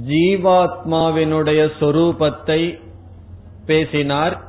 ஜீவாத்மாவினுடைய 0.09 1.71
சொரூபத்தை 1.81 2.81
பேசினார். 3.67 4.49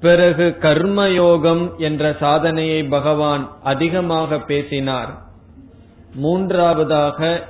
பிறகு 0.00 0.56
கர்மயோகம் 0.60 1.76
என்ற 1.76 2.16
சாதனையை 2.20 2.84
பகவான் 2.84 3.50
அதிகமாக 3.62 4.40
பேசினார். 4.40 5.27
மூன்றாவதாக 6.18 7.46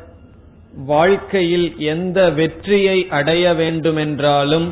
வாழ்க்கையில் 0.86 1.68
எந்த 1.78 2.30
வெற்றியை 2.30 2.98
அடைய 3.10 3.54
வேண்டுமென்றாலும் 3.54 4.68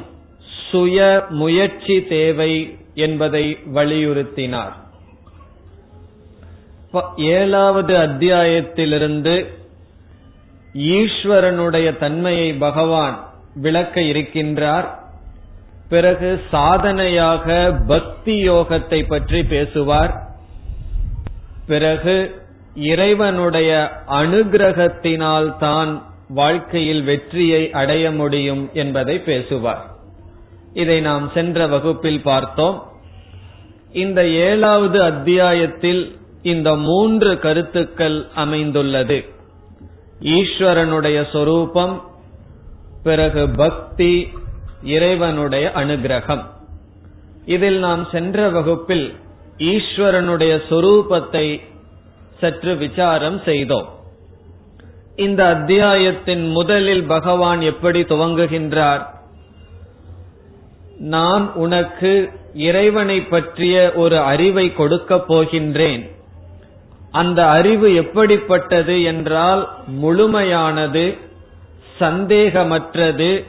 சுய 0.71 1.27
முயற்சி 1.29 1.97
தேவை 2.09 2.53
என்பதை 2.95 3.45
வலியுறுத்தினார். 3.75 4.75
ஏழாவது 7.17 7.95
அத்தியாயத்திலிருந்து 7.97 9.35
ஈஸ்வரனுடைய 10.75 11.99
தன்மையை 11.99 12.53
பகவான் 12.53 13.17
விளக்க 13.55 14.01
இருக்கின்றார். 14.01 14.89
பிறகு 15.89 16.31
சாதனையாக 16.51 17.73
பக்தி 17.87 18.37
யோகத்தை 18.51 19.01
பற்றி 19.09 19.45
பேசுவார். 19.45 20.15
பிறகு 21.67 22.15
இறைவனுடைய 22.77 23.91
அனுகிரகத்தினால் 24.09 25.59
தான் 25.59 26.03
வாழ்க்கையில் 26.29 27.03
வெற்றியை 27.03 27.73
அடைய 27.73 28.11
முடியும் 28.11 28.71
என்பதை 28.73 29.19
பேசுவார். 29.19 29.85
இதை 30.73 31.01
நாம் 31.01 31.31
சென்ற 31.35 31.67
வகுப்பில் 31.67 32.21
பார்த்தோம். 32.21 32.83
இந்த 33.93 34.29
ஏழாவது 34.29 35.03
அத்தியாயத்தில் 35.03 36.19
இந்த 36.43 36.77
மூன்று 36.77 37.39
கருத்துக்கள் 37.39 38.27
அமைந்துள்ளது. 38.35 39.25
ஈஸ்வரனுடைய 40.21 41.31
சொரூபம் 41.33 42.03
பிறகு 43.03 43.49
பக்தி 43.49 44.29
இறைவனுடைய 44.83 45.73
அனுகிரகம். 45.75 46.45
இதில் 47.47 47.79
நாம் 47.79 48.07
சென்ற 48.13 48.49
வகுப்பில் 48.49 49.15
ஈஸ்வரனுடைய 49.59 50.63
சொரூபத்தை 50.69 51.61
சற்று 52.41 52.77
விசாரம் 52.77 53.41
செய்தோம். 53.45 53.89
இந்த 55.17 55.47
அத்தியாயத்தின் 55.47 56.51
முதலில் 56.51 57.05
பகவான் 57.05 57.61
எப்படி 57.61 58.03
துவங்குகின்றார்? 58.03 59.07
நான் 60.99 61.53
உனக்கு 61.53 62.31
இறைவனை 62.55 63.23
பற்றிய 63.23 63.93
ஒரு 63.95 64.19
அறிவை 64.19 64.75
கொடுக்கப் 64.75 65.33
போகின்றேன். 65.33 66.11
அந்த 67.11 67.47
அறிவு 67.47 67.95
எப்படிப்பட்டது 67.95 69.03
என்றால் 69.03 69.69
முழுமையானது 69.87 71.19
சந்தேகமற்றது. 72.01 73.45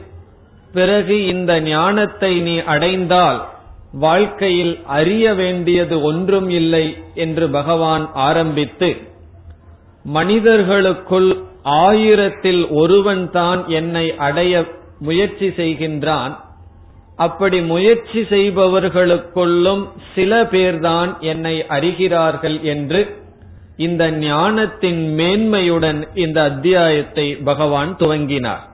பிறகு 0.72 1.26
இந்த 1.26 1.60
ஞானத்தை 1.60 2.40
நீ 2.40 2.58
அடைந்தால் 2.58 3.48
வாழ்க்கையில் 3.92 4.80
அறிய 4.86 5.34
வேண்டியது 5.34 6.02
ஒன்றும் 6.02 6.48
இல்லை 6.48 6.96
என்று 7.14 7.48
பகவான் 7.48 8.10
ஆரம்பித்து 8.12 8.96
மனிதர்களுக்குள் 10.04 11.42
ஆயிரத்தில் 11.62 12.68
ஒருவன் 12.68 13.30
தான் 13.30 13.68
என்னை 13.68 14.16
அடைய 14.16 14.64
முயற்சி 14.98 15.48
செய்கின்றான். 15.48 16.36
அப்படி 17.16 17.60
முயற்சி 17.60 18.20
செய்பவர்களுக்குள்ளும் 18.20 19.88
சில 20.14 20.42
பேர்தான் 20.42 21.18
என்னை 21.18 21.64
அறிகிறார்கள் 21.68 22.60
என்று 22.60 23.16
இந்த 23.76 24.10
ஞானத்தின் 24.10 25.14
மேன்மையுடன் 25.18 26.08
இந்த 26.14 26.42
அத்தியாயத்தை 26.42 27.34
பகவான் 27.34 27.96
துவங்கினார். 27.96 28.64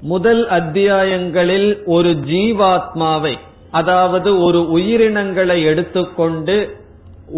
முதல் 0.00 0.48
அத்தியாயங்களில் 0.48 1.84
ஒரு 1.84 2.12
ஜீவாத்மாவை 2.12 3.38
அதாவது 3.72 4.30
ஒரு 4.46 4.60
உயிரினங்களை 4.76 5.58
எடுத்துக்கொண்டு 5.70 6.56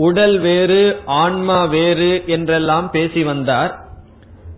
உடல் 0.07 0.37
வேறு 0.39 0.83
ஆன்மா 1.23 1.59
வேறு 1.75 2.13
என்றெல்லாம் 2.27 2.87
பேசி 2.91 3.23
வந்தார். 3.23 3.73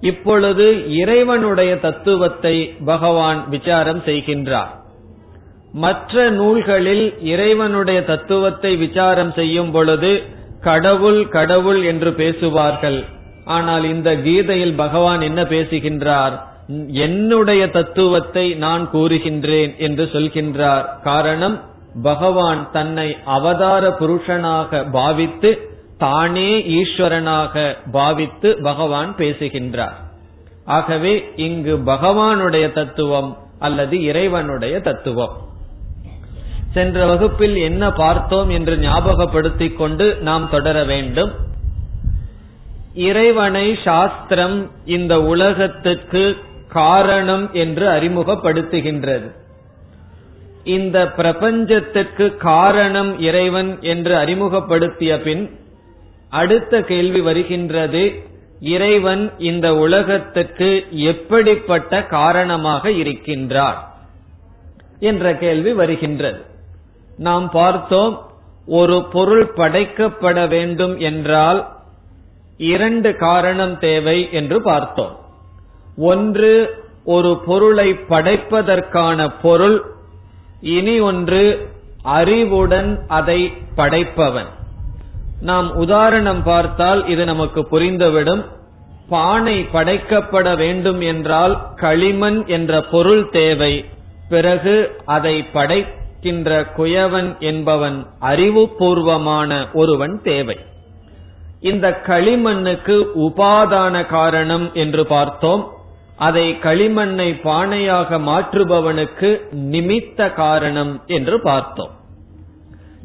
இப்பொழுது 0.01 0.67
இறைவனுடைய 1.01 1.73
தத்துவத்தை 1.81 2.55
பகவான் 2.85 3.41
விசாரம் 3.49 4.03
செய்கின்றார். 4.09 4.73
மற்ற 5.85 6.31
நூல்களில் 6.31 7.07
இறைவனுடைய 7.33 8.01
தத்துவத்தை 8.05 8.73
விசாரம் 8.77 9.33
செய்யும் 9.33 9.71
பொழுது 9.71 10.13
கடவுள் 10.61 11.21
கடவுள் 11.29 11.81
என்று 11.83 12.11
பேசுவார்கள். 12.13 13.01
ஆனால் 13.57 13.85
இந்த 13.95 14.11
கீதையில் 14.27 14.75
பகவான் 14.75 15.21
என்ன 15.21 15.41
பேசுகின்றார்? 15.45 16.37
என்னுடைய 16.89 17.71
தத்துவத்தை 17.71 18.55
நான் 18.55 18.91
கூறுகின்றேன் 18.93 19.77
என்று 19.77 20.05
சொல்கின்றார். 20.13 20.85
காரணம் 21.03 21.61
பகவான் 22.03 22.69
தன்னை 22.73 23.17
அவதார 23.25 23.97
புருஷனாக 24.01 24.91
பாவித்து 24.91 25.71
தானே 25.99 26.59
ஈஸ்வரனாக 26.59 27.77
பாவித்து 27.93 28.59
பகவான் 28.63 29.17
பேசுகின்றார். 29.17 29.97
ஆகவே 30.65 31.33
இங்கு 31.37 31.77
பகவானுடைய 31.77 32.73
தத்துவம் 32.73 33.37
அல்லது 33.59 34.03
இறைவனுடைய 34.03 34.81
தத்துவம். 34.81 35.33
சென்ற 36.73 37.07
வகுப்பில் 37.07 37.57
என்ன 37.57 37.91
பார்த்தோம் 37.91 38.51
என்று 38.51 38.77
ஞாபகப்படுத்திக் 38.77 39.77
கொண்டு 39.77 40.17
நாம் 40.21 40.51
தொடர 40.51 40.85
வேண்டும். 40.85 41.33
இறைவனை 42.95 43.79
சாஸ்திரம் 43.85 44.71
இந்த 44.85 45.23
உலகத்துக்கு 45.23 46.37
காரணம் 46.77 47.45
என்று 47.53 47.87
அறிமுகப்படுத்துகின்றது. 47.89 49.29
இந்த 50.77 50.99
பிரபஞ்சத்துக்கு 51.11 52.27
காரணம் 52.37 53.13
இறைவன் 53.21 53.71
என்று 53.81 54.13
அறிமுகப்படுத்திய 54.17 55.13
பின் 55.21 55.45
அடுத்த 56.31 56.81
கேள்வி 56.83 57.21
வருகின்றது 57.21 58.03
இறைவன் 58.61 59.25
இந்த 59.39 59.67
உலகத்துக்கு 59.77 60.71
எப்படிப்பட்ட 61.11 62.03
காரணமாக 62.17 62.91
இருக்கின்றார் 63.03 63.81
என்ற 65.01 65.25
கேள்வி 65.37 65.73
வருகின்றது. 65.73 66.41
நாம் 67.19 67.47
பார்த்தோம் 67.51 68.15
ஒரு 68.67 68.97
பொருள் 69.13 69.47
படைக்கப்பட 69.57 70.39
வேண்டும் 70.49 70.95
என்றால் 71.09 71.61
இரண்டு 72.73 73.11
காரணம் 73.17 73.77
தேவை 73.79 74.19
என்று 74.33 74.59
பார்த்தோம். 74.63 75.15
ஒன்று 75.97 76.85
ஒரு 77.05 77.43
பொருளை 77.47 77.93
படைப்பதற்கான 77.93 79.35
பொருள். 79.43 79.83
இனி 80.61 81.01
ஒன்று 81.01 81.71
அறிவுடன் 82.03 83.05
அதை 83.09 83.53
படைப்பவன். 83.77 84.47
நாம் 85.41 85.75
உதாரணம் 85.75 86.43
பார்த்தால் 86.43 87.07
இது 87.07 87.25
நமக்கு 87.25 87.61
புரிந்துவிடும். 87.61 88.45
பானை 89.09 89.67
படைக்கப்பட 89.73 90.57
வேண்டும் 90.57 91.01
என்றால் 91.01 91.67
களிமண் 91.77 92.47
என்ற 92.47 92.81
பொருள் 92.81 93.29
தேவை. 93.29 93.85
பிறகு 94.29 95.01
அதை 95.05 95.43
படைக்கின்ற 95.43 96.67
குயவன் 96.77 97.39
என்பவன் 97.39 98.07
அறிவுபூர்வமான 98.21 99.73
ஒருவன் 99.73 100.21
தேவை. 100.23 100.59
இந்த 101.61 102.01
களிமண்ணுக்கு 102.07 103.07
உபாதான 103.15 104.07
காரணம் 104.07 104.71
என்று 104.75 105.07
பார்த்தோம். 105.07 105.75
அதை 106.17 106.57
களிமண்ணை 106.63 107.41
பானையாக 107.45 108.19
மாற்றுபவனுக்கு 108.19 109.41
நிமித்த 109.53 110.35
காரணம் 110.35 111.03
என்று 111.07 111.41
பார்த்தோம். 111.41 111.91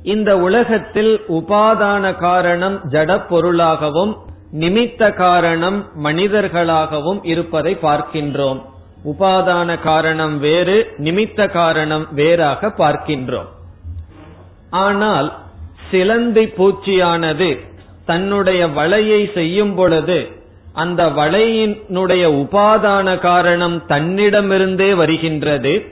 இந்த 0.04 0.38
உலகத்தில் 0.38 1.22
உபாதான 1.28 2.18
காரணம் 2.18 2.80
ஜட 2.90 3.28
பொருளாகவும் 3.28 4.18
நிமித்த 4.54 5.14
காரணம் 5.14 5.90
மனிதர்களாகவும் 6.04 7.20
இருப்பதை 7.24 7.78
பார்க்கின்றோம். 7.82 8.62
உபாதான 9.06 9.80
காரணம் 9.80 10.40
வேறு 10.40 10.94
நிமித்த 10.98 11.50
காரணம் 11.52 12.08
வேறாக 12.12 12.68
பார்க்கின்றோம். 12.68 13.50
ஆனால் 14.70 15.34
சிலந்தி 15.92 16.46
பூச்சியானது 16.46 17.60
தன்னுடைய 18.06 18.68
வலையை 18.68 19.34
செய்யும் 19.34 19.76
பொழுது 19.76 20.41
அந்த 20.74 21.06
வலையினுடைய 21.06 22.24
உபாதான 22.44 23.20
காரணம் 23.20 23.84
தன்னிடமிருந்தே 23.88 24.96
வருகின்றது. 24.96 25.86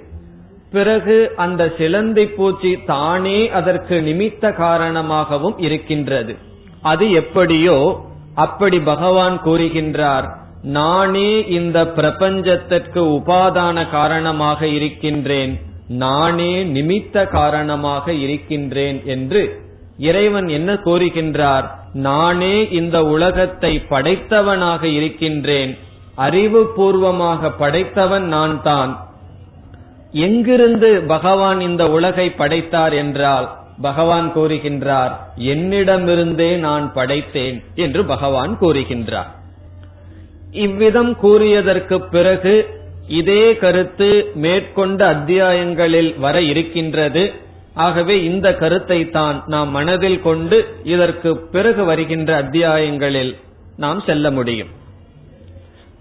பிறகு 0.71 1.31
அந்த 1.35 1.73
சிலந்தி 1.77 2.25
பூச்சி 2.25 2.79
தானே 2.85 3.49
அதற்கு 3.49 4.01
நிமித்த 4.01 4.53
காரணமாகவும் 4.53 5.57
இருக்கின்றது. 5.57 6.35
அது 6.81 7.11
எப்படியோ 7.11 8.07
அப்படி 8.35 8.79
பகவான் 8.79 9.41
கூறுகின்றார் 9.43 10.37
நானே 10.63 11.47
இந்த 11.47 11.83
பிரபஞ்சத்திற்கு 11.83 13.01
உபாதான 13.17 13.89
காரணமாக 13.89 14.67
இருக்கின்றேன். 14.67 15.59
நானே 15.87 16.63
நிமித்த 16.63 17.27
காரணமாக 17.27 18.13
இருக்கின்றேன் 18.13 19.01
என்று 19.05 19.61
இறைவன் 19.97 20.47
என்ன 20.47 20.73
கூறுகின்றார்? 20.73 21.78
நானே 21.93 22.67
இந்த 22.69 23.03
உலகத்தை 23.03 23.85
படைத்தவனாக 23.89 24.83
இருக்கின்றேன். 24.83 25.77
அறிவு 26.15 26.65
பூர்வமாக 26.65 27.49
படைத்தவன் 27.49 28.23
நான் 28.23 28.61
தான் 28.61 28.97
எங்கிருந்து 30.11 31.01
பகவான் 31.01 31.59
இந்த 31.59 31.91
உலகை 31.91 32.29
படைத்தார் 32.29 32.93
என்றால் 32.93 33.57
பகவான் 33.81 34.31
கூறுகின்றார் 34.35 35.11
என்னிடமிருந்தே 35.37 36.57
நான் 36.57 36.91
படைத்தேன் 36.95 37.63
என்று 37.75 38.05
பகவான் 38.05 38.57
கூறுகின்றார். 38.59 39.29
இவ்விதம் 40.51 41.17
கூறியதற்கு 41.21 41.97
பிறகு 42.11 42.55
இதே 43.07 43.55
கருத்து 43.57 44.31
மேற்கொண்ட 44.33 45.07
அத்தியாயங்களில் 45.13 46.19
வர 46.19 46.41
இருக்கின்றது. 46.41 47.33
ஆகவே 47.83 48.15
இந்த 48.23 48.47
கருத்தை 48.61 48.99
தான் 49.09 49.37
நாம் 49.45 49.69
மனதில் 49.69 50.21
கொண்டு 50.21 50.57
இதற்கு 50.93 51.29
பிறகு 51.53 51.83
வருகின்ற 51.85 52.29
அத்தியாயங்களில் 52.43 53.31
நாம் 53.77 53.99
செல்ல 54.05 54.31
முடியும். 54.31 54.71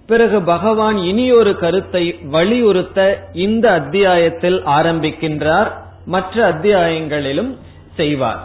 பிறகு 0.07 0.39
பகவான் 0.43 0.99
இனி 1.11 1.27
ஒரு 1.33 1.53
கருத்தை 1.59 2.05
வலியுறுத்த 2.31 2.99
இந்த 3.47 3.67
அத்தியாயத்தில் 3.71 4.59
ஆரம்பிக்கின்றார். 4.77 5.71
மற்ற 6.07 6.37
அத்தியாயங்களிலும் 6.53 7.53
செய்வார். 7.97 8.43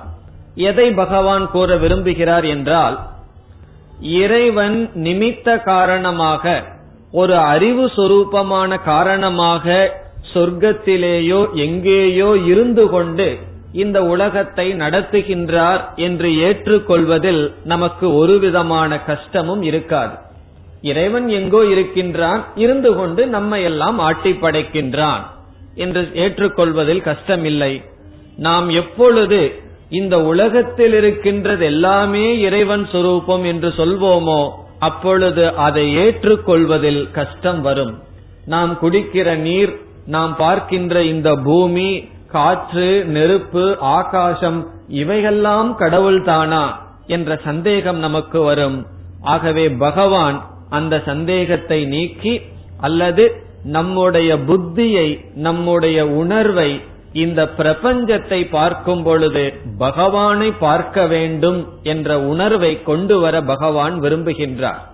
எதை 0.70 0.88
பகவான் 1.02 1.46
கூற 1.52 1.76
விரும்புகிறார் 1.76 2.46
என்றால் 2.48 2.96
இறைவன் 4.22 4.78
நிமித்த 5.06 5.48
காரணமாக 5.64 6.54
ஒரு 7.22 7.36
அறிவு 7.54 7.86
சொரூபமான 7.96 8.78
காரணமாக 8.84 9.66
சொர்க்கத்திலேயோ 10.34 11.40
எங்கேயோ 11.66 12.30
இருந்து 12.46 12.90
கொண்டு 12.90 13.28
இந்த 13.72 14.00
உலகத்தை 14.06 14.66
நடத்துகின்றார் 14.74 15.82
என்று 15.96 16.30
ஏற்றுக்கொள்வதில் 16.38 17.44
நமக்கு 17.64 18.16
ஒரு 18.16 18.40
விதமான 18.40 19.00
கஷ்டமும் 19.04 19.62
இருக்காது. 19.62 20.16
இறைவன் 20.82 21.28
எங்கோ 21.30 21.62
இருக்கின்றான் 21.64 22.42
இருந்து 22.56 22.96
கொண்டு 22.96 23.28
நம்மை 23.28 23.64
எல்லாம் 23.64 24.00
ஆட்டி 24.00 24.32
படைக்கின்றான் 24.32 25.24
என்று 25.76 26.02
ஏற்றுக்கொள்வதில் 26.14 27.02
கஷ்டமில்லை. 27.02 27.74
நாம் 28.38 28.70
எப்பொழுது 28.70 29.42
இந்த 29.90 30.16
உலகத்தில் 30.24 30.94
இருக்கின்றது 30.94 31.66
எல்லாமே 31.66 32.40
இறைவன் 32.40 32.86
சொரூபம் 32.92 33.44
என்று 33.44 33.70
சொல்வோமோ 33.78 34.42
அப்பொழுது 34.80 35.44
அதை 35.58 35.86
ஏற்றுக்கொள்வதில் 35.98 37.12
கஷ்டம் 37.12 37.62
வரும். 37.62 37.94
நாம் 38.46 38.72
குடிக்கிற 38.82 39.36
நீர் 39.38 39.74
நாம் 40.06 40.36
பார்க்கின்ற 40.36 41.04
இந்த 41.04 41.36
பூமி 41.36 42.10
காற்று 42.28 43.06
நெருப்பு 43.06 43.78
ஆகாசம் 43.80 44.68
இவையெல்லாம் 44.88 45.76
கடவுள் 45.76 46.24
தானா 46.24 46.82
என்ற 47.08 47.40
சந்தேகம் 47.44 47.98
நமக்கு 47.98 48.42
வரும். 48.42 48.86
ஆகவே 49.22 49.70
பகவான் 49.70 50.46
அந்த 50.70 51.02
சந்தேகத்தை 51.06 51.86
நீக்கி 51.86 52.42
அல்லது 52.78 53.46
நம்முடைய 53.64 54.38
புத்தியை 54.38 55.26
நம்முடைய 55.34 56.08
உணர்வை 56.08 56.82
இந்த 57.14 57.50
பிரபஞ்சத்தை 57.58 58.50
பார்க்கும் 58.50 59.04
பொழுது 59.04 59.54
பகவானை 59.78 60.52
பார்க்க 60.52 61.06
வேண்டும் 61.06 61.68
என்ற 61.84 62.20
உணர்வை 62.20 62.84
கொண்டு 62.84 63.20
வர 63.20 63.42
பகவான் 63.42 64.02
விரும்புகின்றார். 64.02 64.92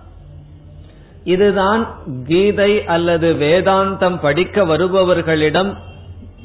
இதுதான் 1.24 1.88
கீதை 2.26 2.84
அல்லது 2.84 3.32
வேதாந்தம் 3.32 4.20
படிக்க 4.20 4.64
வருபவர்களிடம் 4.64 5.74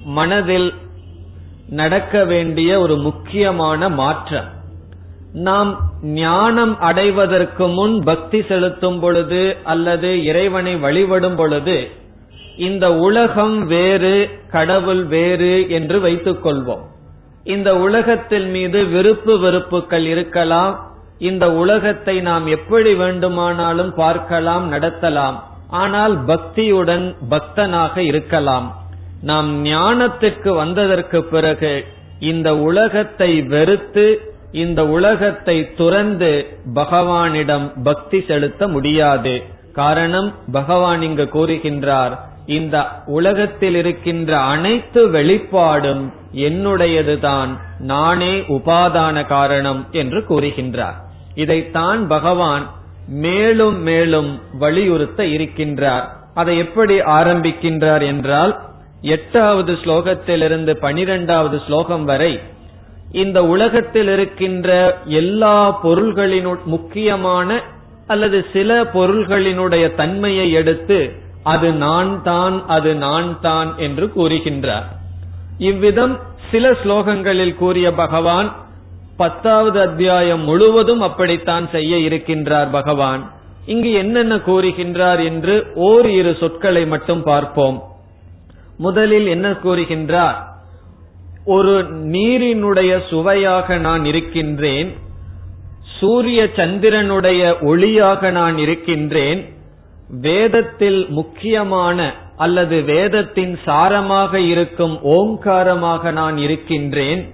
மனதில் 0.03 0.73
நடக்க 1.69 2.23
வேண்டிய 2.25 2.79
ஒரு 2.79 2.97
முக்கியமான 2.97 3.89
மாற்றம். 3.89 4.45
நாம் 5.33 5.91
ஞானம் 6.01 6.79
அடைவதற்கு 6.79 7.67
முன் 7.67 8.03
பக்தி 8.03 8.43
செலுத்தும் 8.43 8.99
பொழுது 8.99 9.55
அல்லது 9.63 10.23
இறைவனை 10.23 10.75
வழிபடும் 10.75 11.35
பொழுது 11.35 11.87
இந்த 12.57 12.93
உலகம் 12.93 13.65
வேறு 13.67 14.29
கடவுள் 14.51 15.05
வேறு 15.05 15.69
என்று 15.69 15.99
வைத்துக் 15.99 16.45
கொள்வோம் 16.45 16.83
இந்த 17.43 17.77
உலகத்தில் 17.77 18.45
மீது 18.45 18.85
விருப்பு 18.85 19.39
வெறுப்புகள் 19.39 20.05
இருக்கலாம் 20.05 20.93
இந்த 21.19 21.51
உலகத்தை 21.51 22.21
நாம் 22.21 22.47
எப்படி 22.47 22.93
வேண்டுமானாலும் 22.95 23.93
பார்க்கலாம் 23.95 24.71
நடத்தலாம். 24.71 25.35
ஆனால் 25.69 26.25
பக்தியுடன் 26.25 27.15
பக்தனாக 27.29 27.97
இருக்கலாம். 27.97 28.75
நாம் 29.21 29.65
ஞானத்திற்கு 29.65 30.55
வந்ததற்கு 30.55 31.23
பிறகு 31.23 31.85
இந்த 32.19 32.57
உலகத்தை 32.57 33.41
வெறுத்து 33.41 34.33
இந்த 34.51 34.87
உலகத்தை 34.87 35.73
துறந்து 35.75 36.57
பகவானிடம் 36.73 37.71
பக்தி 37.83 38.23
செலுத்த 38.27 38.67
முடியாது. 38.67 39.43
காரணம் 39.73 40.33
பகவான் 40.51 41.01
இங்கு 41.01 41.23
கூறுகின்றார் 41.23 42.15
இந்த 42.45 42.87
உலகத்தில் 43.05 43.75
இருக்கின்ற 43.75 44.39
அனைத்து 44.39 45.09
வெளிப்பாடும் 45.09 46.13
என்னுடையதுதான் 46.33 47.49
நானே 47.79 48.33
உபாதான 48.39 49.25
காரணம் 49.27 49.87
என்று 49.91 50.25
கூறுகின்றார். 50.29 51.03
இதைத்தான் 51.35 52.07
பகவான் 52.07 52.65
மேலும் 53.07 53.81
மேலும் 53.81 54.39
வலியுறுத்த 54.59 55.23
இருக்கின்றார். 55.23 56.05
அதை 56.33 56.57
எப்படி 56.57 56.95
ஆரம்பிக்கின்றார் 56.99 58.03
என்றால் 58.05 58.53
எட்டாவது 59.01 59.73
ஸ்லோகத்திலிருந்து 59.73 60.71
பனிரெண்டாவது 60.75 61.61
ஸ்லோகம் 61.67 62.05
வரை 62.05 62.39
இந்த 63.11 63.45
உலகத்தில் 63.45 64.07
இருக்கின்ற 64.07 64.69
எல்லா 65.05 65.71
பொருள்களின் 65.71 66.47
முக்கியமான 66.65 67.59
அல்லது 68.07 68.45
சில 68.53 68.83
பொருள்களினுடைய 68.83 69.95
தன்மையை 69.95 70.51
எடுத்து 70.51 70.99
அது 71.43 71.71
நான் 71.73 72.11
தான் 72.23 72.55
அது 72.67 72.95
நான் 72.95 73.41
தான் 73.41 73.69
என்று 73.77 74.05
கூறுகின்றார். 74.15 74.87
இவ்விதம் 75.57 76.19
சில 76.51 76.71
ஸ்லோகங்களில் 76.71 77.55
கூறிய 77.55 77.87
பகவான் 77.93 78.49
பத்தாவது 79.17 79.81
அத்தியாயம் 79.81 80.41
முழுவதும் 80.41 81.01
அப்படித்தான் 81.01 81.69
செய்ய 81.71 81.95
இருக்கின்றார் 81.97 82.71
பகவான். 82.71 83.31
இங்கு 83.65 83.91
என்னென்ன 83.91 84.35
கூறுகின்றார் 84.35 85.23
என்று 85.23 85.71
ஓர் 85.75 86.09
இரு 86.09 86.35
சொற்களை 86.39 86.85
மட்டும் 86.85 87.23
பார்ப்போம். 87.23 87.83
முதலில் 88.77 89.27
என்ன 89.27 89.51
கூறுகின்றார்? 89.51 90.35
ஒரு 91.45 91.83
நீரினுடைய 91.83 93.07
சுவையாக 93.07 93.77
நான் 93.77 94.05
இருக்கின்றேன் 94.05 94.95
சூரிய 95.99 96.43
சந்திரனுடைய 96.55 97.41
ஒளியாக 97.61 98.31
நான் 98.31 98.57
இருக்கின்றேன் 98.57 99.53
வேதத்தில் 100.21 101.09
முக்கியமான 101.09 102.13
அல்லது 102.37 102.81
வேதத்தின் 102.81 103.59
சாரமாக 103.65 104.33
இருக்கும் 104.33 104.99
ஓங்காரமாக 105.03 106.11
நான் 106.11 106.37
இருக்கின்றேன் 106.37 107.33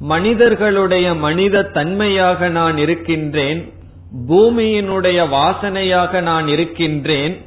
மனிதர்களுடைய 0.00 1.14
மனித 1.14 1.62
தன்மையாக 1.62 2.48
நான் 2.48 2.78
இருக்கின்றேன் 2.78 3.72
பூமியினுடைய 4.28 5.28
வாசனையாக 5.28 6.20
நான் 6.20 6.48
இருக்கின்றேன் 6.48 7.44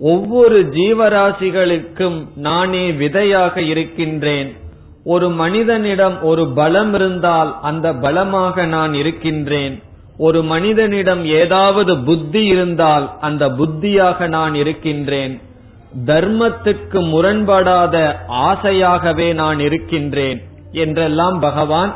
ஒவ்வொரு 0.00 0.62
ஜீவராசிகளுக்கும் 0.62 2.26
நானே 2.34 2.92
விதையாக 2.92 3.62
இருக்கின்றேன். 3.62 4.56
ஒரு 5.04 5.30
மனிதனிடம் 5.30 6.22
ஒரு 6.22 6.48
பலம் 6.48 6.94
இருந்தால் 6.94 7.58
அந்த 7.62 7.94
பலமாக 7.94 8.66
நான் 8.66 8.94
இருக்கின்றேன். 8.94 9.82
ஒரு 10.18 10.42
மனிதனிடம் 10.42 11.24
ஏதாவது 11.24 11.98
புத்தி 11.98 12.44
இருந்தால் 12.44 13.16
அந்த 13.20 13.48
புத்தியாக 13.48 14.28
நான் 14.28 14.54
இருக்கின்றேன். 14.54 15.40
தர்மத்துக்கு 16.06 17.00
முரண்படாத 17.08 18.16
ஆசையாகவே 18.28 19.34
நான் 19.34 19.60
இருக்கின்றேன். 19.60 20.42
என்றெல்லாம் 20.84 21.36
பகவான் 21.40 21.92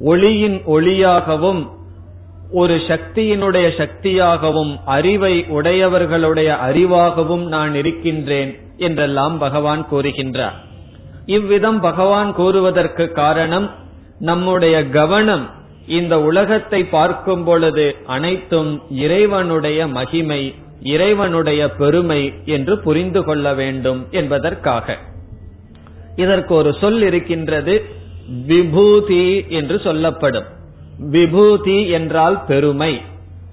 ஒளியின் 0.00 0.58
ஒளியாகவும் 0.66 1.60
ஒரு 2.52 2.76
சக்தியினுடைய 2.88 3.66
சக்தியாகவும் 3.80 4.72
அறிவை 4.96 5.34
உடையவர்களுடைய 5.48 6.50
அறிவாகவும் 6.68 7.44
நான் 7.46 7.74
இருக்கின்றேன் 7.74 8.52
என்றெல்லாம் 8.78 9.36
பகவான் 9.38 9.82
கூறுகின்றார். 9.90 10.56
இவ்விதம் 11.26 11.80
பகவான் 11.80 12.30
கூறுவதற்கு 12.34 13.04
காரணம் 13.12 13.66
நம்முடைய 14.20 14.76
கவனம் 14.88 15.44
இந்த 15.98 16.14
உலகத்தை 16.20 16.80
பார்க்கும் 16.96 17.44
பொழுது 17.44 17.86
அனைத்தும் 18.06 18.70
இறைவனுடைய 19.04 19.80
மகிமை 19.98 20.42
இறைவனுடைய 20.92 21.62
பெருமை 21.80 22.22
என்று 22.44 22.74
புரிந்து 22.78 23.20
கொள்ள 23.24 23.46
வேண்டும் 23.60 24.00
என்பதற்காக. 24.10 24.96
இதற்கு 26.16 26.52
ஒரு 26.54 26.70
சொல் 26.80 27.02
இருக்கின்றது 27.02 27.74
விபூதி 28.28 29.44
என்று 29.48 29.80
சொல்லப்படும். 29.80 30.44
விபூதி 30.98 31.88
என்றால் 31.88 32.44
பெருமை. 32.44 33.00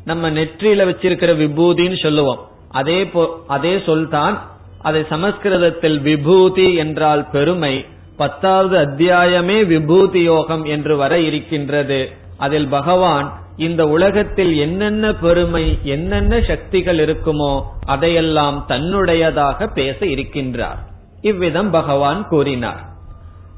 நம்ம 0.06 0.30
நெற்றியில 0.30 0.86
வச்சிருக்கிற 0.88 1.32
விபூதின்னு 1.38 2.02
சொல்லுவோம். 2.02 2.40
அதே 2.70 3.12
அதே 3.48 3.82
சொல்தான் 3.86 4.48
அதை 4.82 5.06
சமஸ்கிருதத்தில் 5.10 6.02
விபூதி 6.02 6.74
என்றால் 6.74 7.30
பெருமை. 7.30 7.86
பத்தாவது 8.18 8.78
அத்தியாயமே 8.78 9.66
விபூதி 9.66 10.22
யோகம் 10.22 10.66
என்று 10.66 10.98
வர 10.98 11.20
இருக்கின்றது. 11.20 12.10
அதில் 12.38 12.68
பகவான் 12.68 13.40
இந்த 13.58 13.88
உலகத்தில் 13.88 14.58
என்னென்ன 14.58 15.14
பெருமை 15.14 15.78
என்னென்ன 15.84 16.42
சக்திகள் 16.42 16.98
இருக்குமோ 16.98 17.62
அதையெல்லாம் 17.86 18.66
தன்னுடையதாக 18.68 19.68
பேச 19.74 20.06
இருக்கின்றார். 20.06 20.78
இவ்விதம் 21.22 21.72
பகவான் 21.72 22.28
கூறினார். 22.28 22.95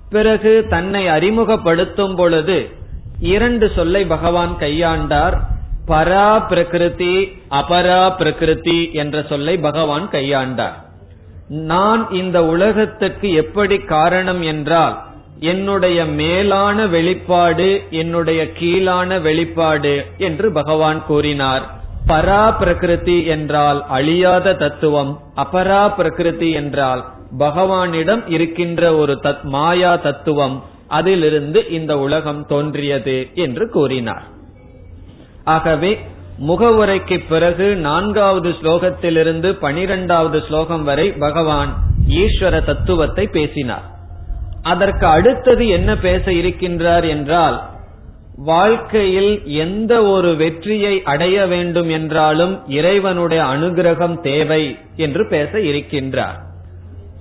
பிறகு 0.10 0.66
தன்னை 0.70 1.08
அறிமுகப்படுத்தும் 1.08 2.16
பொழுது 2.16 2.58
இரண்டு 3.20 3.72
சொல்லை 3.76 4.06
பகவான் 4.06 4.54
கையாண்டார். 4.60 5.36
பரா 5.88 6.48
பிரகிருதி 6.48 7.16
அபரா 7.50 8.16
பிரகிருதி 8.18 8.90
என்ற 8.94 9.26
சொல்லை 9.30 9.58
பகவான் 9.58 10.08
கையாண்டார். 10.12 10.76
நான் 11.48 12.12
இந்த 12.12 12.46
உலகத்துக்கு 12.46 13.34
எப்படி 13.34 13.78
காரணம் 13.78 14.42
என்றால் 14.42 14.96
என்னுடைய 15.40 16.06
மேலான 16.06 16.88
வெளிப்பாடு 16.88 17.82
என்னுடைய 17.90 18.44
கீழான 18.60 19.20
வெளிப்பாடு 19.22 20.06
என்று 20.18 20.52
பகவான் 20.52 21.04
கூறினார். 21.06 21.66
பரா 22.08 22.44
பிரகிருதி 22.58 23.26
என்றால் 23.26 23.86
அழியாத 23.90 24.54
தத்துவம் 24.54 25.20
அபரா 25.36 25.84
பிரகிருதி 25.96 26.52
என்றால் 26.52 27.04
பகவானிடம் 27.39 28.24
இருக்கின்ற 28.27 28.96
ஒரு 28.96 29.19
தத் 29.24 29.41
மாயா 29.41 29.96
தத்துவம் 29.96 30.63
அதிலிருந்து 30.88 31.69
இந்த 31.69 32.00
உலகம் 32.00 32.46
தோன்றியது 32.46 33.27
என்று 33.34 33.69
கூறினார். 33.69 34.24
ஆகவே 35.43 36.00
முகவுரைக்கு 36.48 37.24
பிறகு 37.29 37.75
நான்காவது 37.75 38.50
ஸ்லோகத்திலிருந்து 38.50 39.51
பனிரெண்டாவது 39.51 40.43
ஸ்லோகம் 40.48 40.84
வரை 40.84 41.12
பகவான் 41.12 41.74
ஈஸ்வர 42.10 42.65
தத்துவத்தை 42.65 43.27
பேசினார். 43.27 43.84
அதற்கு 44.62 45.05
அடுத்தது 45.05 45.67
என்ன 45.67 45.98
பேச 45.98 46.31
இருக்கின்றார் 46.31 47.07
என்றால் 47.07 47.62
வாழ்க்கையில் 48.36 49.46
எந்த 49.46 50.03
ஒரு 50.03 50.36
வெற்றியை 50.36 51.03
அடைய 51.03 51.46
வேண்டும் 51.46 51.89
என்றாலும் 51.89 52.67
இறைவனுடைய 52.67 53.43
அனுகிரகம் 53.43 54.22
தேவை 54.22 54.77
என்று 54.96 55.27
பேச 55.27 55.57
இருக்கின்றார். 55.57 56.46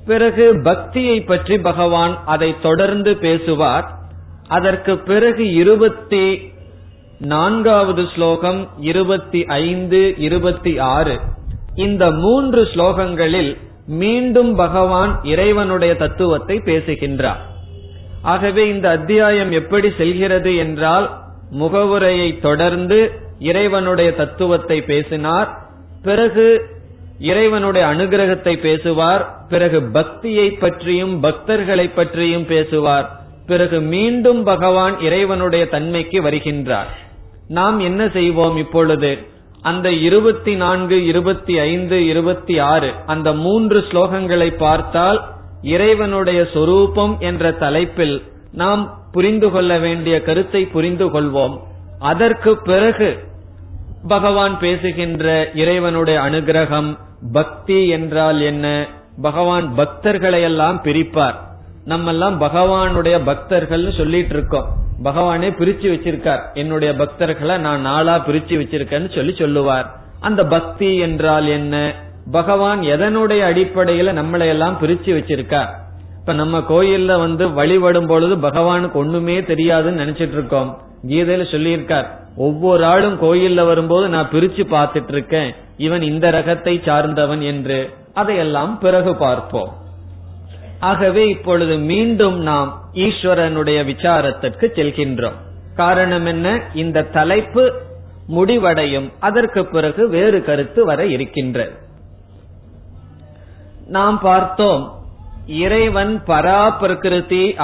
பிறகு 0.06 0.60
பக்தியை 0.62 1.20
பற்றி 1.20 1.58
பகவான் 1.58 2.24
அதை 2.24 2.54
தொடர்ந்து 2.62 3.16
பேசுவார். 3.16 3.86
அதற்கு 4.48 4.98
பிறகு 4.98 5.52
இருபத்தி 5.54 6.52
நான்காவது 7.18 8.08
ஸ்லோகம் 8.14 8.68
இருபத்தி 8.80 9.44
ஐந்து 9.44 10.14
இருபத்தி 10.18 10.78
ஆறு. 10.78 11.20
இந்த 11.74 12.10
மூன்று 12.10 12.62
ஸ்லோகங்களில் 12.62 13.56
மீண்டும் 13.86 14.54
பகவான் 14.54 15.12
இறைவனுடைய 15.22 15.96
தத்துவத்தை 15.96 16.60
பேசுகின்றார். 16.60 17.42
ஆகவே 18.22 18.68
இந்த 18.68 18.90
அத்தியாயம் 18.90 19.52
எப்படி 19.52 19.92
செல்கிறது 19.98 20.56
என்றால் 20.56 21.06
முகவுரையை 21.50 22.38
தொடர்ந்து 22.38 23.12
இறைவனுடைய 23.38 24.14
தத்துவத்தை 24.14 24.82
பேசினார். 24.82 25.50
பிறகு 26.02 26.46
இறைவனுடைய 27.18 27.86
அனுகிரகத்தை 27.86 28.58
பேசுவார் 28.58 29.46
பிறகு 29.48 29.82
பக்தியை 29.82 30.50
பற்றியும் 30.50 31.22
பக்தர்களை 31.22 31.90
பற்றியும் 31.94 32.46
பேசுவார். 32.46 33.20
பிறகு 33.46 33.80
மீண்டும் 33.80 34.44
பகவான் 34.44 35.00
இறைவனுடைய 35.00 35.68
தன்மைக்கு 35.68 36.22
வருகின்றார். 36.22 36.90
நாம் 37.48 37.78
என்ன 37.78 38.08
செய்வோம் 38.08 38.56
இப்பொழுது? 38.56 39.18
அந்த 39.62 39.92
இருபத்தி 39.92 40.54
நான்கு 40.54 41.06
இருபத்தி 41.06 41.58
ஐந்து 41.58 42.06
இருபத்தி 42.06 42.58
ஆறு 42.58 42.92
அந்த 43.06 43.32
மூன்று 43.32 43.84
ஸ்லோகங்களை 43.90 44.56
பார்த்தால் 44.56 45.24
இறைவனுடைய 45.62 46.48
சொரூபம் 46.54 47.16
என்ற 47.20 47.52
தலைப்பில் 47.52 48.22
நாம் 48.52 48.98
புரிந்து 49.12 49.50
கொள்ள 49.50 49.78
வேண்டிய 49.78 50.22
கருத்தை 50.22 50.64
புரிந்து 50.64 51.06
கொள்வோம். 51.06 51.58
அதற்கு 51.98 52.56
பிறகு 52.56 53.18
பகவான் 54.08 54.58
பேசுகின்ற 54.58 55.50
இறைவனுடைய 55.54 56.20
அனுகிரகம் 56.20 56.98
பக்தி 57.32 57.88
என்றால் 57.88 58.40
என்ன? 58.40 58.86
பகவான் 59.22 59.74
பக்தர்களை 59.74 60.42
எல்லாம் 60.42 60.80
பிரிப்பார். 60.82 61.34
நம்ம 61.84 62.10
எல்லாம் 62.10 62.40
பகவானுடைய 62.40 63.20
பக்தர்கள் 63.24 63.92
சொல்லிட்டு 63.96 64.34
இருக்கோம். 64.34 64.66
பகவானே 65.04 65.50
பிரிச்சு 65.50 65.88
வச்சிருக்கார். 65.92 66.40
என்னுடைய 66.54 66.94
பக்தர்களை 66.94 67.58
நான் 67.58 67.80
நாளா 67.80 68.24
பிரிச்சு 68.26 68.58
வச்சிருக்கேன்னு 68.60 69.14
சொல்லி 69.14 69.34
சொல்லுவார். 69.38 69.96
அந்த 70.20 70.46
பக்தி 70.46 70.96
என்றால் 70.96 71.46
என்ன? 71.46 71.94
பகவான் 72.30 72.80
எதனுடைய 72.80 73.40
அடிப்படையில 73.42 74.12
நம்மளை 74.12 74.46
எல்லாம் 74.46 74.78
பிரிச்சு 74.82 75.08
வச்சிருக்கார்? 75.08 75.68
இப்ப 76.20 76.32
நம்ம 76.32 76.58
கோயில்ல 76.58 77.18
வந்து 77.18 77.52
வழிபடும் 77.52 78.06
பொழுது 78.06 78.36
பகவானுக்கு 78.36 78.92
ஒண்ணுமே 78.92 79.40
தெரியாதுன்னு 79.40 80.00
நினைச்சிட்டு 80.04 80.32
இருக்கோம். 80.32 80.80
கீதையில 81.08 81.44
சொல்லியிருக்கார் 81.54 82.06
ஒவ்வொரு 82.36 82.84
ஆளும் 82.84 83.22
கோயில்ல 83.22 83.66
வரும்போது 83.66 84.08
நான் 84.08 84.30
பிரிச்சு 84.30 84.64
பார்த்துட்டு 84.70 85.12
இருக்கேன் 85.12 85.54
இவன் 85.76 86.02
இந்த 86.02 86.30
ரகத்தை 86.30 86.84
சார்ந்தவன் 86.84 87.40
என்று. 87.40 87.90
அதையெல்லாம் 88.14 88.78
பிறகு 88.78 89.16
பார்ப்போம். 89.16 89.72
ஆகவே 90.80 91.28
இப்பொழுது 91.28 91.76
மீண்டும் 91.76 92.38
நாம் 92.38 92.90
ஈஸ்வரனுடைய 92.94 93.84
விசாரத்திற்கு 93.84 94.66
செல்கின்றோம். 94.74 95.38
காரணம் 95.74 96.26
என்ன? 96.26 96.62
இந்த 96.74 97.02
தலைப்பு 97.02 97.72
முடிவடையும் 98.26 99.12
அதற்கு 99.20 99.66
பிறகு 99.66 100.08
வேறு 100.08 100.44
கருத்து 100.44 100.84
வர 100.84 101.06
இருக்கின்றது. 101.06 101.72
நாம் 103.86 104.20
பார்த்தோம் 104.20 104.94
இறைவன் 105.46 106.22
பரா 106.26 106.72
பிரகிருதி 106.78 107.54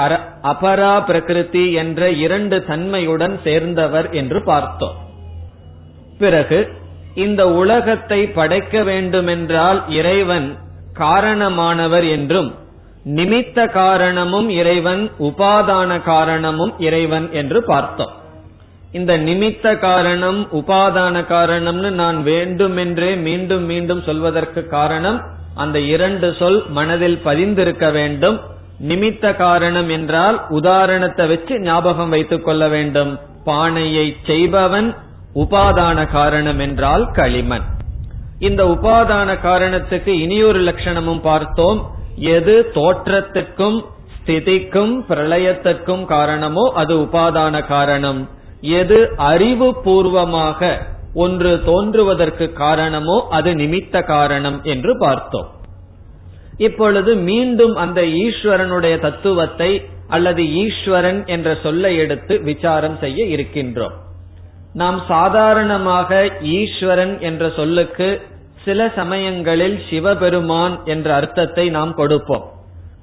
அபரா 0.43 1.05
பிரகிருதி 1.05 1.71
என்ற 1.71 2.11
இரண்டு 2.11 2.65
தன்மையுடன் 2.65 3.39
சேர்ந்தவர் 3.43 4.09
என்று 4.09 4.43
பார்த்தோம். 4.43 4.95
பிறகு 6.17 6.71
இந்த 7.15 7.49
உலகத்தை 7.49 8.27
படைக்க 8.27 8.83
வேண்டுமென்றால் 8.83 9.89
இறைவன் 9.89 10.57
காரணமானவர் 10.99 12.09
என்றும் 12.09 12.55
நிமித்த 13.05 13.71
காரணமும் 13.71 14.49
இறைவன் 14.49 15.11
உபாதான 15.19 16.01
காரணமும் 16.01 16.73
இறைவன் 16.79 17.31
என்று 17.31 17.63
பார்த்தோம். 17.63 18.11
இந்த 18.91 19.17
நிமித்த 19.17 19.79
காரணம் 19.79 20.47
உபாதான 20.51 21.25
காரணம்னு 21.29 21.89
நான் 21.89 22.23
வேண்டுமென்றே 22.23 23.15
மீண்டும் 23.15 23.63
மீண்டும் 23.63 24.01
சொல்வதற்கு 24.01 24.67
காரணம் 24.67 25.21
அந்த 25.55 25.79
இரண்டு 25.79 26.35
சொல் 26.39 26.69
மனதில் 26.69 27.19
பதிந்திருக்க 27.25 27.91
வேண்டும். 27.91 28.39
நிமித்த 28.79 29.35
காரணம் 29.35 29.89
என்றால் 29.89 30.45
உதாரணத்தை 30.49 31.27
வச்சு 31.27 31.59
ஞாபகம் 31.59 32.09
வைத்துக் 32.09 32.45
கொள்ள 32.45 32.67
வேண்டும். 32.67 33.19
பானையை 33.43 34.15
செய்பவன் 34.25 34.95
உபாதான 35.35 36.11
காரணம் 36.11 36.59
என்றால் 36.59 37.11
களிமண். 37.11 37.61
இந்த 38.39 38.65
உபாதான 38.65 39.41
காரணத்துக்கு 39.41 40.07
இனியொரு 40.07 40.59
லட்சணமும் 40.59 41.21
பார்த்தோம். 41.21 41.91
எது 42.15 42.71
தோற்றத்துக்கும் 42.73 43.85
ஸ்திதிக்கும் 44.15 44.93
பிரளயத்திற்கும் 45.09 46.05
காரணமோ 46.05 46.71
அது 46.75 46.95
உபாதான 46.97 47.67
காரணம். 47.67 48.29
எது 48.61 49.13
அறிவு 49.15 49.81
பூர்வமாக 49.83 50.81
ஒன்று 51.13 51.61
தோன்றுவதற்கு 51.65 52.53
காரணமோ 52.53 53.27
அது 53.29 53.53
நிமித்த 53.53 54.03
காரணம் 54.03 54.63
என்று 54.63 54.97
பார்த்தோம். 54.97 55.49
இப்பொழுது 56.57 57.15
மீண்டும் 57.15 57.75
அந்த 57.75 58.01
ஈஸ்வரனுடைய 58.01 58.99
தத்துவத்தை 58.99 59.85
அல்லது 60.07 60.53
ஈஸ்வரன் 60.53 61.25
என்ற 61.25 61.57
சொல்லை 61.63 61.97
எடுத்து 61.97 62.41
விசாரம் 62.41 62.97
செய்ய 62.99 63.23
இருக்கின்றோம். 63.25 63.93
நாம் 64.73 65.03
சாதாரணமாக 65.07 66.31
ஈஸ்வரன் 66.41 67.19
என்ற 67.19 67.49
சொல்லுக்கு 67.55 68.21
சில 68.65 68.91
சமயங்களில் 68.95 69.81
சிவபெருமான் 69.89 70.85
என்ற 70.85 71.15
அர்த்தத்தை 71.15 71.69
நாம் 71.69 71.93
கொடுப்போம். 71.93 72.51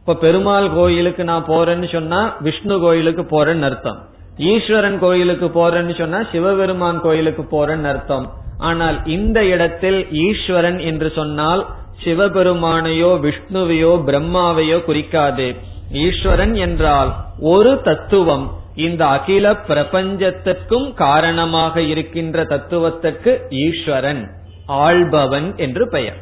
இப்ப 0.00 0.14
பெருமாள் 0.14 0.70
கோயிலுக்கு 0.70 1.24
நான் 1.24 1.44
போறேன்னு 1.44 1.92
சொன்னா 1.92 2.34
விஷ்ணு 2.40 2.80
கோயிலுக்கு 2.80 3.22
போறேன்னு 3.22 3.62
அர்த்தம். 3.62 4.08
ஈஸ்வரன் 4.48 4.98
கோயிலுக்கு 4.98 5.46
போறேன்னு 5.46 5.94
சொன்னா 5.98 6.18
சிவபெருமான் 6.32 7.00
கோயிலுக்கு 7.00 7.42
போறேன்னு 7.54 7.88
அர்த்தம். 7.92 8.26
ஆனால் 8.58 8.98
இந்த 9.06 9.38
இடத்தில் 9.44 9.98
ஈஸ்வரன் 10.26 10.78
என்று 10.78 11.08
சொன்னால் 11.18 11.62
சிவபெருமானையோ 12.04 13.10
விஷ்ணுவையோ 13.26 13.92
பிரம்மாவையோ 14.08 14.78
குறிக்காது. 14.84 15.48
ஈஸ்வரன் 16.04 16.54
என்றால் 16.66 17.10
ஒரு 17.52 17.72
தத்துவம். 17.82 18.46
இந்த 18.86 19.02
அகில 19.06 19.46
பிரபஞ்சத்திற்கும் 19.68 20.88
காரணமாக 20.94 21.82
இருக்கின்ற 21.92 22.44
தத்துவத்திற்கு 22.44 23.32
ஈஸ்வரன் 23.64 24.22
ஆள்பவன் 24.86 25.48
என்று 25.56 25.88
பெயர். 25.88 26.18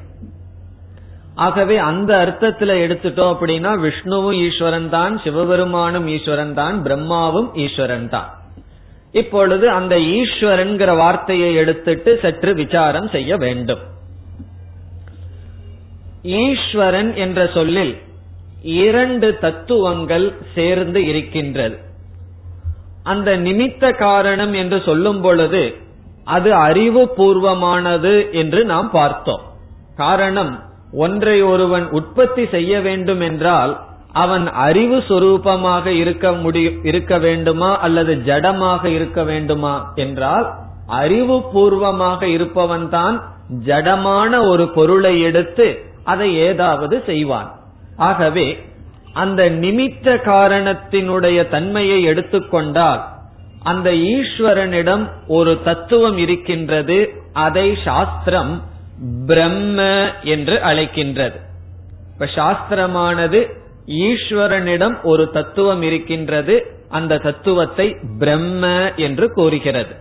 ஆகவே 1.44 1.76
அந்த 1.88 2.10
அர்த்தத்துல 2.24 2.74
எடுத்துட்டோம் 2.84 3.32
அப்படின்னா 3.34 3.72
விஷ்ணுவும் 3.84 4.38
ஈஸ்வரன் 4.46 4.88
தான் 4.96 5.14
சிவபெருமானும் 5.24 6.06
ஈஸ்வரன் 6.14 6.54
தான் 6.60 6.76
பிரம்மாவும் 6.86 7.48
ஈஸ்வரன் 7.64 8.08
தான். 8.14 8.28
இப்பொழுது 9.20 9.66
அந்த 9.76 9.94
ஈஸ்வரன்கிற 10.16 10.90
வார்த்தையை 11.02 11.50
எடுத்துட்டு 11.62 12.10
சற்று 12.22 12.52
விசாரம் 12.62 13.08
செய்ய 13.14 13.30
வேண்டும். 13.44 13.82
ஈஸ்வரன் 16.42 17.10
என்ற 17.24 17.40
சொல்லில் 17.56 17.94
இரண்டு 18.82 19.28
தத்துவங்கள் 19.44 20.26
சேர்ந்து 20.54 21.00
இருக்கின்றது. 21.10 21.76
அந்த 23.12 23.30
நிமித்த 23.44 23.90
காரணம் 24.06 24.54
என்று 24.62 24.78
சொல்லும் 24.86 25.20
பொழுது 25.26 25.62
அது 26.36 26.50
அறிவு 26.68 27.02
பூர்வமானது 27.18 28.14
என்று 28.40 28.60
நாம் 28.72 28.88
பார்த்தோம். 28.96 29.44
காரணம் 29.96 30.52
ஒன்றை 30.92 31.42
ஒருவன் 31.42 31.90
உற்பத்தி 31.90 32.46
செய்ய 32.46 32.80
வேண்டும் 32.80 33.20
என்றால் 33.20 33.80
அவன் 34.12 34.52
அறிவு 34.52 34.98
சொரூபமாக 35.08 35.86
இருக்க 35.86 36.32
முடியும் 36.32 36.84
இருக்க 36.84 37.18
வேண்டுமா 37.18 37.78
அல்லது 37.78 38.14
ஜடமாக 38.14 38.84
இருக்க 38.84 39.22
வேண்டுமா 39.24 39.92
என்றால் 39.94 40.54
அறிவு 40.86 41.42
பூர்வமாக 41.52 42.26
இருப்பவன் 42.26 42.88
தான் 42.88 43.22
ஜடமான 43.66 44.48
ஒரு 44.48 44.68
பொருளை 44.68 45.20
எடுத்து 45.20 45.66
அதை 46.04 46.36
ஏதாவது 46.36 47.02
செய்வான். 47.06 47.50
ஆகவே 47.96 48.58
அந்த 49.12 49.50
நிமித்த 49.50 50.14
காரணத்தினுடைய 50.24 51.48
தன்மையை 51.48 52.02
எடுத்துக்கொண்டால் 52.02 53.04
அந்த 53.62 53.90
ஈஸ்வரனிடம் 53.90 55.08
ஒரு 55.26 55.58
தத்துவம் 55.62 56.18
இருக்கின்றது. 56.18 56.98
அதை 57.32 57.78
சாஸ்திரம் 57.84 58.62
பிரம்ம 59.26 60.10
என்று 60.22 60.56
அழைக்கின்றது. 60.56 61.40
இப்ப 62.12 62.28
சாஸ்திரமானது 62.34 63.50
ஈஸ்வரனிடம் 63.86 65.02
ஒரு 65.02 65.30
தத்துவம் 65.30 65.82
இருக்கின்றது. 65.82 66.66
அந்த 66.88 67.18
தத்துவத்தை 67.18 67.96
பிரம்ம 68.18 68.92
என்று 68.96 69.32
கூறுகிறது. 69.32 69.94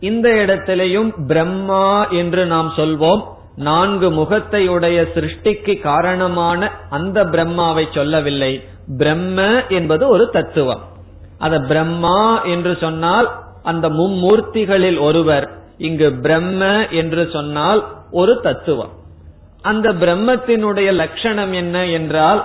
இந்த 0.00 0.28
இடத்திலையும் 0.28 1.26
பிரம்மா 1.26 2.08
என்று 2.08 2.46
நாம் 2.46 2.72
சொல்வோம். 2.76 3.22
நான்கு 3.56 4.10
முகத்தை 4.10 4.68
உடைய 4.68 5.08
சிருஷ்டிக்கு 5.14 5.80
காரணமான 5.80 6.70
அந்த 6.90 7.24
பிரம்மாவை 7.24 7.86
சொல்லவில்லை. 7.94 8.62
பிரம்ம 8.98 9.66
என்பது 9.68 10.08
ஒரு 10.08 10.28
தத்துவம். 10.28 10.80
அத 11.38 11.58
பிரம்மா 11.58 12.42
என்று 12.42 12.76
சொன்னால் 12.80 13.40
அந்த 13.62 13.88
மும்மூர்த்திகளில் 13.88 15.00
ஒருவர் 15.00 15.59
இங்கு 15.80 16.12
பிரம்ம 16.12 16.88
என்று 16.88 17.28
சொன்னால் 17.32 17.80
ஒரு 18.10 18.40
தத்துவம். 18.40 18.90
அந்த 19.62 19.92
பிரம்மத்தினுடைய 19.92 20.92
லட்சணம் 20.92 21.52
என்ன 21.52 21.86
என்றால் 21.86 22.40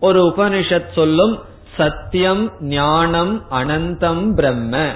ஒரு 0.00 0.34
உபனிஷத் 0.36 0.92
சொல்லும் 0.94 1.38
சத்தியம் 1.76 2.52
ஞானம் 2.60 3.42
அனந்தம் 3.50 4.34
பிரம்ம. 4.34 4.94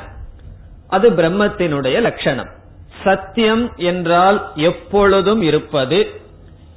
அது 0.88 1.10
பிரம்மத்தினுடைய 1.10 2.00
லட்சணம். 2.00 2.50
சத்தியம் 3.04 3.72
என்றால் 3.76 4.38
எப்பொழுதும் 4.54 5.42
இருப்பது 5.42 6.20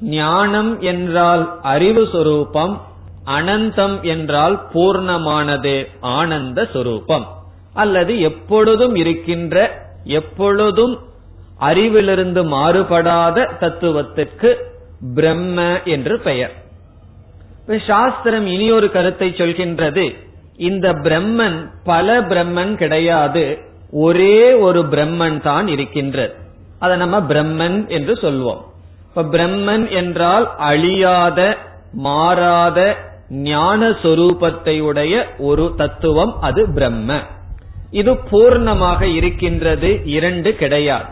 ஞானம் 0.01 0.82
என்றால் 0.82 1.60
அறிவு 1.62 2.10
சொரூபம் 2.12 2.82
அனந்தம் 3.25 4.01
என்றால் 4.01 4.67
பூர்ணமானது 4.73 5.75
ஆனந்த 5.99 6.67
சொரூபம். 6.73 7.25
அல்லது 7.73 8.21
எப்பொழுதும் 8.21 8.95
இருக்கின்ற 8.95 9.86
எப்பொழுதும் 10.03 10.99
அறிவிலிருந்து 11.60 12.43
மாறுபடாத 12.45 13.57
தத்துவத்திற்கு 13.60 14.75
பிரம்ம 15.15 15.81
என்று 15.83 16.19
பெயர். 16.19 16.53
சாஸ்திரம் 17.88 18.47
இனி 18.47 18.71
ஒரு 18.71 18.91
கருத்தை 18.91 19.29
சொல்கின்றது. 19.29 20.15
இந்த 20.55 20.93
பிரம்மன் 20.93 21.65
பல 21.83 22.21
பிரம்மன் 22.21 22.75
கிடையாது. 22.75 23.57
ஒரே 23.91 24.53
ஒரு 24.53 24.81
பிரம்மன் 24.81 25.41
தான் 25.41 25.67
இருக்கின்றது. 25.67 26.33
அதை 26.79 26.97
நம்ம 26.97 27.19
பிரம்மன் 27.19 27.88
என்று 27.88 28.13
சொல்வோம். 28.13 28.62
இப்ப 29.07 29.38
பிரம்மன் 29.38 29.89
என்றால் 29.89 30.55
அழியாத 30.57 31.57
மாறாத 31.91 32.95
ஞான 33.29 33.89
சொரூபத்தை 33.89 34.79
உடைய 34.79 35.33
ஒரு 35.38 35.73
தத்துவம் 35.77 36.36
அது 36.41 36.73
பிரம்ம. 36.73 37.21
இது 37.91 38.13
பூர்ணமாக 38.13 39.02
இருக்கின்றது 39.02 40.02
இரண்டு 40.06 40.56
கிடையாது. 40.56 41.06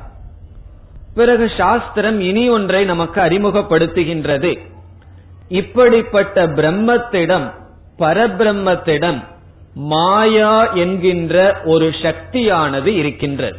பிறகு 1.16 1.52
சாஸ்திரம் 1.58 2.20
இனி 2.20 2.50
ஒன்றை 2.50 2.86
நமக்கு 2.86 3.22
அறிமுகப்படுத்துகின்றது. 3.22 4.60
இப்படிப்பட்ட 5.50 6.48
பிரம்மத்திடம் 6.48 7.52
பரபிரம்மத்திடம் 8.00 9.24
மாயா 9.74 10.74
என்கின்ற 10.74 11.62
ஒரு 11.66 11.92
சக்தியானது 12.02 12.86
இருக்கின்றது. 12.86 13.58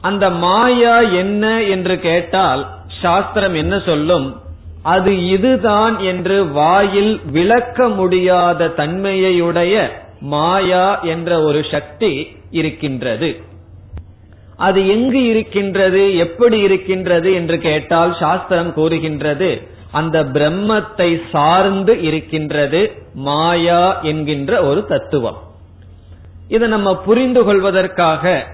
அந்த 0.00 0.30
மாயா 0.30 1.00
என்ன 1.00 1.62
என்று 1.62 1.98
கேட்டால் 1.98 2.68
சாஸ்திரம் 3.02 3.54
என்ன 3.54 3.80
சொல்லும்? 3.80 4.40
அது 4.82 5.28
இதுதான் 5.28 5.98
என்று 5.98 6.46
வாயில் 6.46 7.20
விளக்க 7.24 7.88
முடியாத 7.88 8.68
தன்மையுடைய 8.68 10.02
மாயா 10.20 11.00
என்ற 11.00 11.42
ஒரு 11.42 11.64
சக்தி 11.70 12.26
இருக்கின்றது. 12.50 13.40
அது 14.56 14.88
எங்கு 14.88 15.26
இருக்கின்றது 15.28 16.16
எப்படி 16.16 16.60
இருக்கின்றது 16.60 17.32
என்று 17.32 17.58
கேட்டால் 17.58 18.16
சாஸ்திரம் 18.20 18.74
கூறுகின்றது 18.74 19.68
அந்த 19.92 20.24
பிரம்மத்தை 20.24 21.20
சார்ந்து 21.30 22.02
இருக்கின்றது 22.02 22.92
மாயா 23.14 24.00
என்கின்ற 24.00 24.62
ஒரு 24.62 24.86
தத்துவம். 24.86 25.38
இதை 26.48 26.68
நம்ம 26.68 26.96
புரிந்து 26.96 27.44
கொள்வதற்காக 27.44 28.46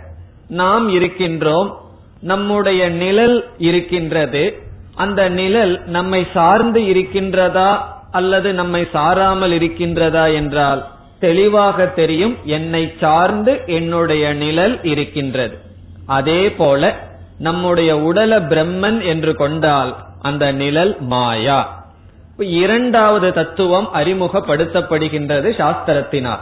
நாம் 0.48 0.88
இருக்கின்றோம் 0.88 1.74
நம்முடைய 2.20 2.88
நிழல் 2.88 3.44
இருக்கின்றது 3.58 4.64
அந்த 4.94 5.28
நிழல் 5.28 5.82
நம்மை 5.86 6.26
சார்ந்து 6.32 6.80
இருக்கின்றதா 6.80 7.78
அல்லது 8.10 8.52
நம்மை 8.52 8.88
சாராமல் 8.92 9.50
இருக்கின்றதா 9.50 10.34
என்றால் 10.34 10.94
தெளிவாக 11.20 11.86
தெரியும் 11.86 12.36
என்னை 12.44 12.92
சார்ந்து 13.00 13.60
என்னுடைய 13.66 14.32
நிழல் 14.32 14.82
இருக்கின்றது. 14.82 15.58
அதே 16.06 16.52
போல 16.52 16.96
நம்முடைய 17.38 17.96
உடல 17.96 18.40
பிரம்மன் 18.46 19.02
என்று 19.02 19.34
கொண்டால் 19.34 19.96
அந்த 20.22 20.52
நிழல் 20.52 20.96
மாயா. 21.00 21.86
இரண்டாவது 22.36 23.32
தத்துவம் 23.32 23.88
அறிமுகப்படுத்தப்படுகின்றது 23.94 25.48
சாஸ்திரத்தினால். 25.56 26.38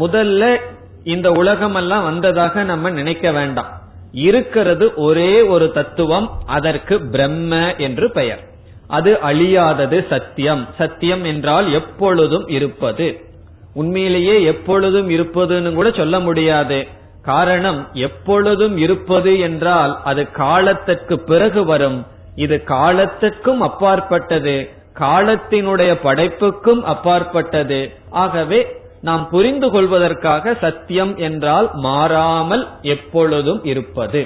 முதல்ல 0.00 0.56
இந்த 1.04 1.30
உலகமெல்லாம் 1.30 2.04
வந்ததாக 2.04 2.62
நம்ம 2.62 2.90
நினைக்க 2.90 3.32
வேண்டாம். 3.32 3.82
இருக்கிறது 4.12 4.94
ஒரே 4.94 5.42
ஒரு 5.42 5.72
தத்துவம் 5.72 6.30
அதற்கு 6.46 7.00
பிரம்ம 7.00 7.74
என்று 7.76 8.10
பெயர். 8.10 8.44
அது 8.86 9.18
அழியாதது 9.26 10.08
சத்தியம். 10.08 10.68
சத்தியம் 10.78 11.24
என்றால் 11.24 11.72
எப்பொழுதும் 11.72 12.48
இருப்பது. 12.48 13.32
உண்மையிலேயே 13.74 14.42
எப்பொழுதும் 14.42 15.10
இருப்பதுன்னு 15.10 15.72
கூட 15.72 15.90
சொல்ல 15.90 16.20
முடியாது. 16.20 16.86
காரணம் 17.22 17.88
எப்பொழுதும் 17.92 18.76
இருப்பது 18.76 19.38
என்றால் 19.38 20.00
அது 20.04 20.30
காலத்திற்கு 20.30 21.18
பிறகு 21.18 21.64
வரும். 21.64 22.06
இது 22.34 22.62
காலத்திற்கும் 22.64 23.60
அப்பாற்பட்டது. 23.60 24.70
காலத்தினுடைய 24.98 25.92
படைப்புக்கும் 26.02 26.82
அப்பாற்பட்டது. 26.82 27.80
ஆகவே 28.10 28.66
நாம் 29.00 29.28
புரிந்து 29.30 29.70
கொள்வதற்காக 29.70 30.54
சத்தியம் 30.60 31.16
என்றால் 31.16 31.70
மாறாமல் 31.74 32.68
எப்பொழுதும் 32.82 33.64
இருப்பது. 33.64 34.22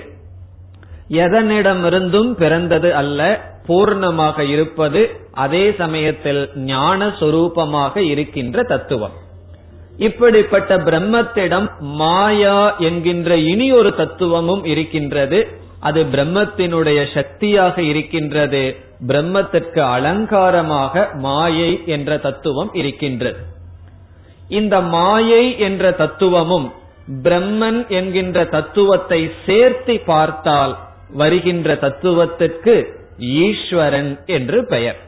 எதனிடமிருந்தும் 1.10 2.32
பிறந்தது 2.32 2.94
அல்ல 2.94 3.20
பூர்ணமாக 3.68 4.38
இருப்பது 4.48 5.00
அதே 5.32 5.74
சமயத்தில் 5.78 6.50
ஞான 6.54 7.06
சொரூபமாக 7.06 7.96
இருக்கின்ற 7.96 8.62
தத்துவம். 8.62 9.16
இப்படிப்பட்ட 9.98 10.78
பிரம்மத்திடம் 10.78 11.68
மாயா 11.80 12.58
என்கின்ற 12.78 13.36
இனி 13.36 13.72
ஒரு 13.72 13.94
தத்துவமும் 13.94 14.64
இருக்கின்றது. 14.64 15.48
அது 15.80 16.04
பிரம்மத்தினுடைய 16.04 17.00
சக்தியாக 17.14 17.82
இருக்கின்றது. 17.82 18.76
பிரம்மத்திற்கு 19.06 19.80
அலங்காரமாக 19.96 21.14
மாயை 21.14 21.82
என்ற 21.86 22.18
தத்துவம் 22.18 22.70
இருக்கின்றது. 22.72 23.38
இந்த 24.48 24.80
மாயை 24.80 25.58
என்ற 25.58 25.92
தத்துவமும் 25.92 26.72
பிரம்மன் 27.22 27.80
என்கின்ற 27.88 28.44
தத்துவத்தை 28.44 29.30
சேர்த்து 29.46 30.00
பார்த்தால் 30.00 30.78
வருகின்ற 31.12 31.74
தத்துவத்திற்கு 31.74 32.74
ஈஸ்வரன் 33.18 34.18
என்று 34.26 34.66
பெயர். 34.66 34.98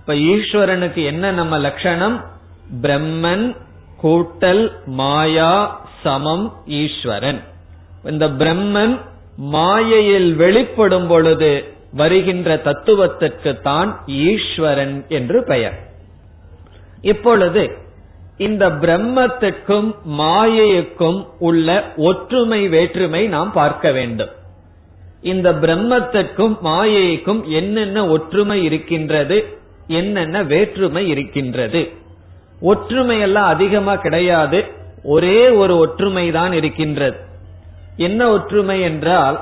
இப்ப 0.00 0.14
ஈஸ்வரனுக்கு 0.14 1.04
என்ன 1.04 1.30
நம்ம 1.30 1.58
லட்சணம்? 1.58 2.16
பிரம்மன் 2.82 3.46
கூட்டல் 4.04 4.64
மாயா 5.00 5.52
சமம் 6.02 6.46
ஈஸ்வரன். 6.66 7.40
இந்த 8.04 8.28
பிரம்மன் 8.40 9.00
மாயையில் 9.36 10.30
வெளிப்படும் 10.34 11.06
பொழுது 11.06 11.52
வருகின்ற 11.92 12.56
தத்துவத்திற்கு 12.56 13.60
தான் 13.60 13.90
ஈஸ்வரன் 14.06 15.04
என்று 15.08 15.44
பெயர். 15.44 15.76
இப்பொழுது 17.02 17.64
இந்த 18.36 18.64
பிரம்மத்துக்கும் 18.82 19.88
மாயைக்கும் 20.18 21.20
உள்ள 21.38 21.68
ஒற்றுமை 21.96 22.68
வேற்றுமை 22.68 23.22
நாம் 23.26 23.52
பார்க்க 23.52 23.92
வேண்டும். 23.92 24.32
இந்த 25.22 25.52
பிரம்மத்திற்கும் 25.52 26.56
மாயைக்கும் 26.64 27.42
என்னென்ன 27.58 28.06
ஒற்றுமை 28.06 28.64
இருக்கின்றது 28.64 29.36
என்னென்ன 29.88 30.42
வேற்றுமை 30.42 31.08
இருக்கின்றது? 31.08 31.82
ஒற்றுமை 32.60 33.20
எல்லாம் 33.20 33.44
அதிகமா 33.44 33.96
கிடையாது. 33.96 34.64
ஒரே 35.04 35.48
ஒரு 35.48 35.76
ஒற்றுமை 35.76 36.30
தான் 36.30 36.52
இருக்கின்றது. 36.52 37.16
என்ன 37.96 38.28
ஒற்றுமை 38.28 38.80
என்றால் 38.80 39.40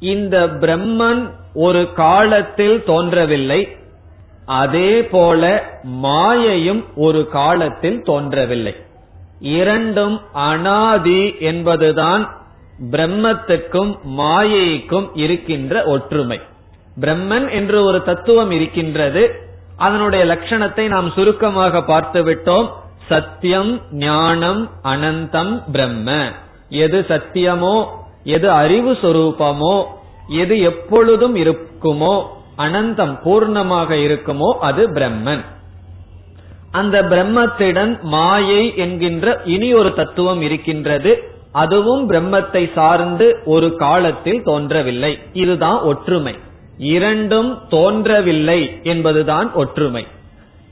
இந்த 0.00 0.46
பிரம்மன் 0.46 1.30
ஒரு 1.54 1.92
காலத்தில் 1.92 2.82
தோன்றவில்லை. 2.84 3.76
அதே 4.46 5.04
போல 5.04 5.64
மாயையும் 5.82 6.84
ஒரு 6.96 7.28
காலத்தில் 7.28 8.02
தோன்றவில்லை. 8.02 8.76
இரண்டும் 9.40 10.20
அனாதி 10.32 11.34
என்பதுதான் 11.38 12.36
பிரம்மத்துக்கும் 12.90 13.98
மாயைக்கும் 14.18 15.10
இருக்கின்ற 15.14 15.84
ஒற்றுமை. 15.84 16.40
பிரம்மன் 17.00 17.50
என்று 17.50 17.84
ஒரு 17.84 18.02
தத்துவம் 18.02 18.50
இருக்கின்றது. 18.50 19.34
அதனுடைய 19.76 20.24
லட்சணத்தை 20.24 20.88
நாம் 20.88 21.10
சுருக்கமாக 21.10 21.82
பார்த்து 21.82 22.22
விட்டோம் 22.22 22.68
சத்தியம் 23.08 23.72
ஞானம் 23.90 24.70
அனந்தம் 24.82 25.62
பிரம்ம. 25.72 26.10
எது 26.68 27.04
சத்தியமோ 27.08 27.76
எது 28.24 28.50
அறிவு 28.50 28.92
சொரூபமோ 28.92 29.76
எது 30.28 30.60
எப்பொழுதும் 30.60 31.34
இருக்குமோ 31.34 32.14
அனந்தம் 32.56 33.14
பூர்ணமாக 33.24 33.90
இருக்குமோ 34.06 34.50
அது 34.58 34.82
பிரம்மன். 34.92 35.44
அந்த 36.70 37.02
பிரம்மத்திடம் 37.02 37.92
மாயை 38.02 38.76
என்கின்ற 38.76 39.42
இனி 39.44 39.74
ஒரு 39.74 39.94
தத்துவம் 39.94 40.40
இருக்கின்றது. 40.40 41.12
அதுவும் 41.52 42.10
பிரம்மத்தை 42.10 42.74
சார்ந்து 42.74 43.26
ஒரு 43.44 43.76
காலத்தில் 43.76 44.42
தோன்றவில்லை. 44.42 45.18
இதுதான் 45.32 45.80
ஒற்றுமை. 45.80 46.34
இரண்டும் 46.78 47.58
தோன்றவில்லை 47.68 48.80
என்பதுதான் 48.82 49.52
ஒற்றுமை. 49.52 50.06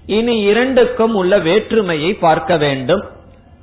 இனி 0.07 0.41
இரண்டுக்கும் 0.41 1.15
உள்ள 1.15 1.39
வேற்றுமையை 1.39 2.15
பார்க்க 2.15 2.57
வேண்டும். 2.57 3.05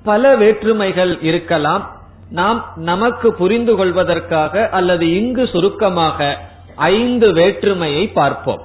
பல 0.03 0.35
வேற்றுமைகள் 0.35 1.21
இருக்கலாம். 1.21 1.97
நாம் 2.31 2.65
நமக்கு 2.75 3.33
புரிந்து 3.33 3.75
கொள்வதற்காக 3.75 4.69
அல்லது 4.69 5.17
இங்கு 5.17 5.47
சுருக்கமாக 5.47 6.37
ஐந்து 6.75 7.33
வேற்றுமையை 7.33 8.07
பார்ப்போம். 8.07 8.61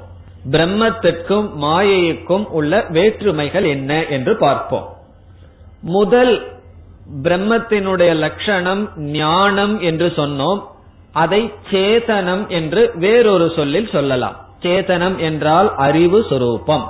பிரம்மத்திற்கும் 0.51 1.51
மாயைக்கும் 1.61 2.45
உள்ள 2.45 2.87
வேற்றுமைகள் 2.89 3.65
என்ன 3.65 4.07
என்று 4.07 4.37
பார்ப்போம். 4.37 4.95
முதல் 5.81 6.53
பிரம்மத்தினுடைய 7.23 8.15
லட்சணம் 8.15 8.91
ஞானம் 8.97 9.81
என்று 9.81 10.13
சொன்னோம். 10.17 10.61
அதை 11.15 11.53
சேதனம் 11.71 12.49
என்று 12.49 12.91
வேறொரு 12.95 13.53
சொல்லில் 13.57 13.89
சொல்லலாம். 13.93 14.37
சேதனம் 14.63 15.17
என்றால் 15.17 15.75
அறிவு 15.77 16.21
சுரூபம். 16.31 16.85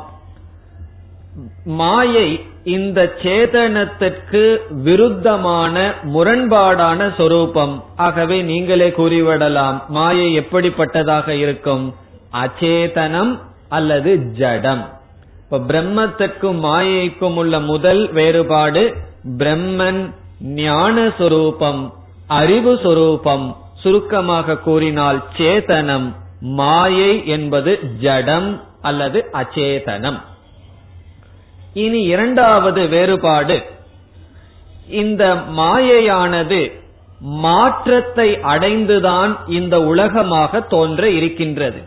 மாயை 1.65 2.29
இந்த 2.65 3.01
சேதனத்திற்கு 3.23 4.43
விருத்தமான 4.85 5.95
முரண்பாடான 6.15 7.09
சொரூபம். 7.17 7.85
ஆகவே 7.97 8.43
நீங்களே 8.43 8.89
கூறிவிடலாம் 8.89 9.79
மாயை 9.89 10.29
எப்படிப்பட்டதாக 10.39 11.29
இருக்கும்? 11.29 11.95
அச்சேதனம் 12.33 13.39
அல்லது 13.69 14.11
ஜடம். 14.33 14.85
இப்ப 15.43 15.59
பிரம்மத்திற்கும் 15.59 16.61
மாயைக்கும் 16.69 17.35
உள்ள 17.35 17.61
முதல் 17.61 18.13
வேறுபாடு 18.13 18.83
பிரம்மன் 19.39 20.01
ஞான 20.63 21.13
சொரூபம் 21.19 21.83
அறிவு 22.27 22.73
சொரூபம். 22.83 23.47
சுருக்கமாக 23.85 24.59
கூறினால் 24.67 25.19
சேதனம் 25.39 26.07
மாயை 26.59 27.13
என்பது 27.27 27.73
ஜடம் 28.01 28.49
அல்லது 28.81 29.19
அச்சேதனம். 29.33 30.21
இனி 31.85 32.01
இரண்டாவது 32.15 32.83
வேறுபாடு. 32.89 33.57
இந்த 35.03 35.25
மாயையானது 35.59 36.61
மாற்றத்தை 37.45 38.29
அடைந்துதான் 38.53 39.33
இந்த 39.49 39.75
உலகமாக 39.93 40.61
தோன்ற 40.73 41.03
இருக்கின்றது. 41.19 41.81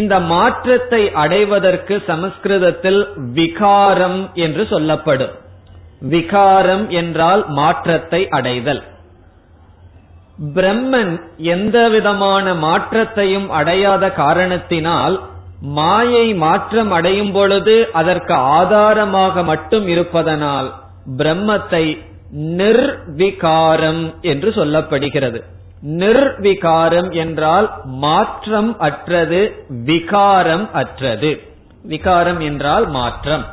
இந்த 0.00 0.14
மாற்றத்தை 0.32 1.02
அடைவதற்கு 1.22 1.94
சமஸ்கிருதத்தில் 2.06 3.00
விகாரம் 3.34 4.20
என்று 4.46 4.64
சொல்லப்படும். 4.70 5.34
விகாரம் 6.14 6.84
என்றால் 7.00 7.42
மாற்றத்தை 7.60 8.20
அடைதல். 8.38 8.82
பிரம்மன் 10.44 11.20
எந்த 11.36 11.88
விதமான 11.88 12.54
மாற்றத்தையும் 12.54 13.50
அடையாத 13.50 14.12
காரணத்தினால் 14.12 15.20
மாயை 15.60 16.34
மாற்றம் 16.34 16.90
அடையும் 16.90 17.32
பொழுது 17.32 17.88
அதற்கு 17.92 18.34
ஆதாரமாக 18.34 19.42
மட்டும் 19.42 19.88
இருப்பதனால் 19.88 20.72
பிரம்மத்தை 21.16 22.08
நிர்விகாரம் 22.34 24.20
என்று 24.20 24.50
சொல்லப்படுகிறது. 24.50 25.42
நிர்விகாரம் 25.82 27.12
என்றால் 27.12 27.70
மாற்றம் 27.84 28.78
அற்றது 28.78 29.66
விகாரம் 29.68 30.72
அற்றது. 30.72 31.40
விகாரம் 31.82 32.40
என்றால் 32.40 32.88
மாற்றம். 32.88 33.46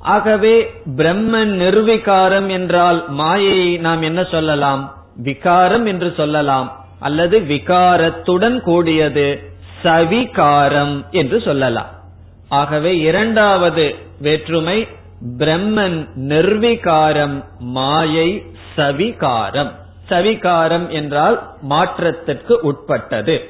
ஆகவே 0.00 0.74
பிரம்மன் 0.96 1.52
நிர்விகாரம் 1.56 2.48
என்றால் 2.48 3.04
மாயையை 3.08 3.78
நாம் 3.78 4.02
என்ன 4.02 4.24
சொல்லலாம்? 4.24 4.94
விகாரம் 5.22 5.86
என்று 5.86 6.14
சொல்லலாம். 6.16 6.84
அல்லது 7.00 7.38
விகாரத்துடன் 7.38 8.60
கூடியது 8.60 9.42
சவிகாரம் 9.82 11.10
என்று 11.10 11.40
சொல்லலாம். 11.40 11.90
ஆகவே 12.48 12.98
இரண்டாவது 12.98 13.94
வேற்றுமை 14.20 14.88
பிரம்மன் 15.38 16.08
நிர்விகாரம் 16.16 17.44
மாயை 17.58 18.46
சவிகாரம். 18.76 19.70
சவிகாரம் 20.08 20.88
என்றால் 20.88 21.36
மாற்றத்திற்கு 21.60 22.60
உட்பட்டது. 22.62 23.40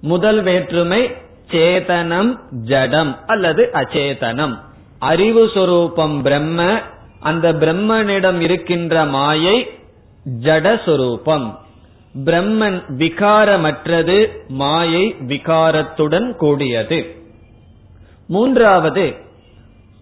முதல் 0.00 0.42
வேற்றுமை 0.42 1.14
சேதனம் 1.50 2.38
ஜடம் 2.50 3.18
அல்லது 3.26 3.70
அச்சேதனம். 3.72 4.54
அறிவு 4.98 5.50
சொரூபம் 5.54 6.22
பிரம்ம 6.22 6.78
அந்த 7.20 7.52
பிரம்மனிடம் 7.52 8.40
இருக்கின்ற 8.40 9.04
மாயை 9.04 9.70
ஜடஸ்வரூபம். 10.42 11.54
பிரம்மன் 12.24 12.82
விகாரமற்றது 12.98 14.28
மாயை 14.48 15.14
விகாரத்துடன் 15.20 16.36
கூடியது. 16.36 17.06
மூன்றாவது 18.26 19.14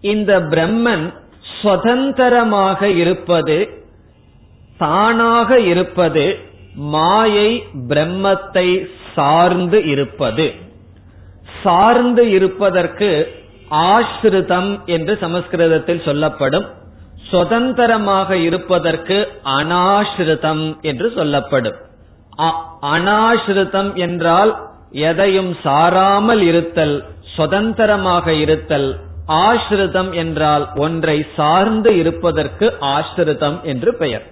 இந்த 0.01 0.39
பிரம்மன் 0.39 1.13
சுதந்திரமாக 1.61 2.89
இருப்பது 2.89 3.69
தானாக 4.77 5.59
இருப்பது 5.59 6.39
மாயை 6.75 7.63
பிரம்மத்தை 7.87 8.87
சார்ந்து 9.15 9.83
இருப்பது. 9.83 10.53
சார்ந்து 11.63 12.31
இருப்பதற்கு 12.31 13.31
ஆசிரிதம் 13.69 14.85
என்று 14.85 15.17
சமஸ்கிருதத்தில் 15.21 16.01
சொல்லப்படும். 16.05 16.65
சுதந்திரமாக 17.33 18.37
இருப்பதற்கு 18.47 19.17
அனாஸ்ருதம் 19.57 20.65
என்று 20.91 21.07
சொல்லப்படும். 21.15 21.79
அனாஸ்ருதம் 22.93 23.91
என்றால் 24.05 24.51
எதையும் 25.07 25.51
சாராமல் 25.65 26.43
இருத்தல் 26.49 26.95
சுதந்திரமாக 27.35 28.27
இருத்தல். 28.43 28.89
ஆஸ்ருதம் 29.43 30.11
என்றால் 30.21 30.63
ஒன்றை 30.85 31.17
சார்ந்து 31.37 31.91
இருப்பதற்கு 32.01 32.67
ஆஸ்ருதம் 32.95 33.57
என்று 33.71 33.91
பெயர். 34.01 34.25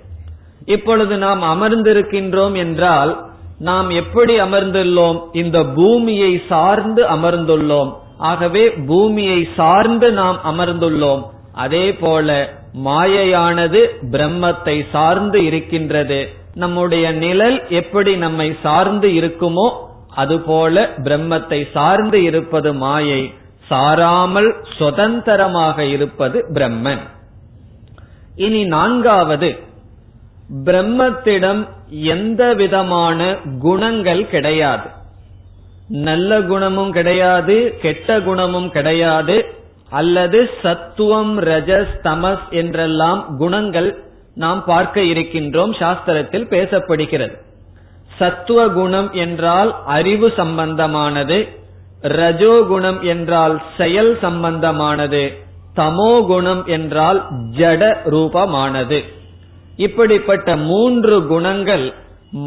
இப்பொழுது 0.76 1.16
நாம் 1.26 1.44
அமர்ந்திருக்கின்றோம் 1.54 2.56
என்றால் 2.64 3.12
நாம் 3.70 3.90
எப்படி 4.02 4.34
அமர்ந்துள்ளோம்? 4.40 5.20
இந்த 5.42 5.58
பூமியை 5.78 6.32
சார்ந்து 6.50 7.02
அமர்ந்துள்ளோம். 7.16 7.92
ஆகவே 8.32 8.64
பூமியை 8.90 9.40
சார்ந்து 9.60 10.10
நாம் 10.22 10.40
அமர்ந்துள்ளோம். 10.52 11.24
அதே 11.64 11.86
போல 12.04 12.30
மாயையானது 12.74 13.82
பிரம்மத்தை 14.12 14.86
சார்ந்து 14.92 15.46
இருக்கின்றது. 15.46 16.30
நம்முடைய 16.54 17.12
நிழல் 17.12 17.68
எப்படி 17.70 18.16
நம்மை 18.16 18.56
சார்ந்து 18.64 19.08
இருக்குமோ 19.08 19.68
அதுபோல 20.16 20.90
பிரம்மத்தை 21.04 21.72
சார்ந்து 21.74 22.24
இருப்பது 22.24 22.74
மாயை 22.74 23.34
சாராமல் 23.70 24.50
சுதந்திரமாக 24.78 25.86
இருப்பது 25.86 26.46
பிரம்மன். 26.54 27.04
இனி 28.36 28.64
நான்காவது 28.66 29.52
பிரம்மத்திடம் 30.66 31.68
எந்த 31.90 32.54
விதமான 32.54 33.36
குணங்கள் 33.60 34.24
கிடையாது. 34.28 34.90
நல்ல 35.90 36.42
குணமும் 36.42 36.92
கிடையாது 36.92 37.76
கெட்ட 37.82 38.20
குணமும் 38.20 38.70
கிடையாது 38.70 39.36
அல்லது 39.92 40.40
சத்துவம் 40.62 41.34
ரஜஸ் 41.42 41.94
தமஸ் 42.04 42.46
என்றெல்லாம் 42.52 43.22
குணங்கள் 43.38 43.90
நாம் 44.36 44.62
பார்க்க 44.66 45.02
இருக்கின்றோம் 45.02 45.74
சாஸ்திரத்தில் 45.80 46.48
பேசப்படுகிறது. 46.50 47.36
சத்துவ 48.18 48.60
குணம் 48.70 49.10
என்றால் 49.14 49.72
அறிவு 49.86 50.28
சம்பந்தமானது 50.38 51.40
ரஜோ 52.16 52.54
குணம் 52.64 53.00
என்றால் 53.04 53.56
செயல் 53.78 54.14
சம்பந்தமானது 54.22 55.24
தமோ 55.76 56.14
குணம் 56.26 56.64
என்றால் 56.68 57.20
ஜட 57.58 57.84
ரூபமானது. 58.06 59.00
இப்படிப்பட்ட 59.78 60.56
மூன்று 60.70 61.18
குணங்கள் 61.26 61.86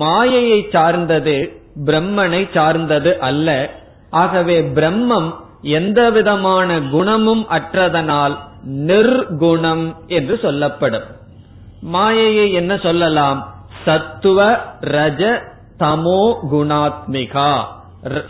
மாயையை 0.00 0.60
சார்ந்தது 0.70 1.36
பிரம்மனை 1.86 2.42
சார்ந்தது 2.52 3.12
அல்ல. 3.20 3.48
ஆகவே 4.10 4.56
பிரம்மம் 4.76 5.30
எந்த 5.64 6.10
விதமான 6.10 6.80
குணமும் 6.80 7.46
அற்றதனால் 7.50 8.36
நிர்குணம் 8.70 9.94
என்று 10.06 10.38
சொல்லப்படும். 10.42 11.02
மாயையை 11.80 12.52
என்ன 12.52 12.76
சொல்லலாம்? 12.76 13.54
சத்துவ 13.84 14.58
ரஜ 14.80 15.42
தமோ 15.78 16.34
குணாத்மிகா. 16.52 17.62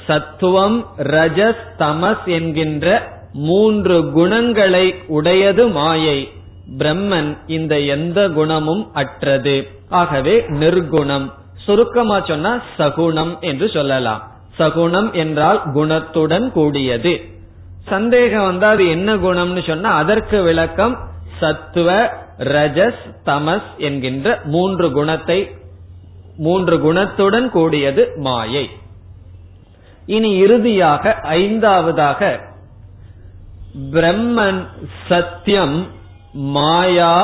சத்துவம் 0.07 0.87
ரஜஸ் 0.99 1.65
தமஸ் 1.79 2.25
என்கின்ற 2.25 3.13
மூன்று 3.33 4.11
குணங்களை 4.11 4.95
உடையது 5.07 5.69
மாயை. 5.69 6.33
பிரம்மன் 6.79 7.39
இந்த 7.47 7.81
எந்த 7.81 8.29
குணமும் 8.29 8.91
அற்றது. 8.93 9.69
ஆகவே 9.89 10.45
நிர்குணம். 10.49 11.33
சுருக்கமா 11.57 12.21
சொன்னா 12.21 12.61
சகுணம் 12.79 13.39
என்று 13.41 13.69
சொல்லலாம். 13.69 14.34
சகுணம் 14.59 15.13
என்றால் 15.13 15.61
குணத்துடன் 15.75 16.47
கூடியது. 16.51 17.15
சந்தேகம் 17.89 18.45
வந்தா 18.45 18.69
அது 18.69 18.85
என்ன 18.89 19.17
குணம்னு 19.17 19.63
சொன்னா 19.67 19.91
அதற்கு 19.93 20.43
விளக்கம் 20.43 20.95
சத்துவ 21.41 21.89
ரஜஸ் 22.39 23.03
தமஸ் 23.27 23.71
என்கின்ற 23.79 24.29
மூன்று 24.45 24.87
குணத்தை 24.93 25.39
மூன்று 26.37 26.77
குணத்துடன் 26.77 27.49
கூடியது 27.49 28.13
மாயை. 28.17 28.71
இனி 30.07 30.31
இறுதியாக 30.37 31.13
ஐந்தாவதாக 31.23 32.21
பிரம்மன் 33.93 34.63
சத்தியம் 35.09 35.77
மாயா 36.33 37.15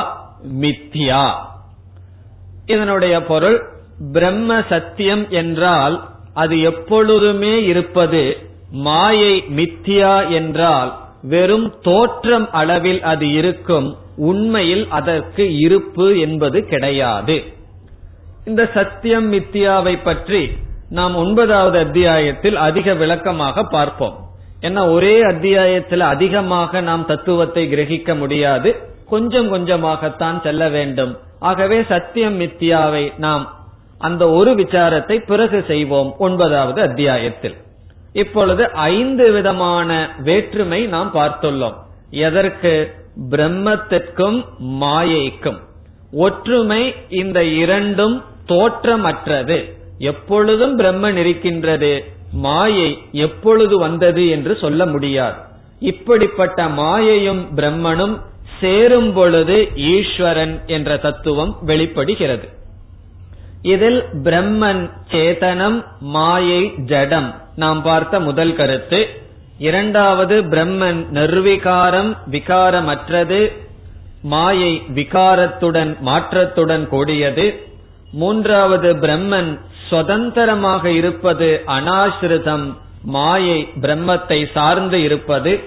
மித்யா. 0.61 1.25
இதனுடைய 2.67 3.23
பொருள் 3.23 3.59
பிரம்ம 4.13 4.63
சத்தியம் 4.69 5.25
என்றால் 5.31 5.97
அது 6.43 6.55
எப்பொழுதுமே 6.71 7.55
இருப்பது 7.65 8.23
மாயை 8.87 9.35
மித்தியா 9.59 10.15
என்றால் 10.31 10.91
வெறும் 11.33 11.69
தோற்றம் 11.81 12.47
அளவில் 12.61 13.01
அது 13.13 13.27
இருக்கும் 13.39 13.89
உண்மையில் 14.31 14.85
அதற்கு 14.99 15.45
இருப்பு 15.67 16.07
என்பது 16.19 16.59
கிடையாது. 16.73 17.37
இந்த 18.45 18.63
சத்தியம் 18.75 19.27
மித்தியாவை 19.33 19.95
பற்றி 20.03 20.43
நாம் 20.99 21.15
ஒன்பதாவது 21.15 21.79
அத்தியாயத்தில் 21.79 22.57
அதிக 22.69 22.95
விளக்கமாக 22.95 23.65
பார்ப்போம். 23.75 24.17
ஏன்னா 24.67 24.83
ஒரே 24.93 25.17
அத்தியாயத்தில் 25.33 26.05
அதிகமாக 26.15 26.81
நாம் 26.89 27.05
தத்துவத்தை 27.07 27.63
கிரகிக்க 27.73 28.17
முடியாது. 28.23 28.71
கொஞ்சம் 29.13 29.49
கொஞ்சமாகத்தான் 29.53 30.39
செல்ல 30.43 30.63
வேண்டும். 30.69 31.13
ஆகவே 31.41 31.79
சத்தியம் 31.93 32.37
மித்தியாவை 32.41 33.05
நாம் 33.27 33.45
அந்த 34.01 34.31
ஒரு 34.31 34.55
விசாரத்தை 34.55 35.27
பிறகு 35.27 35.65
செய்வோம் 35.67 36.15
ஒன்பதாவது 36.19 36.83
அத்தியாயத்தில். 36.83 37.55
இப்பொழுது 38.13 38.71
ஐந்து 38.73 39.33
விதமான 39.33 40.11
வேற்றுமை 40.19 40.87
நாம் 40.87 41.11
பார்த்துள்ளோம். 41.15 41.75
எதற்கு? 42.11 42.95
பிரம்மத்திற்கும் 43.31 44.45
மாயைக்கும். 44.65 45.59
ஒற்றுமை 46.13 46.95
இந்த 47.09 47.45
இரண்டும் 47.45 48.23
தோற்றமற்றது. 48.49 49.59
எப்பொழுதும் 49.99 50.79
பிரம்மன் 50.79 51.17
இருக்கின்றது 51.17 52.05
மாயை 52.33 52.99
எப்பொழுது 53.13 53.79
வந்தது 53.79 54.29
என்று 54.29 54.59
சொல்ல 54.61 54.87
முடியாது. 54.87 55.39
இப்படிப்பட்ட 55.81 56.69
மாயையும் 56.69 57.47
பிரம்மனும் 57.57 58.21
சேரும் 58.61 59.13
பொழுது 59.13 59.69
ஈஸ்வரன் 59.77 60.61
என்ற 60.67 60.97
தத்துவம் 60.97 61.57
வெளிப்படுகிறது. 61.61 62.49
இதில் 63.63 64.05
பிரம்மன் 64.23 64.91
சேதனம் 65.11 65.85
மாயை 66.01 66.75
ஜடம். 66.77 67.35
நாம் 67.57 67.83
பார்த்த 67.83 68.21
முதல் 68.21 68.57
கருத்து. 68.57 69.09
இரண்டாவது 69.59 70.43
பிரம்மன் 70.43 71.07
நிர்விகாரம் 71.15 72.17
விகாரமற்றது. 72.31 73.53
மாயை 74.23 74.83
விகாரத்துடன் 74.95 75.97
மாற்றத்துடன் 76.07 76.87
கூடியது. 76.87 77.61
மூன்றாவது 78.13 78.95
பிரம்மன் 78.95 79.61
சுதந்திரமாக 79.89 80.91
இருப்பது 80.91 81.63
அனாசிரிதம் 81.67 82.77
மாயை 83.03 83.69
பிரம்மத்தை 83.81 84.47
சார்ந்து 84.53 85.03
இருப்பது. 85.03 85.61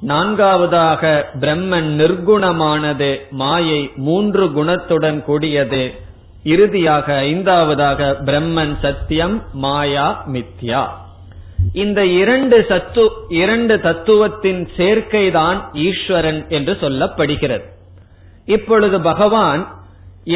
நான்காவதாக 0.00 1.26
பிரம்மன் 1.40 1.88
நிர்குணமானது 2.00 3.20
மாயை 3.30 3.90
மூன்று 3.96 4.46
குணத்துடன் 4.46 5.22
கூடியது. 5.22 6.04
இறுதியாக 6.52 7.06
ஐந்தாவதாக 7.30 8.08
பிரம்மன் 8.26 8.74
சத்தியம் 8.84 9.36
மாயா 9.64 10.08
மித்யா. 10.34 10.82
இந்த 11.82 12.00
இரண்டு 12.20 12.56
சத்து 12.68 13.04
இரண்டு 13.40 13.74
தத்துவத்தின் 13.86 14.62
சேர்க்கைதான் 14.76 15.58
ஈஸ்வரன் 15.86 16.40
என்று 16.48 16.74
சொல்லப்படுகிறது. 16.82 17.66
இப்பொழுது 18.46 18.98
பகவான் 19.00 19.62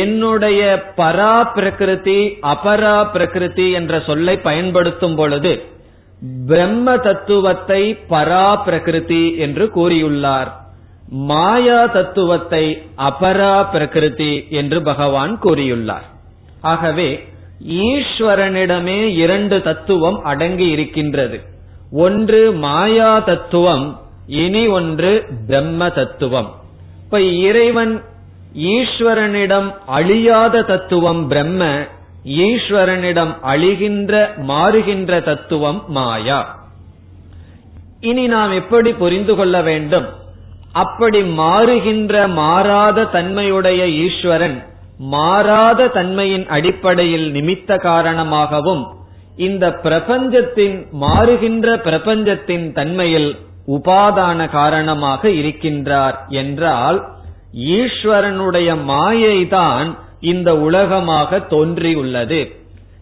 என்னுடைய 0.03 0.61
பரா 0.96 1.35
பிரகிருதி 1.55 2.20
அபரா 2.53 2.96
பிரகிருதி 3.12 3.66
என்ற 3.81 4.01
சொல்லை 4.09 4.37
பயன்படுத்தும் 4.49 5.16
பொழுது 5.16 5.53
பிரம்ம 6.46 6.96
தத்துவத்தை 7.07 7.83
பரா 8.11 8.49
பிரகிருதி 8.66 9.25
என்று 9.46 9.66
கூறியுள்ளார். 9.77 10.51
மாயா 11.11 11.87
தத்துவத்தை 11.87 12.83
அபரா 12.96 13.70
பிரகிருதி 13.70 14.46
என்று 14.51 14.83
பகவான் 14.83 15.38
கூறியுள்ளார். 15.42 16.07
ஆகவே 16.61 17.29
ஈஸ்வரனிடமே 17.68 19.05
இரண்டு 19.05 19.62
தத்துவம் 19.62 20.23
அடங்கி 20.23 20.68
இருக்கின்றது. 20.68 21.40
ஒன்று 21.92 22.53
மாயா 22.53 23.18
தத்துவம் 23.18 24.01
இனி 24.27 24.66
ஒன்று 24.66 25.27
பிரம்ம 25.46 25.90
தத்துவம். 25.90 26.51
இப்ப 27.05 27.20
இறைவன் 27.20 28.03
ஈஸ்வரனிடம் 28.55 29.75
அழியாத 29.87 30.62
தத்துவம் 30.62 31.29
பிரம்ம 31.29 31.87
ஈஸ்வரனிடம் 32.25 33.35
அழிகின்ற 33.42 34.35
மாறுகின்ற 34.37 35.23
தத்துவம் 35.23 35.85
மாயா. 35.88 36.59
இனி 38.01 38.27
நாம் 38.27 38.53
எப்படி 38.53 38.92
புரிந்து 38.92 39.35
கொள்ள 39.35 39.62
வேண்டும்? 39.62 40.07
அப்படி 40.72 41.20
மாறுகின்ற 41.22 42.28
மாறாத 42.28 43.04
தன்மையுடைய 43.04 43.88
ஈஸ்வரன் 43.88 44.64
மாறாத 44.98 45.87
தன்மையின் 45.87 46.46
அடிப்படையில் 46.46 47.33
நிமித்த 47.33 47.78
காரணமாகவும் 47.78 48.87
இந்த 49.37 49.72
பிரபஞ்சத்தின் 49.72 50.87
மாறுகின்ற 51.00 51.76
பிரபஞ்சத்தின் 51.76 52.72
தன்மையில் 52.72 53.37
உபாதான 53.68 54.50
காரணமாக 54.50 55.28
இருக்கின்றார் 55.28 56.28
என்றால் 56.28 57.09
ஈஸ்வரனுடைய 57.54 58.76
மாயைதான் 58.88 59.98
இந்த 60.20 60.59
உலகமாக 60.59 61.38
தோன்றியுள்ளது. 61.38 62.52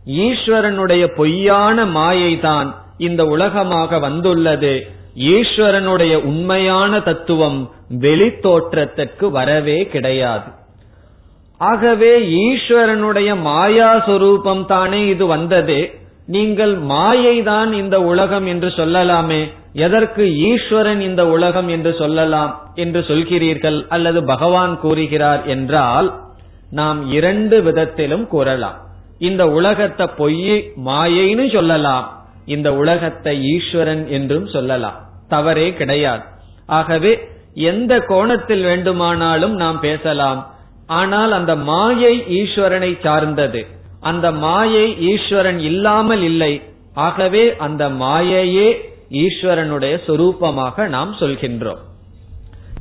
ஈஸ்வரனுடைய 0.07 1.07
பொய்யான 1.17 1.85
மாயைதான் 1.85 2.75
இந்த 2.99 3.25
உலகமாக 3.27 3.99
வந்துள்ளது. 3.99 4.91
ஈஸ்வரனுடைய 5.19 6.15
உண்மையான 6.17 7.01
தத்துவம் 7.01 7.71
வெளி 7.89 8.31
தோற்றத்திற்கு 8.41 9.31
வரவே 9.31 9.87
கிடையாது. 9.87 10.49
ஆகவே 11.59 12.21
ஈஸ்வரனுடைய 12.21 13.41
மாயா 13.41 13.99
சொரூபம் 13.99 14.67
தானே 14.67 15.07
இது 15.07 15.27
வந்தது. 15.27 15.91
நீங்கள் 16.27 16.75
மாயை 16.75 17.43
தான் 17.43 17.73
இந்த 17.73 18.01
உலகம் 18.03 18.47
என்று 18.47 18.69
சொல்லலாமே. 18.69 19.53
எதற்கு 19.73 20.37
ஈஸ்வரன் 20.37 21.01
இந்த 21.01 21.27
உலகம் 21.27 21.69
என்று 21.69 21.95
சொல்லலாம் 21.99 22.73
என்று 22.75 23.01
சொல்கிறீர்கள் 23.01 23.87
அல்லது 23.89 24.25
பகவான் 24.25 24.81
கூறுகிறார் 24.81 25.47
என்றால் 25.47 26.15
நாம் 26.71 27.11
இரண்டு 27.13 27.63
விதத்திலும் 27.63 28.27
கூறலாம். 28.27 28.79
இந்த 29.19 29.49
உலகத்தை 29.49 30.07
பொய் 30.17 30.73
மாயைன்னு 30.85 31.53
சொல்லலாம். 31.53 32.07
இந்த 32.45 32.75
உலகத்தை 32.75 33.53
ஈஸ்வரன் 33.55 34.09
என்றும் 34.09 34.47
சொல்லலாம். 34.47 34.99
தவறே 35.29 35.69
கிடையாது. 35.73 36.25
ஆகவே 36.79 37.13
எந்த 37.71 37.93
கோணத்தில் 38.11 38.63
வேண்டுமானாலும் 38.63 39.55
நாம் 39.55 39.79
பேசலாம். 39.81 40.41
ஆனால் 41.01 41.33
அந்த 41.33 41.53
மாயை 41.71 42.15
ஈஸ்வரனை 42.41 42.93
சார்ந்தது. 43.07 43.63
அந்த 44.01 44.27
மாயை 44.45 44.87
ஈஸ்வரன் 45.13 45.61
இல்லாமல் 45.71 46.23
இல்லை. 46.23 46.53
ஆகவே 47.07 47.43
அந்த 47.67 47.83
மாயையே 48.03 48.69
ஈஸ்வரனுடைய 49.25 49.95
சொரூபமாக 50.07 50.87
நாம் 50.89 51.13
சொல்கின்றோம். 51.21 51.83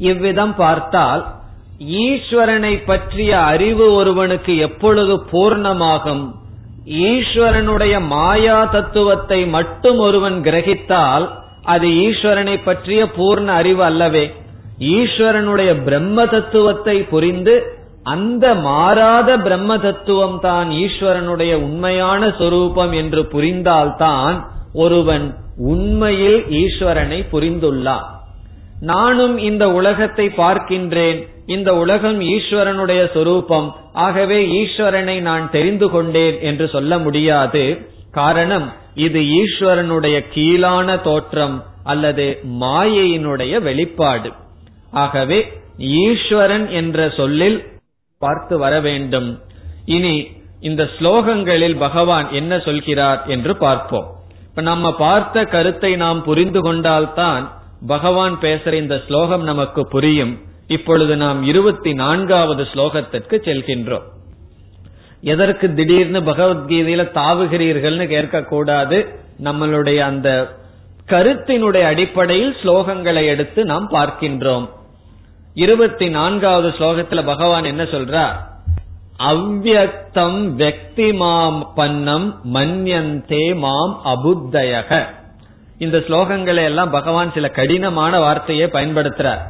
இவ்விதம் 0.10 0.56
பார்த்தால் 0.56 1.24
ஈஸ்வரனை 2.06 2.74
பற்றிய 2.86 3.32
அறிவு 3.52 3.86
ஒருவனுக்கு 3.94 4.54
எப்பொழுது 4.68 5.16
பூர்ணமாகும்? 5.32 6.26
ஈஸ்வரனுடைய 7.10 7.96
மாயா 8.14 8.58
தத்துவத்தை 8.76 9.40
மட்டும் 9.56 10.00
ஒருவன் 10.00 10.38
கிரகித்தால் 10.48 11.26
அது 11.74 11.88
ஈஸ்வரனை 12.06 12.56
பற்றிய 12.64 13.02
பூர்ண 13.18 13.48
அறிவு 13.62 13.84
அல்லவே. 13.84 14.26
ஈஸ்வரனுடைய 14.98 15.72
பிரம்ம 15.88 16.26
தத்துவத்தை 16.26 16.98
புரிந்து 17.14 17.56
அந்த 18.04 18.46
மாறாத 18.68 19.30
பிரம்ம 19.38 19.72
தத்துவம் 19.78 20.38
தான் 20.40 20.70
ஈஸ்வரனுடைய 20.84 21.54
உண்மையான 21.68 22.30
சொரூபம் 22.40 22.94
என்று 23.02 23.22
புரிந்தால்தான் 23.34 24.38
ஒருவன் 24.74 25.26
உண்மையில் 25.72 26.40
ஈஸ்வரனை 26.62 27.20
புரிந்துள்ளான். 27.32 28.06
நானும் 28.82 29.36
இந்த 29.50 29.64
உலகத்தை 29.80 30.26
பார்க்கின்றேன். 30.38 31.20
இந்த 31.56 31.70
உலகம் 31.76 32.20
ஈஸ்வரனுடைய 32.34 33.02
சொரூபம். 33.14 33.68
ஆகவே 34.06 34.40
ஈஸ்வரனை 34.62 35.18
நான் 35.30 35.46
தெரிந்து 35.52 35.88
கொண்டேன் 35.90 36.38
என்று 36.42 36.66
சொல்ல 36.76 37.00
முடியாது. 37.06 37.64
காரணம் 38.20 38.68
இது 39.06 39.20
ஈஸ்வரனுடைய 39.40 40.18
கீழான 40.36 40.98
தோற்றம் 41.02 41.56
அல்லது 41.84 42.26
மாயையினுடைய 42.62 43.54
வெளிப்பாடு. 43.68 44.30
ஆகவே 45.04 45.40
ஈஸ்வரன் 46.02 46.68
என்ற 46.80 47.10
சொல்லில் 47.20 47.58
பார்த்து 48.22 48.56
வர 48.66 48.74
வேண்டும். 48.88 49.30
இனி 49.96 50.16
இந்த 50.60 50.84
ஸ்லோகங்களில் 50.96 51.78
பகவான் 51.86 52.28
என்ன 52.32 52.54
சொல்கிறார் 52.68 53.22
என்று 53.36 53.54
பார்ப்போம். 53.66 54.08
இப்ப 54.50 54.62
நம்ம 54.72 54.86
பார்த்த 55.06 55.44
கருத்தை 55.56 55.92
நாம் 56.04 56.20
புரிந்து 56.24 56.62
கொண்டால்தான் 56.62 57.44
பகவான் 57.88 58.36
பேசுற 58.46 58.74
இந்த 58.84 58.96
ஸ்லோகம் 59.08 59.44
நமக்கு 59.52 59.82
புரியும். 59.88 60.34
இப்பொழுது 60.76 61.14
நாம் 61.24 61.40
இருபத்தி 61.52 61.92
நான்காவது 62.04 62.64
ஸ்லோகத்திற்கு 62.72 63.36
செல்கின்றோம். 63.48 64.08
எதற்கு 65.22 65.74
திடீர்னு 65.74 66.22
பகவத்கீதையில 66.22 67.10
தாவுகிறீர்கள்னு 67.14 68.06
கேட்கக்கூடாது. 68.08 69.16
நம்மளுடைய 69.44 69.98
அந்த 69.98 70.56
கருத்தினுடைய 71.08 71.82
அடிப்படையில் 71.82 72.56
ஸ்லோகங்களை 72.64 73.26
எடுத்து 73.26 73.66
நாம் 73.66 73.92
பார்க்கின்றோம். 73.92 74.70
இருபத்தி 75.54 76.10
நான்காவது 76.10 76.70
ஸ்லோகத்துல 76.70 77.26
பகவான் 77.26 77.64
என்ன 77.64 77.84
சொல்றார்? 77.84 78.36
அவ்வக்தம் 79.20 80.50
வெக்தி 80.58 81.14
மாம் 81.14 81.72
பன்னம் 81.76 82.40
மன்யந்தே 82.54 83.56
மாம் 83.56 84.02
அபுத்தயக. 84.06 85.06
இந்த 85.78 85.98
ஸ்லோகங்களை 85.98 86.64
எல்லாம் 86.64 86.90
பகவான் 86.90 87.32
சில 87.32 87.50
கடினமான 87.50 88.20
வார்த்தையை 88.20 88.68
பயன்படுத்துறார். 88.68 89.42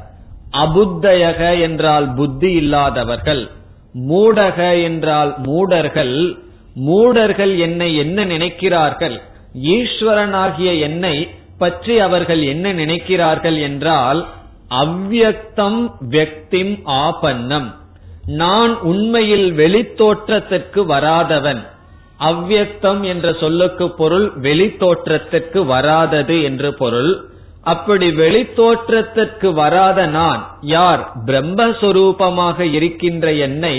அபுத்தயக 0.52 1.62
என்றால் 1.62 2.14
புத்தி 2.14 2.52
இல்லாதவர்கள். 2.52 3.52
மூடக 4.06 4.84
என்றால் 4.84 5.32
மூடர்கள் 5.44 6.18
மூடர்கள் 6.88 7.58
என்னை 7.58 7.96
என்ன 7.96 8.26
நினைக்கிறார்கள் 8.26 9.16
ஈஸ்வரனாகிய 9.76 10.80
என்னை 10.80 11.16
பற்றி 11.58 12.00
அவர்கள் 12.00 12.42
என்ன 12.44 12.74
நினைக்கிறார்கள் 12.74 13.60
என்றால் 13.60 14.20
அவ்வியக்தம் 14.82 15.80
வெக்திம் 16.10 16.74
ஆபன்னம். 16.86 17.68
நான் 18.26 18.74
உண்மையில் 18.82 19.48
வெளித்தோற்றத்திற்கு 19.54 20.82
வராதவன். 20.86 21.62
அவ்வியக்தம் 22.20 23.02
என்ற 23.04 23.34
சொல்லுக்கு 23.34 23.92
பொருள் 23.92 24.28
வெளித்தோற்றத்திற்கு 24.42 25.66
வராதது 25.66 26.42
என்று 26.42 26.74
பொருள். 26.74 27.12
அப்படி 27.74 28.08
வெளித்தோற்றத்திற்கு 28.22 29.48
வராத 29.54 30.00
நான் 30.18 30.42
யார் 30.76 31.02
பிரம்மஸ்வரூபமாக 31.26 32.60
இருக்கின்ற 32.78 33.26
என்னை 33.48 33.76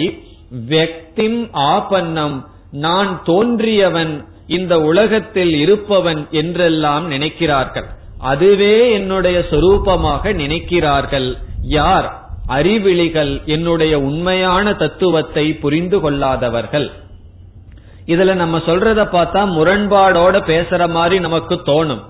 வெக்திம் 0.69 1.41
ஆபன்னம். 1.73 2.37
நான் 2.87 3.11
தோன்றியவன் 3.27 4.13
இந்த 4.57 4.75
உலகத்தில் 4.81 5.55
இருப்பவன் 5.55 6.21
என்றெல்லாம் 6.41 7.07
நினைக்கிறார்கள். 7.11 7.89
அதுவே 8.31 8.75
என்னுடைய 8.93 9.39
சொரூபமாக 9.51 10.33
நினைக்கிறார்கள். 10.43 11.29
யார்? 11.79 12.09
அறிவிழிகள் 12.57 13.33
என்னுடைய 13.55 13.95
உண்மையான 14.01 14.67
தத்துவத்தை 14.83 15.47
புரிந்து 15.63 15.99
கொள்ளாதவர்கள். 16.01 16.87
இதுல 18.13 18.35
நம்ம 18.35 18.59
சொல்றத 18.69 19.01
பார்த்தா 19.15 19.41
முரண்பாடோட 19.57 20.37
பேசுற 20.53 20.83
மாதிரி 20.89 21.17
நமக்கு 21.27 21.57
தோணும். 21.67 22.05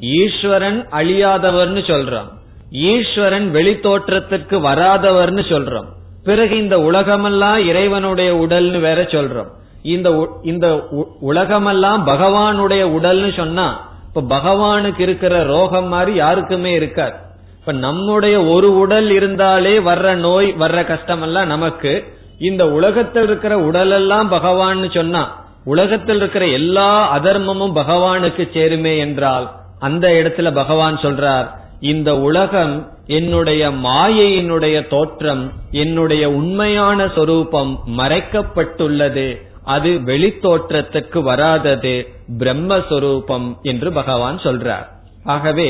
ஈஸ்வரன் 0.00 0.88
அழியாதவர்னு 0.92 1.82
சொல்றோம். 1.90 2.28
ஈஸ்வரன் 2.70 3.54
வெளித்தோற்றத்திற்கு 3.54 4.60
வராதவர்னு 4.60 5.42
சொல்றோம். 5.48 5.84
பிறகு 6.24 6.58
இந்த 6.58 6.80
உலகமெல்லாம் 6.80 7.66
இறைவனுடைய 7.66 8.34
உடல்னு 8.34 8.80
வேற 8.80 9.02
சொல்றோம். 9.02 9.48
இந்த 9.82 10.38
இந்த 10.42 10.86
உலகமெல்லாம் 11.20 12.06
பகவானுடைய 12.06 12.82
உடல்னு 12.84 13.36
சொன்னா 13.36 13.88
இப்ப 14.08 14.36
பகவானுக்கு 14.36 15.00
இருக்கிற 15.00 15.42
ரோகம் 15.42 15.88
மாதிரி 15.88 16.16
யாருக்குமே 16.16 16.72
இருக்காது. 16.72 17.14
இப்ப 17.60 17.72
நம்முடைய 17.72 18.42
ஒரு 18.42 18.76
உடல் 18.76 19.10
இருந்தாலே 19.10 19.78
வர்ற 19.78 20.14
நோய் 20.14 20.54
வர்ற 20.58 20.84
கஷ்டம் 20.84 21.22
எல்லாம் 21.22 21.46
நமக்கு 21.46 22.04
இந்த 22.38 22.70
உலகத்தில் 22.70 23.22
இருக்கிற 23.22 23.58
உடல் 23.58 23.90
எல்லாம் 23.90 24.32
பகவான்னு 24.32 24.94
சொன்னா 24.94 25.42
உலகத்தில் 25.64 26.16
இருக்கிற 26.16 26.46
எல்லா 26.46 27.18
அதர்மமும் 27.18 27.74
பகவானுக்கு 27.74 28.48
சேருமே 28.52 28.98
என்றால் 28.98 29.50
அந்த 29.84 30.04
இடத்துல 30.08 30.48
பகவான் 30.54 30.96
சொல்றார் 30.96 31.48
இந்த 31.80 32.10
உலகம் 32.18 32.74
என்னுடைய 33.06 33.62
மாயையினுடைய 33.70 34.76
தோற்றம் 34.88 35.42
என்னுடைய 35.70 36.24
உண்மையான 36.30 37.08
சொரூபம் 37.14 37.72
மறைக்கப்பட்டுள்ளது. 37.98 39.26
அது 39.64 39.90
வெளித்தோற்றத்துக்கு 40.04 41.18
வராதது 41.22 41.94
பிரம்மஸ்வரூபம் 42.38 43.48
என்று 43.62 43.92
பகவான் 43.92 44.38
சொல்றார். 44.38 44.86
ஆகவே 45.24 45.68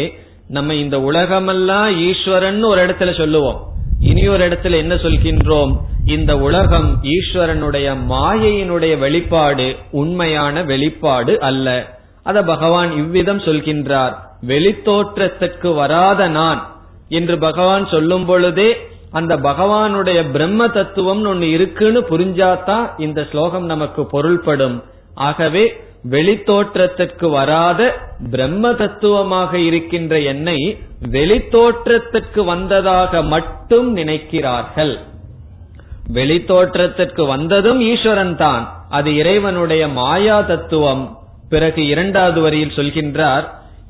நம்ம 0.48 0.74
இந்த 0.74 0.96
உலகமெல்லாம் 1.00 1.90
ஈஸ்வரன் 2.08 2.62
ஒரு 2.62 2.80
இடத்துல 2.86 3.16
சொல்லுவோம். 3.16 3.60
இனி 4.00 4.28
ஒரு 4.28 4.42
இடத்துல 4.48 4.76
என்ன 4.76 4.94
சொல்கின்றோம்? 4.94 5.72
இந்த 6.06 6.32
உலகம் 6.38 6.88
ஈஸ்வரனுடைய 7.16 7.88
மாயையினுடைய 8.08 8.98
வெளிப்பாடு 8.98 9.68
உண்மையான 9.90 10.62
வெளிப்பாடு 10.62 11.34
அல்ல. 11.40 11.68
அத 12.24 12.42
பகவான் 12.42 12.90
இவ்விதம் 12.92 13.38
சொல்கின்றார். 13.38 14.14
வெளித்தோற்றத்துக்கு 14.46 15.74
வராத 15.74 16.28
நான் 16.28 16.60
என்று 17.08 17.38
பகவான் 17.38 17.86
சொல்லும் 17.86 18.26
பொழுதே 18.26 18.68
அந்த 19.10 19.36
பகவானுடைய 19.36 20.30
பிரம்ம 20.30 20.68
தத்துவம் 20.68 21.24
ஒன்னு 21.26 21.50
இருக்குன்னு 21.50 22.00
புரிஞ்சாதான் 22.00 22.86
இந்த 22.96 23.26
ஸ்லோகம் 23.30 23.64
நமக்கு 23.64 24.06
பொருள்படும். 24.06 24.76
ஆகவே 25.14 25.64
வெளித்தோற்றத்திற்கு 26.10 27.30
வராத 27.30 27.80
பிரம்ம 28.30 28.72
தத்துவமாக 28.72 29.58
இருக்கின்ற 29.58 30.14
என்னை 30.32 30.58
வெளித்தோற்றத்திற்கு 31.10 32.44
வந்ததாக 32.44 33.22
மட்டும் 33.22 33.96
நினைக்கிறார்கள். 33.96 34.94
வெளித்தோற்றத்திற்கு 36.14 37.26
வந்ததும் 37.26 37.80
ஈஸ்வரன் 37.80 38.36
தான். 38.36 38.64
அது 38.88 39.10
இறைவனுடைய 39.16 39.88
மாயா 39.88 40.40
தத்துவம். 40.40 41.04
பிறகு 41.48 41.86
இரண்டாவது 41.86 42.40
வரியில் 42.40 42.76
சொல்கின்றார் 42.76 43.46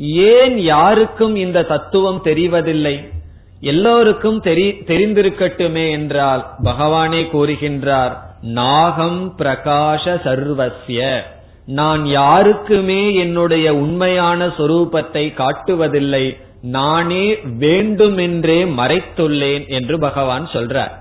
ஏன் 0.06 0.58
யாருக்கும் 0.58 1.36
இந்த 1.36 1.62
தத்துவம் 1.62 2.20
தெரிவதில்லை? 2.24 3.12
எல்லோருக்கும் 3.60 4.42
தெரிந்திருக்கட்டுமே 4.42 5.90
என்றால் 5.90 6.46
பகவானே 6.62 7.22
கூறுகின்றார் 7.32 8.14
நாகம் 8.40 9.34
பிரகாஷ 9.38 10.04
சர்வசிய 10.24 11.20
நான் 11.66 12.06
யாருக்குமே 12.06 13.14
என்னுடைய 13.14 13.74
உண்மையான 13.74 14.46
சொரூபத்தை 14.46 15.22
காட்டுவதில்லை. 15.34 16.36
நானே 16.62 17.36
வேண்டுமென்றே 17.58 18.64
மறைத்துள்ளேன் 18.64 19.68
என்று 19.68 19.98
பகவான் 19.98 20.48
சொல்றார். 20.52 20.92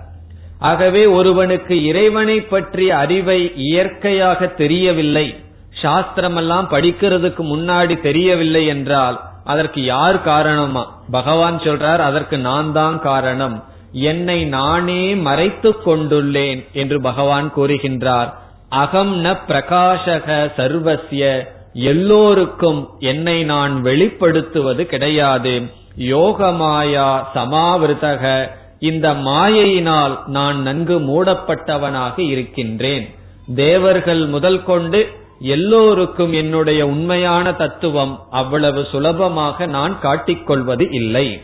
ஆகவே 0.59 1.05
ஒருவனுக்கு 1.05 1.83
இறைவனை 1.85 2.41
பற்றிய 2.41 2.97
அறிவை 2.97 3.51
இயற்கையாக 3.55 4.47
தெரியவில்லை. 4.47 5.35
சாஸ்திரமெல்லாம் 5.83 6.67
படிக்கிறதுக்கு 6.69 7.43
முன்னாடி 7.43 8.01
தெரியவில்லை 8.01 8.65
என்றால் 8.65 9.19
அதற்கு 9.43 9.83
யார் 9.83 10.21
காரணமா? 10.21 10.95
பகவான் 11.11 11.57
சொல்றார் 11.57 11.97
அதற்கு 11.97 12.37
நான் 12.37 12.71
தான் 12.71 13.01
காரணம். 13.01 13.63
என்னை 13.91 14.45
நானே 14.45 15.15
மறைத்துக் 15.15 15.87
கொண்டுள்ளேன் 15.87 16.71
என்று 16.73 17.01
பகவான் 17.01 17.51
கூறுகின்றார். 17.55 18.33
அகம் 18.69 19.25
ந 19.25 19.37
பிரகாசக 19.47 20.51
சர்வசிய 20.57 21.47
எல்லோருக்கும் 21.73 22.89
என்னை 22.99 23.43
நான் 23.43 23.83
வெளிப்படுத்துவது 23.83 24.83
கிடையாது. 24.83 25.61
யோகமாயா 25.97 27.23
சமாவிருதக 27.35 28.49
இந்த 28.79 29.13
மாயையினால் 29.13 30.25
நான் 30.25 30.61
நன்கு 30.61 30.99
மூடப்பட்டவனாக 30.99 32.19
இருக்கின்றேன். 32.19 33.15
தேவர்கள் 33.55 34.25
முதல் 34.25 34.63
கொண்டு 34.63 35.13
எல்லோருக்கும் 35.43 36.33
என்னுடைய 36.33 36.87
உண்மையான 36.87 37.53
தத்துவம் 37.53 38.19
அவ்வளவு 38.29 38.87
சுலபமாக 38.91 39.65
நான் 39.65 39.99
காட்டிக்கொள்வது 40.01 40.85
இல்லை. 40.91 41.41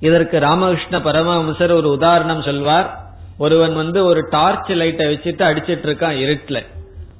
இதற்கு 0.00 0.38
ராமகிருஷ்ண 0.38 0.98
பரமஹம்சர் 0.98 1.72
ஒரு 1.72 1.88
உதாரணம் 1.88 2.42
சொல்வார். 2.42 2.88
ஒருவன் 3.38 3.74
வந்து 3.74 4.04
ஒரு 4.04 4.20
டார்ச் 4.30 4.70
லைட்டை 4.70 5.06
வச்சுட்டு 5.06 5.42
அடிச்சிட்டு 5.50 5.86
இருக்கான் 5.88 6.18
இருட்டுல. 6.24 6.60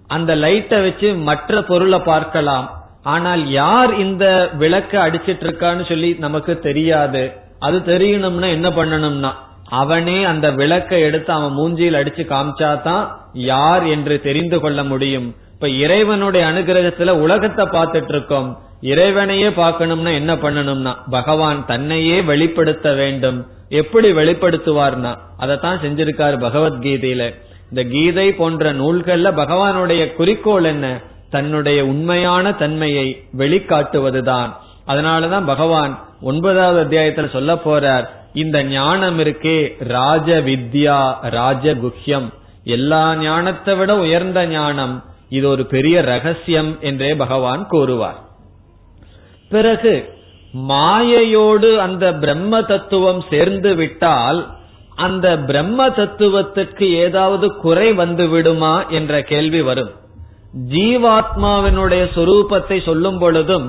அந்த 0.06 0.34
லைட்டை 0.34 0.80
வச்சு 0.80 1.14
மற்ற 1.14 1.62
பொருளை 1.62 1.98
பார்க்கலாம். 1.98 2.66
ஆனால் 3.02 3.50
யார் 3.50 3.98
இந்த 3.98 4.50
விளக்க 4.52 5.10
அடிச்சிட்டு 5.10 5.44
இருக்கான்னு 5.46 5.88
சொல்லி 5.88 6.16
நமக்கு 6.18 6.58
தெரியாது. 6.58 7.32
அது 7.58 7.78
தெரியணும்னா 7.78 8.50
என்ன 8.50 8.68
பண்ணணும்னா 8.68 9.32
அவனே 9.64 10.24
அந்த 10.24 10.50
விளக்கை 10.50 11.00
எடுத்து 11.00 11.32
அவன் 11.32 11.56
மூஞ்சியில் 11.58 11.98
அடிச்சு 12.00 12.24
காமிச்சாதான் 12.32 13.04
யார் 13.32 13.84
என்று 13.84 14.20
தெரிந்து 14.20 14.60
கொள்ள 14.60 14.84
முடியும். 14.84 15.28
இப்ப 15.62 15.74
இறைவனுடைய 15.74 16.46
அனுகிரகத்துல 16.46 17.10
உலகத்தை 17.10 17.64
பார்த்துட்டு 17.64 18.08
இருக்கோம் 18.08 18.62
இறைவனையே 18.80 19.48
பார்க்கணும்னா 19.48 20.12
என்ன 20.14 20.34
பண்ணணும்னா 20.34 20.96
பகவான் 21.10 21.66
தன்னையே 21.66 22.22
வெளிப்படுத்த 22.22 22.92
வேண்டும். 22.92 23.46
எப்படி 23.68 24.12
வெளிப்படுத்துவார்னா 24.12 25.12
அதைத்தான் 25.36 25.78
செஞ்சிருக்காரு 25.78 26.38
பகவத்கீதையில. 26.46 27.34
இந்த 27.70 27.82
கீதை 27.84 28.32
போன்ற 28.32 28.72
நூல்கள்ல 28.72 29.32
பகவானுடைய 29.32 30.12
குறிக்கோள் 30.14 30.64
என்ன? 30.64 31.00
தன்னுடைய 31.30 31.86
உண்மையான 31.86 32.52
தன்மையை 32.52 33.06
வெளிக்காட்டுவதுதான். 33.38 34.50
அதனாலதான் 34.86 35.46
பகவான் 35.46 35.94
ஒன்பதாவது 36.22 36.82
அத்தியாயத்துல 36.82 37.32
சொல்ல 37.32 37.54
போறார் 37.54 38.08
இந்த 38.34 38.64
ஞானம் 38.64 39.18
இருக்கே 39.18 39.56
ராஜ 39.78 40.40
வித்யா 40.40 41.00
ராஜகுஹ்யம். 41.38 42.28
எல்லா 42.64 43.16
ஞானத்தை 43.16 43.74
விட 43.74 43.96
உயர்ந்த 43.96 44.46
ஞானம் 44.46 45.10
இது 45.36 45.46
ஒரு 45.48 45.64
பெரிய 45.74 45.96
ரகசியம் 46.12 46.72
என்றே 46.80 47.10
பகவான் 47.22 47.62
கூறுவார். 47.66 48.18
பிறகு 49.50 49.94
மாயையோடு 50.70 51.70
அந்த 51.84 52.04
பிரம்ம 52.22 52.62
தத்துவம் 52.62 53.22
சேர்ந்து 53.30 53.70
விட்டால் 53.74 54.40
அந்த 54.96 55.26
பிரம்ம 55.48 55.80
தத்துவத்துக்கு 55.98 56.86
ஏதாவது 57.04 57.46
குறை 57.64 57.88
வந்து 58.00 58.24
விடுமா 58.28 58.74
என்ற 58.98 59.22
கேள்வி 59.30 59.62
வரும். 59.68 59.92
ஜீவாத்மாவினுடைய 60.72 62.02
சொரூபத்தை 62.16 62.78
சொல்லும் 62.88 63.18
பொழுதும் 63.18 63.68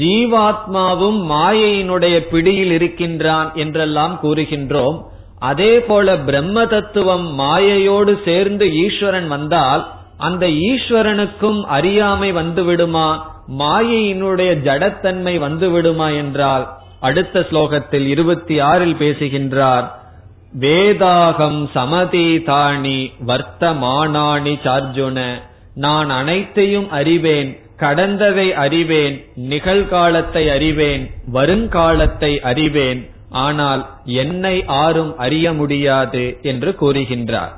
ஜீவாத்மாவும் 0.00 1.20
மாயையினுடைய 1.30 2.16
பிடியில் 2.32 2.72
இருக்கின்றான் 2.76 3.48
என்றெல்லாம் 3.62 4.14
கூறுகின்றோம். 4.22 4.98
அதே 5.50 5.72
போல 5.80 6.16
பிரம்ம 6.28 6.66
தத்துவம் 6.66 7.26
மாயையோடு 7.38 8.12
சேர்ந்து 8.24 8.66
ஈஸ்வரன் 8.82 9.28
வந்தால் 9.28 9.84
அந்த 10.20 10.46
ஈஸ்வரனுக்கும் 10.46 11.60
அறியாமை 11.76 12.32
வந்துவிடுமா? 12.32 13.08
மாயையினுடைய 13.58 14.50
ஜடத்தன்மை 14.66 15.34
வந்துவிடுமா 15.46 16.08
என்றால் 16.16 16.64
அடுத்த 17.00 17.46
ஸ்லோகத்தில் 17.50 18.06
இருபத்தி 18.06 18.58
ஆறில் 18.70 18.96
பேசுகின்றார் 18.96 19.86
வேதாகம் 20.60 21.60
சமதீதாணி 21.74 23.00
வர்த்தமானாணி 23.26 24.54
சார்ஜுன 24.64 25.18
நான் 25.74 26.10
அனைத்தையும் 26.10 26.88
அறிவேன் 26.90 27.50
கடந்ததை 27.78 28.48
அறிவேன் 28.64 29.16
நிகழ்காலத்தை 29.48 30.44
அறிவேன் 30.50 31.04
வருங்காலத்தை 31.32 32.32
அறிவேன் 32.50 33.00
ஆனால் 33.30 33.82
என்னை 34.04 34.56
ஆரும் 34.82 35.12
அறிய 35.18 35.52
முடியாது 35.52 36.24
என்று 36.42 36.70
கூறுகின்றார். 36.80 37.54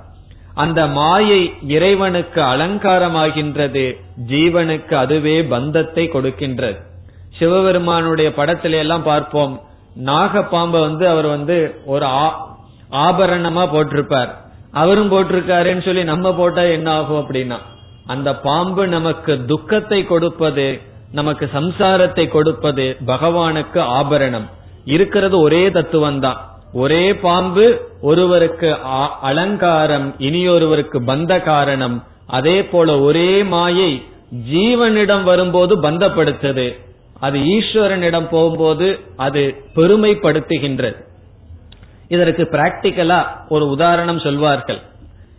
அந்த 0.54 0.80
மாயை 0.86 1.42
இறைவனுக்கு 1.66 2.40
அலங்காரமாகின்றது 2.42 3.84
ஜீவனுக்கு 4.30 4.94
அதுவே 4.94 5.36
பந்தத்தை 5.44 6.04
கொடுக்கின்றது. 6.14 6.78
சிவபெருமானுடைய 7.38 8.30
படத்தில 8.30 8.78
எல்லாம் 8.84 9.02
பார்ப்போம். 9.02 9.54
நாகப்பாம்பை 10.06 10.80
வந்து 10.80 11.08
அவர் 11.08 11.26
வந்து 11.26 11.56
ஒரு 11.84 12.06
ஆபரணமா 13.06 13.64
போட்டிருப்பார். 13.74 14.30
அவரும் 14.72 15.12
போட்டிருக்காருன்னு 15.12 15.84
சொல்லி 15.84 16.04
நம்ம 16.04 16.32
போட்டா 16.32 16.62
என்ன 16.76 16.88
ஆகும் 16.92 17.20
அப்படின்னா 17.22 17.58
அந்த 18.06 18.28
பாம்பு 18.46 18.84
நமக்கு 18.88 19.32
துக்கத்தை 19.46 20.00
கொடுப்பது 20.06 20.66
நமக்கு 21.12 21.44
சம்சாரத்தை 21.54 22.24
கொடுப்பது 22.28 22.96
பகவானுக்கு 23.06 23.80
ஆபரணம். 23.98 24.46
இருக்கிறது 24.84 25.36
ஒரே 25.40 25.70
தத்துவம் 25.70 26.20
தான் 26.20 26.38
ஒரே 26.72 27.14
பாம்பு 27.14 27.80
ஒருவருக்கு 28.00 28.76
அலங்காரம் 29.22 30.14
இனியொருவருக்கு 30.18 30.98
பந்த 31.06 31.42
காரணம். 31.42 32.04
அதே 32.26 32.64
போல 32.64 33.00
ஒரே 33.00 33.42
மாயை 33.42 34.02
ஜீவனிடம் 34.50 35.22
வரும்போது 35.22 35.80
பந்தப்படுத்தது. 35.82 36.78
அது 37.20 37.38
ஈஸ்வரனிடம் 37.38 38.28
போகும்போது 38.28 39.00
அது 39.16 39.64
பெருமைப்படுத்துகின்றது. 39.74 40.96
இதற்கு 42.08 42.48
பிராக்டிக்கலா 42.52 43.26
ஒரு 43.48 43.68
உதாரணம் 43.68 44.18
சொல்வார்கள். 44.18 44.80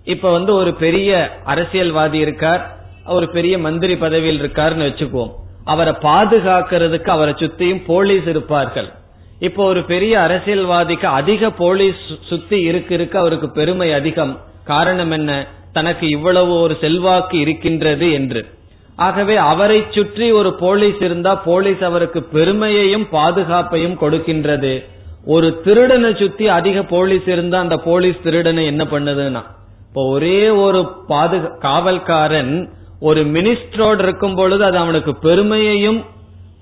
இப்ப 0.04 0.32
வந்து 0.32 0.54
ஒரு 0.54 0.74
பெரிய 0.74 1.38
அரசியல்வாதி 1.44 2.18
இருக்கார் 2.18 2.78
ஒரு 3.06 3.30
பெரிய 3.30 3.58
மந்திரி 3.58 3.98
பதவியில் 3.98 4.42
இருக்காருன்னு 4.42 4.88
வச்சுக்குவோம். 4.90 5.34
அவரை 5.66 5.94
பாதுகாக்கிறதுக்கு 6.02 7.10
அவரை 7.10 7.34
சுத்தியும் 7.34 7.84
போலீஸ் 7.86 8.28
இருப்பார்கள். 8.28 8.90
இப்போ 9.48 9.66
ஒரு 9.66 9.82
பெரிய 9.84 10.14
அரசியல்வாதிக்கு 10.20 11.08
அதிக 11.20 11.50
போலீஸ் 11.52 12.02
சுத்தி 12.30 12.62
இருக்கு 12.62 12.94
இருக்கு 12.96 13.20
அவருக்கு 13.20 13.48
பெருமை 13.52 13.94
அதிகம். 13.94 14.34
காரணம் 14.64 15.12
என்ன? 15.12 15.32
தனக்கு 15.74 16.06
இவ்வளவு 16.10 16.54
ஒரு 16.62 16.78
செல்வாக்கு 16.82 17.40
இருக்கின்றது 17.40 18.12
என்று. 18.12 18.42
ஆகவே 18.96 19.36
அவரை 19.36 19.84
சுற்றி 19.90 20.32
ஒரு 20.32 20.54
போலீஸ் 20.54 21.00
இருந்தா 21.02 21.36
போலீஸ் 21.36 21.82
அவருக்கு 21.84 22.24
பெருமையையும் 22.24 23.06
பாதுகாப்பையும் 23.12 24.00
கொடுக்கின்றது. 24.04 24.74
ஒரு 25.26 25.62
திருடனை 25.64 26.16
சுத்தி 26.16 26.48
அதிக 26.48 26.84
போலீஸ் 26.84 27.28
இருந்தா 27.28 27.60
அந்த 27.60 27.78
போலீஸ் 27.78 28.20
திருடனை 28.24 28.66
என்ன 28.66 28.84
பண்ணுதுன்னா 28.84 29.44
இப்போ 29.88 30.04
ஒரே 30.10 30.50
ஒரு 30.66 30.80
பாது 31.08 31.38
காவல்காரன் 31.38 32.54
ஒரு 33.00 33.24
மினிஸ்டரோடு 33.36 34.02
இருக்கும் 34.08 34.36
பொழுது 34.36 34.64
அது 34.66 34.78
அவனுக்கு 34.78 35.14
பெருமையையும் 35.22 36.00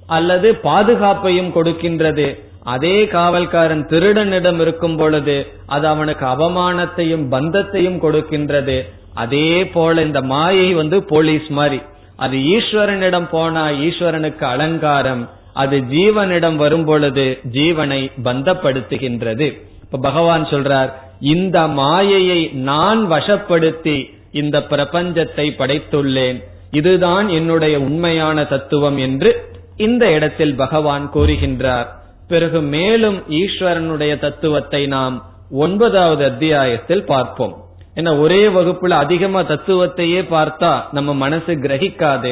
அல்லது 0.07 0.47
பாதுகாப்பையும் 0.63 1.51
கொடுக்கின்றது. 1.57 2.27
அதே 2.63 3.03
காவல்காரன் 3.03 3.87
திருடனிடம் 3.87 4.59
இருக்கும் 4.59 4.97
பொழுது 4.97 5.47
அது 5.65 5.87
அவனுக்கு 5.87 6.25
அவமானத்தையும் 6.25 7.25
பந்தத்தையும் 7.31 8.01
கொடுக்கின்றது. 8.01 8.81
அதே 9.13 9.67
போல 9.67 10.01
இந்த 10.01 10.21
மாயை 10.21 10.73
வந்து 10.73 11.03
போலீஸ் 11.03 11.47
மாதிரி. 11.47 11.81
அது 12.15 12.37
ஈஸ்வரனிடம் 12.37 13.27
போனா 13.29 13.67
ஈஸ்வரனுக்கு 13.67 14.43
அலங்காரம். 14.43 15.29
அது 15.53 15.77
ஜீவனிடம் 15.79 16.55
வரும் 16.55 16.85
பொழுது 16.85 17.39
ஜீவனை 17.51 18.11
பந்தப்படுத்துகின்றது. 18.23 19.61
இப்ப 19.83 19.97
பகவான் 19.97 20.45
சொல்றார் 20.45 20.91
இந்த 21.19 21.67
மாயையை 21.67 22.47
நான் 22.47 23.11
வசப்படுத்தி 23.11 24.13
இந்த 24.31 24.59
பிரபஞ்சத்தை 24.59 25.47
படைத்துள்ளேன். 25.57 26.43
இதுதான் 26.71 27.29
என்னுடைய 27.29 27.79
உண்மையான 27.79 28.43
தத்துவம் 28.43 28.97
என்று 28.97 29.49
இந்த 29.77 30.11
இடத்தில் 30.11 30.55
பகவான் 30.55 31.11
கூறுகின்றார். 31.13 31.85
பிறகு 32.33 32.59
மேலும் 32.75 33.17
ஈஸ்வரனுடைய 33.41 34.13
தத்துவத்தை 34.19 34.81
நாம் 34.95 35.15
ஒன்பதாவது 35.63 36.23
அத்தியாயத்தில் 36.25 37.03
பார்ப்போம். 37.05 37.55
ஏன்னா 37.95 38.11
ஒரே 38.19 38.41
வகுப்புல 38.57 38.93
அதிகமா 39.05 39.41
தத்துவத்தையே 39.41 40.21
பார்த்தா 40.35 40.71
நம்ம 40.91 41.13
மனசு 41.23 41.53
கிரகிக்காது. 41.65 42.31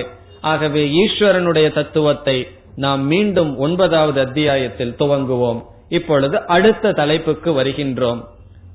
ஆகவே 0.52 0.84
ஈஸ்வரனுடைய 1.02 1.68
தத்துவத்தை 1.74 2.38
நாம் 2.76 3.02
மீண்டும் 3.06 3.52
ஒன்பதாவது 3.58 4.20
அத்தியாயத்தில் 4.22 4.95
துவங்குவோம். 5.00 5.62
இப்பொழுது 5.89 6.38
அடுத்த 6.56 6.91
தலைப்புக்கு 6.91 7.50
வருகின்றோம். 7.62 8.22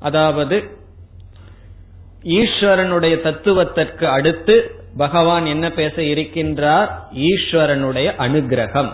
அதாவது 0.00 0.56
ஈஸ்வரனுடைய 2.40 3.14
தத்துவத்திற்கு 3.20 4.04
அடுத்து 4.08 4.54
பகவான் 4.96 5.46
என்ன 5.46 5.66
பேச 5.70 5.96
இருக்கின்றார்? 6.12 6.90
ஈஸ்வரனுடைய 7.28 8.08
அனுகிரகம். 8.26 8.92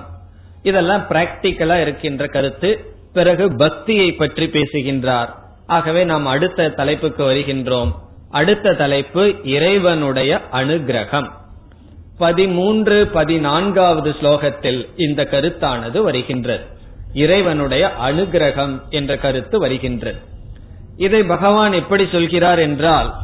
இதெல்லாம் 0.63 1.07
பிராக்டிக்கலா 1.09 1.81
இருக்கின்ற 1.81 2.27
கருத்து. 2.27 2.95
பிறகு 3.13 3.57
பக்தியை 3.57 4.13
பற்றி 4.13 4.49
பேசுகின்றார். 4.49 5.35
ஆகவே 5.67 6.05
நாம் 6.05 6.27
அடுத்த 6.27 6.69
தலைப்புக்கு 6.69 7.25
வருகின்றோம். 7.25 7.95
அடுத்த 8.31 8.75
தலைப்பு 8.75 9.35
இறைவனுடைய 9.45 10.41
அனுகிரகம். 10.53 11.31
பதிமூன்று 12.19 13.07
பதினான்காவது 13.07 14.11
ஸ்லோகத்தில் 14.11 14.89
இந்த 14.97 15.29
கருத்தானது 15.31 15.99
வருகின்றது. 15.99 16.65
இறைவனுடைய 17.13 17.91
அனுகிரகம் 18.03 18.81
என்ற 18.91 19.17
கருத்து 19.17 19.59
வருகின்றது. 19.59 20.19
இதை 20.97 21.23
பகவான் 21.23 21.73
எப்படி 21.73 22.09
சொல்கிறார் 22.13 22.59
என்றால் 22.59 23.15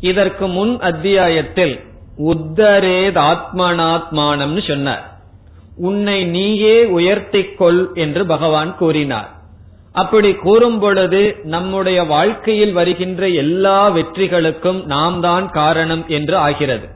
இதற்கு 0.00 0.46
முன் 0.46 0.80
அத்தியாயத்தில் 0.80 1.80
உத்தரேத் 2.18 3.36
ஆத்மானாத்மானம்னு 3.36 4.68
சொன்னார். 4.68 5.15
உன்னை 5.76 6.24
நீயே 6.24 6.84
உயர்த்திக் 6.84 7.58
கொள் 7.58 7.90
என்று 7.94 8.26
பகவான் 8.26 8.76
கூறினார். 8.76 9.30
அப்படி 9.92 10.34
கூறும் 10.34 10.78
பொழுது 10.78 11.36
நம்முடைய 11.42 12.04
வாழ்க்கையில் 12.04 12.72
வருகின்ற 12.72 13.28
எல்லா 13.28 13.90
வெற்றிகளுக்கும் 13.90 14.84
நாம் 14.84 15.20
தான் 15.20 15.50
காரணம் 15.50 16.04
என்று 16.08 16.36
ஆகிறது. 16.36 16.86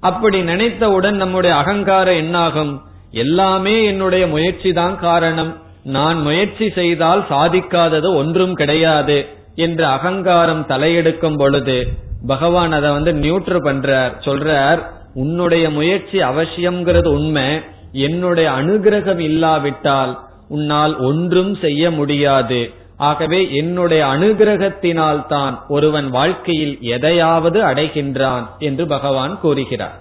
அப்படி 0.00 0.42
நினைத்தவுடன் 0.42 1.14
நம்முடைய 1.14 1.56
அகங்காரம் 1.56 2.14
என்னாகும்? 2.14 2.82
எல்லாமே 3.10 3.84
என்னுடைய 3.84 4.26
முயற்சி 4.26 4.72
தான் 4.72 4.98
காரணம். 4.98 5.56
நான் 5.82 6.20
முயற்சி 6.20 6.70
செய்தால் 6.70 7.24
சாதிக்காதது 7.30 8.16
ஒன்றும் 8.16 8.54
கிடையாது 8.54 9.26
என்று 9.54 9.86
அகங்காரம் 9.86 10.66
தலையெடுக்கும் 10.68 11.38
பொழுது 11.38 11.86
பகவான் 12.26 12.72
அதை 12.72 12.90
வந்து 12.90 13.12
நியூட்ரு 13.12 13.58
பண்றார். 13.64 14.12
சொல்றார் 14.24 14.82
உன்னுடைய 15.14 15.70
முயற்சி 15.70 16.18
அவசியம்ங்கிறது 16.18 17.06
உண்மை. 17.06 17.60
என்னுடைய 18.06 18.50
அனுகிரகம் 18.50 19.18
இல்லாவிட்டால் 19.18 20.12
உன்னால் 20.48 20.94
ஒன்றும் 20.98 21.52
செய்ய 21.54 21.90
முடியாது. 21.90 22.60
ஆகவே 22.96 23.40
என்னுடைய 23.54 24.02
அனுகிரகத்தினால் 24.06 25.26
தான் 25.26 25.54
ஒருவன் 25.68 26.08
வாழ்க்கையில் 26.10 26.74
எதையாவது 26.80 27.60
அடைகின்றான் 27.62 28.44
என்று 28.58 28.86
பகவான் 28.86 29.40
கூறுகிறார். 29.40 29.96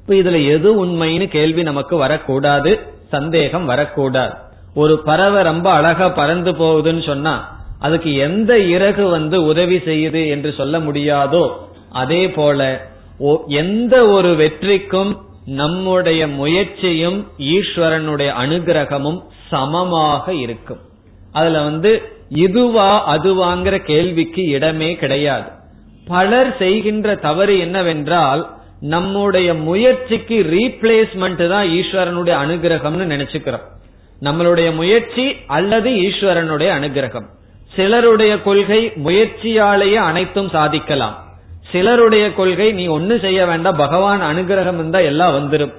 இப்ப 0.00 0.14
இதுல 0.14 0.38
எது 0.54 0.86
உண்மைன்னு 0.86 1.28
கேள்வி 1.28 1.62
நமக்கு 1.62 1.96
வரக்கூடாது 1.96 2.72
சந்தேகம் 3.08 3.64
வரக்கூடாது. 3.64 4.34
ஒரு 4.74 4.94
பறவை 4.98 5.42
ரொம்ப 5.42 5.70
அழகா 5.70 6.08
பறந்து 6.08 6.52
போகுதுன்னு 6.52 7.04
சொன்னா 7.06 7.34
அதுக்கு 7.80 8.10
எந்த 8.16 8.52
இறகு 8.58 9.04
வந்து 9.08 9.36
உதவி 9.44 9.76
செய்யுது 9.76 10.22
என்று 10.28 10.50
சொல்ல 10.52 10.78
முடியாதோ 10.78 11.44
அதே 11.92 12.22
போல 12.30 12.60
எந்த 13.46 13.94
ஒரு 14.06 14.30
வெற்றிக்கும் 14.34 15.12
நம்முடைய 15.46 16.28
முயற்சியும் 16.28 17.26
ஈஸ்வரனுடைய 17.38 18.32
அனுகிரகமும் 18.40 19.22
சமமாக 19.48 20.34
இருக்கும். 20.34 20.78
அதுல 21.32 21.62
வந்து 21.62 22.02
இதுவா 22.28 23.16
அதுவாங்கிற 23.16 23.78
கேள்விக்கு 23.78 24.44
இடமே 24.44 24.94
கிடையாது. 24.94 25.50
பலர் 26.06 26.56
செய்கின்ற 26.56 27.14
தவறு 27.14 27.58
என்னவென்றால் 27.58 28.50
நம்முடைய 28.80 29.54
முயற்சிக்கு 29.54 30.46
ரீப்ளேஸ்மெண்ட் 30.50 31.48
தான் 31.48 31.66
ஈஸ்வரனுடைய 31.66 32.34
அனுகிரகம்னு 32.44 33.12
நினைச்சுக்கிறோம். 33.14 33.72
நம்மளுடைய 34.22 34.74
முயற்சி 34.74 35.36
அல்லது 35.46 35.90
ஈஸ்வரனுடைய 35.90 36.70
அனுகிரகம். 36.80 37.24
சிலருடைய 37.76 38.42
கொள்கை 38.42 38.92
முயற்சியாலேயே 39.04 39.94
அனைத்தும் 39.94 40.48
சாதிக்கலாம். 40.48 41.23
சிலருடைய 41.74 42.24
கொள்கை 42.34 42.68
நீ 42.72 42.84
ஒன்னு 42.96 43.14
செய்ய 43.20 43.40
வேண்டாம் 43.46 43.80
பகவான் 43.84 44.22
அனுகிரகம் 44.32 44.78
இருந்தா 44.80 45.00
எல்லாம் 45.10 45.34
வந்துடும் 45.36 45.72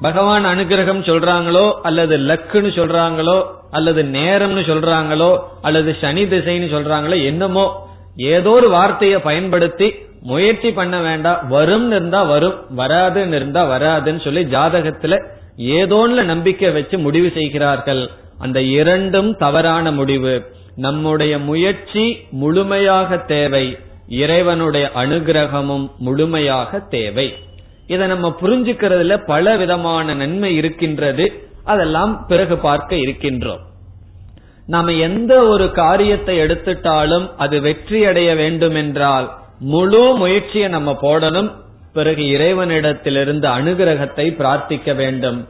பகவான் 0.00 0.44
அனுகிரகம் 0.46 1.00
சொல்றாங்களோ 1.10 1.66
அல்லது 1.82 2.16
லக்குன்னு 2.30 2.70
சொல்றாங்களோ 2.80 3.38
அல்லது 3.70 4.02
நேரம்னு 4.18 4.62
சொல்றாங்களோ 4.70 5.30
அல்லது 5.62 5.96
சனி 6.00 6.24
திசைன்னு 6.32 6.68
சொல்றாங்களோ 6.74 7.16
என்னமோ 7.24 7.64
ஏதோ 8.34 8.50
ஒரு 8.50 8.68
வார்த்தையை 8.68 9.18
பயன்படுத்தி 9.20 9.88
முயற்சி 10.22 10.70
பண்ண 10.72 10.96
வேண்டாம் 11.00 11.40
வரும்னு 11.50 11.96
இருந்தா 11.96 12.20
வரும் 12.22 12.56
வராதுன்னு 12.76 13.36
இருந்தா 13.40 13.62
வராதுன்னு 13.74 14.22
சொல்லி 14.24 14.44
ஜாதகத்துல 14.54 15.16
ஏதோன்ல 15.74 16.22
நம்பிக்கை 16.32 16.70
வச்சு 16.70 16.96
முடிவு 16.98 17.28
செய்கிறார்கள். 17.34 18.02
அந்த 18.38 18.58
இரண்டும் 18.78 19.30
தவறான 19.36 19.92
முடிவு. 19.92 20.34
நம்முடைய 20.76 21.38
முயற்சி 21.38 22.04
முழுமையாக 22.30 23.16
தேவை. 23.16 23.66
இறைவனுடைய 24.08 24.90
அனுகிரகமும் 24.94 25.90
முழுமையாக 25.98 26.80
தேவை. 26.80 27.34
இதை 27.86 28.06
நம்ம 28.06 28.36
புரிஞ்சுக்கிறதுல 28.40 29.24
பல 29.26 29.56
விதமான 29.56 30.14
நன்மை 30.14 30.56
இருக்கின்றது. 30.56 31.42
அதெல்லாம் 31.64 32.26
பிறகு 32.26 32.56
பார்க்க 32.58 32.96
இருக்கின்றோம். 32.96 33.60
நாம 34.66 34.92
எந்த 34.92 35.42
ஒரு 35.42 35.72
காரியத்தை 35.72 36.38
எடுத்துட்டாலும் 36.38 37.30
அது 37.36 37.60
வெற்றி 37.60 38.04
அடைய 38.04 38.34
வேண்டும் 38.34 38.74
என்றால் 38.74 39.30
முழு 39.58 40.14
முயற்சியை 40.14 40.68
நம்ம 40.68 40.98
போடணும். 41.02 41.50
பிறகு 41.92 42.22
இறைவனிடத்திலிருந்து 42.22 43.46
அனுகிரகத்தை 43.48 44.26
பிரார்த்திக்க 44.36 44.94
வேண்டும். 44.94 45.48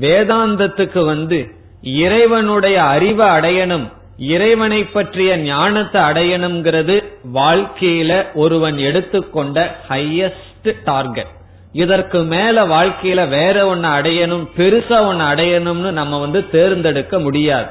வேதாந்தத்துக்கு 0.00 1.04
வந்து 1.04 1.48
இறைவனுடைய 1.82 2.82
அறிவை 2.82 3.28
அடையணும். 3.28 3.92
இறைவனை 4.18 4.84
பற்றிய 4.84 5.36
ஞானத்தை 5.36 6.02
அடையணுங்கிறது 6.02 7.04
வாழ்க்கையில 7.34 8.24
ஒருவன் 8.34 8.78
எடுத்துக்கொண்ட 8.78 9.76
ஹையஸ்ட் 9.88 10.74
டார்கெட் 10.84 11.26
இதற்கு 11.72 12.22
மேல 12.22 12.66
வாழ்க்கையில 12.66 13.28
வேற 13.28 13.66
ஒன்னு 13.66 13.88
அடையணும் 13.88 14.46
பெருசா 14.56 15.06
ஒன்னு 15.06 15.24
அடையணும்னு 15.24 15.90
நம்ம 15.90 16.20
வந்து 16.20 16.50
தேர்ந்தெடுக்க 16.50 17.18
முடியாது. 17.18 17.66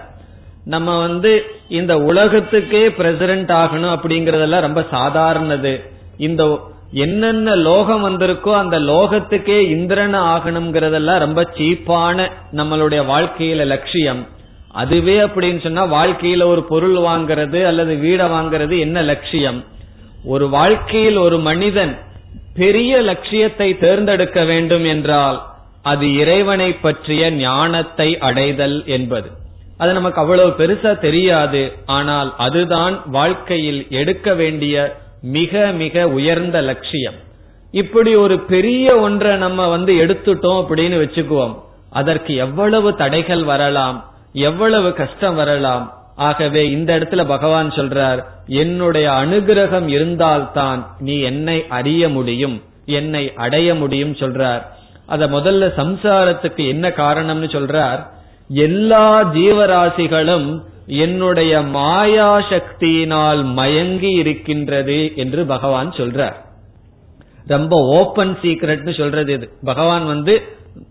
நம்ம 0.65 0.99
வந்து 0.99 1.45
இந்த 1.69 1.97
உலகத்துக்கே 1.97 2.89
பிரசிடென்ட் 2.89 3.49
ஆகணும் 3.49 3.93
அப்படிங்கறதெல்லாம் 3.97 4.59
ரொம்ப 4.59 4.85
சாதாரணது. 4.91 5.81
இந்த 6.17 6.59
என்னென்ன 6.91 7.55
லோகம் 7.55 8.05
வந்திருக்கோ 8.05 8.53
அந்த 8.53 8.79
லோகத்துக்கே 8.79 9.59
இந்திரன் 9.69 10.15
ஆகணுங்கிறதெல்லாம் 10.15 11.19
ரொம்ப 11.19 11.41
சீப்பான 11.57 12.29
நம்மளுடைய 12.51 13.01
வாழ்க்கையில 13.05 13.65
லட்சியம். 13.65 14.27
அதுவே 14.71 15.19
அப்படின்னு 15.19 15.61
சொன்னா 15.61 15.83
வாழ்க்கையில 15.85 16.43
ஒரு 16.43 16.63
பொருள் 16.63 16.97
வாங்கிறது 16.97 17.65
அல்லது 17.65 17.93
வீடை 17.95 18.25
வாங்கிறது 18.31 18.79
என்ன 18.79 19.01
லட்சியம்? 19.01 19.63
ஒரு 20.23 20.49
வாழ்க்கையில் 20.49 21.17
ஒரு 21.17 21.39
மனிதன் 21.39 21.97
பெரிய 22.53 23.01
லட்சியத்தை 23.01 23.77
தேர்ந்தெடுக்க 23.77 24.43
வேண்டும் 24.43 24.83
என்றால் 24.83 25.41
அது 25.81 26.13
இறைவனை 26.13 26.73
பற்றிய 26.73 27.31
ஞானத்தை 27.31 28.19
அடைதல் 28.19 28.85
என்பது. 28.85 29.29
அது 29.77 29.93
நமக்கு 29.93 30.21
அவ்வளவு 30.21 30.49
பெருசா 30.49 30.99
தெரியாது 30.99 31.73
ஆனால் 31.85 32.33
அதுதான் 32.37 33.01
வாழ்க்கையில் 33.05 33.87
எடுக்க 33.89 34.33
வேண்டிய 34.33 34.97
மிக 35.21 35.71
மிக 35.71 36.07
உயர்ந்த 36.07 36.61
லட்சியம். 36.61 37.15
இப்படி 37.71 38.15
ஒரு 38.15 38.39
பெரிய 38.39 38.97
ஒன்றை 38.97 39.35
நம்ம 39.35 39.67
வந்து 39.67 39.93
எடுத்துட்டோம் 39.93 40.59
அப்படின்னு 40.61 40.97
வச்சுக்குவோம். 41.03 41.55
அதற்கு 41.89 42.35
எவ்வளவு 42.35 42.95
தடைகள் 42.95 43.43
வரலாம்? 43.43 44.05
எவ்வளவு 44.33 44.93
கஷ்டம் 44.93 45.35
வரலாம்? 45.35 45.93
ஆகவே 46.15 46.69
இந்த 46.69 46.99
இடத்துல 46.99 47.25
பகவான் 47.25 47.69
சொல்றார் 47.69 48.23
என்னுடைய 48.45 49.11
அனுகிரகம் 49.11 49.87
இருந்தால்தான் 49.87 50.95
நீ 50.99 51.19
என்னை 51.19 51.65
அறிய 51.69 52.09
முடியும் 52.09 52.63
என்னை 52.85 53.33
அடைய 53.33 53.75
முடியும் 53.75 54.13
சொல்றார். 54.13 54.61
அத 55.05 55.27
முதல்ல 55.27 55.71
சம்சாரத்துக்கு 55.77 56.67
என்ன 56.67 56.89
காரணம்னு 56.89 57.49
சொல்றார்? 57.49 58.05
எல்லா 58.47 59.23
ஜீவராசிகளும் 59.23 60.59
என்னுடைய 60.85 61.61
மாயா 61.61 62.39
சக்தியினால் 62.39 63.43
மயங்கி 63.43 64.11
இருக்கின்றது 64.11 65.11
என்று 65.15 65.45
பகவான் 65.45 65.91
சொல்றார். 65.91 66.35
ரொம்ப 67.47 67.81
ஓபன் 67.81 68.37
சீக்ரெட்னு 68.41 68.97
சொல்றது 68.97 69.33
இது. 69.33 69.49
பகவான் 69.63 70.05
வந்து 70.05 70.41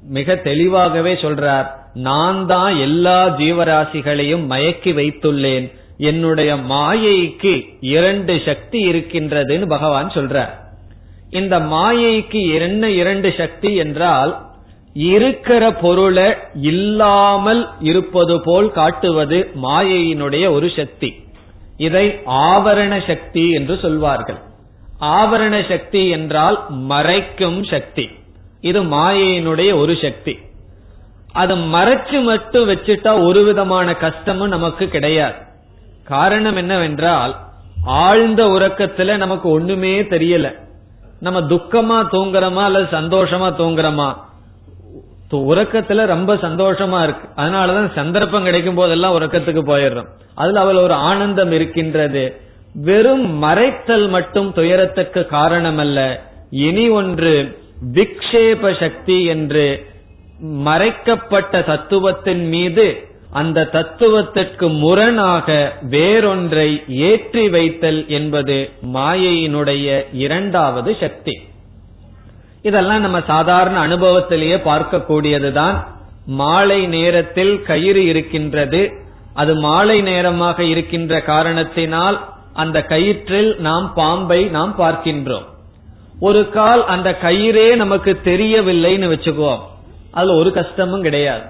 மிக 0.08 0.36
தெளிவாகவே 0.36 1.14
சொல்றார் 1.14 1.66
நான் 1.94 2.46
தான் 2.46 2.78
எல்லா 2.78 3.28
ஜீவராசிகளையும் 3.38 4.44
மயக்கி 4.50 4.92
வைத்துள்ளேன். 4.92 5.72
என்னுடைய 5.98 6.56
மாயைக்கு 6.56 7.52
இரண்டு 7.80 8.42
சக்தி 8.44 8.80
இருக்கின்றதுன்னு 8.90 9.66
பகவான் 9.66 10.08
சொல்றார். 10.08 10.52
இந்த 11.30 11.58
மாயைக்கு 11.58 12.40
என்ன 12.60 12.90
இரண்டு 12.90 13.34
சக்தி 13.36 13.74
என்றால் 13.74 14.32
இருக்கிற 14.94 15.72
பொருளை 15.72 16.34
இல்லாமல் 16.60 17.68
இருப்பது 17.80 18.40
போல் 18.40 18.72
காட்டுவது 18.72 19.38
மாயையினுடைய 19.62 20.50
ஒரு 20.50 20.68
சக்தி. 20.76 21.10
இதை 21.76 22.06
ஆவரண 22.26 23.06
சக்தி 23.06 23.50
என்று 23.50 23.78
சொல்வார்கள். 23.82 24.38
ஆவரண 25.00 25.68
சக்தி 25.68 26.08
என்றால் 26.08 26.58
மறைக்கும் 26.70 27.60
சக்தி. 27.70 28.10
இது 28.66 28.82
மாயையினுடைய 28.84 29.76
ஒரு 29.76 29.98
சக்தி. 30.02 30.38
அதை 31.32 31.56
மறைச்சு 31.72 32.22
மட்டும் 32.22 32.68
வச்சுட்டா 32.68 33.24
ஒரு 33.24 33.42
விதமான 33.42 33.94
கஷ்டமும் 33.94 34.48
நமக்கு 34.48 34.88
கிடையாது. 34.88 35.34
காரணம் 36.04 36.56
என்னவென்றால் 36.56 37.36
ஆழ்ந்த 37.84 38.44
உறக்கத்துல 38.44 39.16
நமக்கு 39.16 39.48
ஒண்ணுமே 39.48 40.02
தெரியல. 40.02 40.54
நம்ம 41.20 41.40
துக்கமா 41.40 42.06
தூங்குறோமா 42.12 42.62
அல்லது 42.62 42.96
சந்தோஷமா 42.96 43.48
தூங்குறோமா? 43.58 44.14
உறக்கத்துல 45.30 46.06
ரொம்ப 46.06 46.34
சந்தோஷமா 46.34 47.02
இருக்கு. 47.02 47.42
அதனாலதான் 47.42 47.94
சந்தர்ப்பம் 47.94 48.44
கிடைக்கும் 48.44 48.74
போதெல்லாம் 48.74 49.20
உறக்கத்துக்கு 49.20 49.62
போயிடுறோம். 49.62 50.06
அதுல 50.34 50.60
அவள் 50.60 50.74
ஒரு 50.74 50.94
ஆனந்தம் 50.94 51.52
இருக்கின்றது. 51.52 52.40
வெறும் 52.74 53.42
மறைத்தல் 53.42 54.08
மட்டும் 54.08 54.52
துயரத்துக்கு 54.52 55.26
காரணம் 55.26 55.78
அல்ல 55.78 56.22
இனி 56.50 56.88
ஒன்று 56.88 57.58
விக்ஷேப 57.94 58.80
சக்தி 58.80 59.24
என்று 59.24 59.86
மறைக்கப்பட்ட 60.40 61.62
தத்துவத்தின் 61.62 62.48
மீது 62.48 63.04
அந்த 63.32 63.64
தத்துவத்திற்கு 63.64 64.68
முரணாக 64.68 65.72
வேறொன்றை 65.90 66.82
ஏற்றி 66.86 67.48
வைத்தல் 67.48 68.08
என்பது 68.08 68.70
மாயையினுடைய 68.94 70.06
இரண்டாவது 70.12 70.96
சக்தி. 71.00 71.40
இதெல்லாம் 72.62 73.00
நம்ம 73.00 73.20
சாதாரண 73.26 73.78
அனுபவத்திலேயே 73.86 74.56
பார்க்கக்கூடியதுதான். 74.56 75.86
மாலை 76.26 76.86
நேரத்தில் 76.86 77.62
கயிறு 77.62 78.04
இருக்கின்றது. 78.04 78.92
அது 79.34 79.54
மாலை 79.54 80.00
நேரமாக 80.00 80.62
இருக்கின்ற 80.64 81.20
காரணத்தினால் 81.20 82.24
அந்த 82.54 82.84
கயிற்றில் 82.88 83.58
நாம் 83.58 83.92
பாம்பை 83.94 84.44
நாம் 84.44 84.74
பார்க்கின்றோம். 84.78 85.46
ஒரு 86.20 86.50
கால் 86.50 86.86
அந்த 86.86 87.18
கயிறே 87.22 87.76
நமக்கு 87.76 88.18
தெரியவில்லைன்னு 88.24 89.10
வச்சுக்குவோம் 89.12 89.58
அதுல 90.10 90.34
ஒரு 90.34 90.52
கஷ்டமும் 90.52 91.02
கிடையாது. 91.02 91.42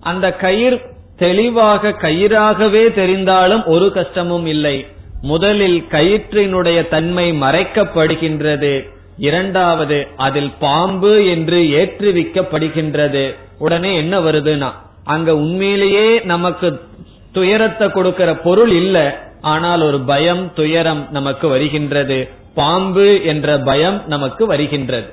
அந்த 0.00 0.32
கயிறு 0.32 0.80
தெளிவாக 1.16 1.88
கயிறாகவே 1.88 2.84
தெரிந்தாலும் 2.96 3.64
ஒரு 3.64 3.92
கஷ்டமும் 3.92 4.46
இல்லை. 4.46 4.86
முதலில் 5.22 5.86
கயிற்றினுடைய 5.90 6.88
தன்மை 6.88 7.32
மறைக்கப்படுகின்றது. 7.32 8.88
இரண்டாவது 9.16 10.06
அதில் 10.16 10.52
பாம்பு 10.58 11.26
என்று 11.26 11.58
ஏற்றுவிக்கப்படுகின்றது. 11.58 13.34
உடனே 13.58 13.96
என்ன 13.96 14.20
வருதுன்னா 14.20 14.72
அங்க 15.04 15.36
உண்மையிலேயே 15.36 16.20
நமக்கு 16.24 16.80
துயரத்தை 17.32 17.90
கொடுக்கிற 17.90 18.36
பொருள் 18.36 18.70
இல்ல. 18.70 19.18
ஆனால் 19.40 19.80
ஒரு 19.80 20.00
பயம் 20.00 20.52
துயரம் 20.54 21.08
நமக்கு 21.10 21.48
வருகின்றது. 21.48 22.30
பாம்பு 22.54 23.24
என்ற 23.24 23.58
பயம் 23.58 24.02
நமக்கு 24.06 24.46
வருகின்றது. 24.46 25.12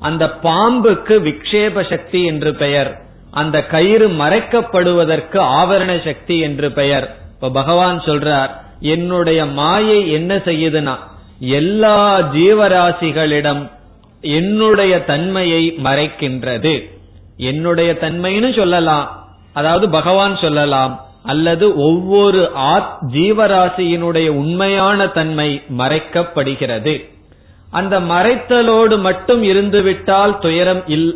அந்த 0.00 0.26
பாம்புக்கு 0.42 1.20
விக்ஷேப 1.20 1.90
சக்தி 1.90 2.24
என்று 2.24 2.54
பெயர். 2.54 3.00
அந்த 3.30 3.66
கயிறு 3.66 4.08
மறைக்கப்படுவதற்கு 4.08 5.38
ஆவரண 5.38 6.04
சக்தி 6.04 6.38
என்று 6.38 6.72
பெயர். 6.72 7.16
இப்ப 7.34 7.50
பகவான் 7.50 8.00
சொல்றார் 8.00 8.50
என்னுடைய 8.80 9.46
மாயை 9.46 10.10
என்ன 10.10 10.36
செய்யுதுன்னா 10.36 10.96
எல்லா 11.38 12.20
ஜீவராசிகளிடம் 12.32 13.70
என்னுடைய 14.20 15.04
தன்மையை 15.04 15.74
மறைக்கின்றது. 15.84 16.90
என்னுடைய 17.36 17.92
தன்மைன்னு 18.00 18.56
சொல்லலாம். 18.56 19.26
அதாவது 19.52 19.88
பகவான் 19.88 20.36
சொல்லலாம். 20.36 21.04
அல்லது 21.24 21.66
ஒவ்வொரு 21.88 22.40
ஆத் 22.54 22.96
ஜீவராசியினுடைய 23.12 24.28
உண்மையான 24.42 25.06
தன்மை 25.06 25.62
மறைக்கப்படுகிறது. 25.78 26.94
அந்த 27.70 28.00
மறைத்தலோடு 28.00 28.96
மட்டும் 29.00 29.42
இருந்துவிட்டால் 29.42 30.38
துயரம் 30.38 30.82
இல் 30.86 31.08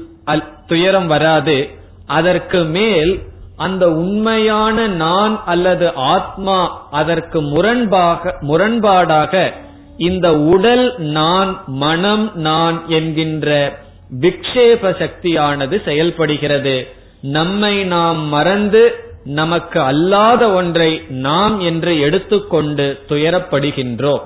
துயரம் 0.66 1.06
வராது. 1.06 1.58
அதற்கு 2.06 2.64
மேல் 2.76 3.12
அந்த 3.56 3.84
உண்மையான 3.92 4.86
நான் 4.86 5.34
அல்லது 5.46 5.86
ஆத்மா 5.94 6.58
அதற்கு 6.90 7.38
முரண்பாக 7.42 8.34
முரண்பாடாக 8.40 9.52
இந்த 9.96 10.26
உடல் 10.54 10.86
நான் 10.98 11.52
மனம் 11.66 12.26
நான் 12.34 12.76
என்கின்ற 12.88 13.78
விக்ஷேப 14.20 14.92
சக்தியானது 14.98 15.76
செயல்படுகிறது. 15.84 16.76
நம்மை 17.20 17.74
நாம் 17.84 18.20
மறந்து 18.28 18.82
நமக்கு 19.24 19.80
அல்லாத 19.80 20.50
ஒன்றை 20.52 21.02
நாம் 21.08 21.60
என்று 21.60 22.00
எடுத்துக்கொண்டு 22.00 22.98
துயரப்படுகின்றோம் 23.08 24.24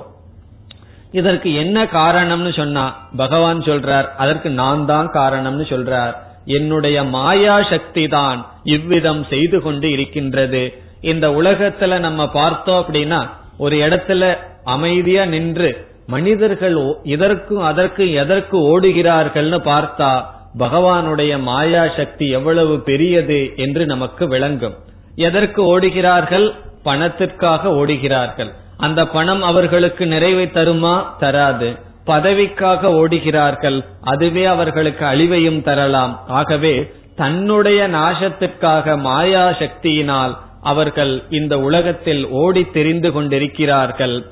இதற்கு 1.13 1.55
என்ன 1.55 1.85
காரணம்னு 1.85 2.57
சொன்னா 2.57 2.85
பகவான் 3.17 3.61
சொல்றார் 3.61 4.07
அதற்கு 4.17 4.51
நான் 4.51 4.85
தான் 4.85 5.09
காரணம்னு 5.11 5.65
சொல்றார். 5.73 6.15
என்னுடைய 6.47 7.05
மாயா 7.05 7.63
சக்தி 7.63 8.09
தான் 8.09 8.47
இவ்விதம் 8.63 9.25
செய்து 9.25 9.63
கொண்டு 9.63 9.91
இருக்கின்றது. 9.91 10.63
இந்த 11.01 11.29
உலகத்துல 11.29 11.99
நம்ம 11.99 12.27
பார்த்தோம் 12.27 12.81
அப்படின்னா 12.83 13.21
ஒரு 13.59 13.77
இடத்துல 13.77 14.37
அமைதியா 14.65 15.25
நின்று 15.25 15.71
மனிதர்கள் 16.07 16.79
இதற்கும் 17.03 17.63
அதற்கு 17.63 18.13
எதற்கு 18.13 18.57
ஓடுகிறார்கள்னு 18.73 19.59
பார்த்தா 19.65 20.13
பகவானுடைய 20.59 21.41
மாயா 21.41 21.85
சக்தி 21.97 22.29
எவ்வளவு 22.29 22.81
பெரியது 22.81 23.53
என்று 23.57 23.87
நமக்கு 23.87 24.29
விளங்கும். 24.29 24.75
எதற்கு 25.15 25.79
ஓடுகிறார்கள்? 25.79 26.55
பணத்திற்காக 26.83 27.69
ஓடுகிறார்கள். 27.69 28.51
அந்த 28.77 29.07
பணம் 29.07 29.43
அவர்களுக்கு 29.43 30.07
நிறைவை 30.07 30.45
தருமா? 30.45 31.03
தராது. 31.19 31.77
பதவிக்காக 32.07 32.89
ஓடுகிறார்கள். 32.89 33.85
அதுவே 34.01 34.45
அவர்களுக்கு 34.45 35.05
அழிவையும் 35.05 35.63
தரலாம். 35.63 36.21
ஆகவே 36.29 36.93
தன்னுடைய 37.17 37.89
நாசத்திற்காக 37.89 38.99
மாயா 38.99 39.49
சக்தியினால் 39.49 40.37
அவர்கள் 40.63 41.23
இந்த 41.31 41.61
உலகத்தில் 41.61 42.29
ஓடி 42.29 42.67
தெரிந்து 42.73 43.13
கொண்டிருக்கிறார்கள். 43.13 44.27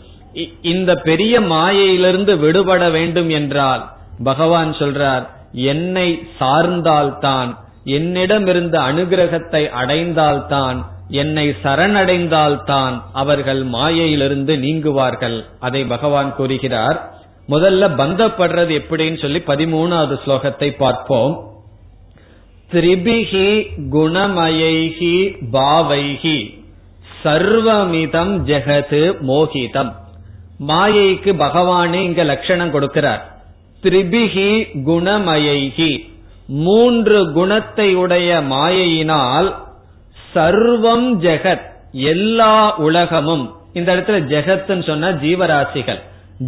இந்த 0.63 0.97
பெரிய 0.97 1.41
மாயையிலிருந்து 1.41 2.39
விடுபட 2.39 2.91
வேண்டும் 2.91 3.29
என்றால் 3.29 3.89
பகவான் 4.25 4.73
சொல்றார் 4.73 5.27
என்னை 5.53 6.29
சார்ந்தால்தான் 6.41 7.57
என்னிடமிருந்து 7.85 8.79
அனுகிரகத்தை 8.79 9.69
அடைந்தால்தான் 9.83 10.85
என்னை 11.09 11.49
சரணடைந்தால்தான் 11.49 13.01
அவர்கள் 13.13 13.65
மாயையிலிருந்து 13.65 14.57
நீங்குவார்கள். 14.57 15.45
அதை 15.61 15.85
பகவான் 15.85 16.35
கூறுகிறார். 16.35 17.15
முதல்ல 17.49 17.89
பந்தப்படுறது 17.97 18.81
எப்படின்னு 18.81 19.21
சொல்லி 19.21 19.43
பதிமூணாவது 19.47 20.19
ஸ்லோகத்தை 20.27 20.77
பார்ப்போம். 20.77 21.49
திரிபிகி 22.73 23.67
குணமயைகி 23.91 25.37
பாவைகி 25.53 26.59
சர்வமிதம் 27.25 28.35
ஜெகது 28.47 29.21
மோகிதம். 29.21 29.93
மாயைக்கு 30.67 31.33
பகவானே 31.39 31.95
இங்க 31.95 32.25
லட்சணம் 32.25 32.75
கொடுக்கிறார். 32.75 33.39
திரிபிகி 33.83 34.67
குணமயைகி. 34.87 36.13
மூன்று 36.47 37.33
குணத்தை 37.33 37.95
உடைய 37.95 38.41
மாயையினால் 38.41 39.55
சர்வம் 40.35 41.09
ஜெகத் 41.21 41.69
எல்லா 41.93 42.77
உலகமும். 42.77 43.55
இந்த 43.73 43.97
இடத்துல 43.97 44.21
ஜெகத்ன்னு 44.33 44.87
சொன்ன 44.87 45.13
ஜீவராசிகள். 45.13 46.01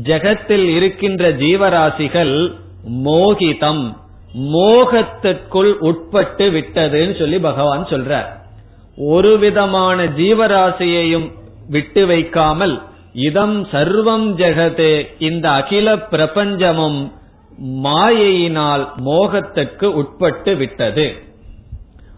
ஜெகத்தில் 0.02 0.76
இருக்கின்ற 0.76 1.32
ஜீவராசிகள் 1.32 2.52
மோகிதம் 3.04 3.96
மோகத்திற்குள் 4.34 5.72
உட்பட்டு 5.72 6.50
விட்டதுன்னு 6.50 7.18
சொல்லி 7.18 7.38
பகவான் 7.38 7.86
சொல்றார். 7.86 8.28
ஒரு 8.96 9.38
விதமான 9.38 10.04
ஜீவராசியையும் 10.04 11.32
விட்டு 11.68 12.06
வைக்காமல் 12.06 12.82
இதம் 13.12 13.66
சர்வம் 13.66 14.28
ஜெகது 14.36 15.06
இந்த 15.18 15.50
அகில 15.50 15.96
பிரபஞ்சமும் 15.96 17.12
மாயையினால் 17.60 18.88
மோகத்துக்கு 18.96 19.94
உட்பட்டு 19.94 20.56
விட்டது. 20.56 21.22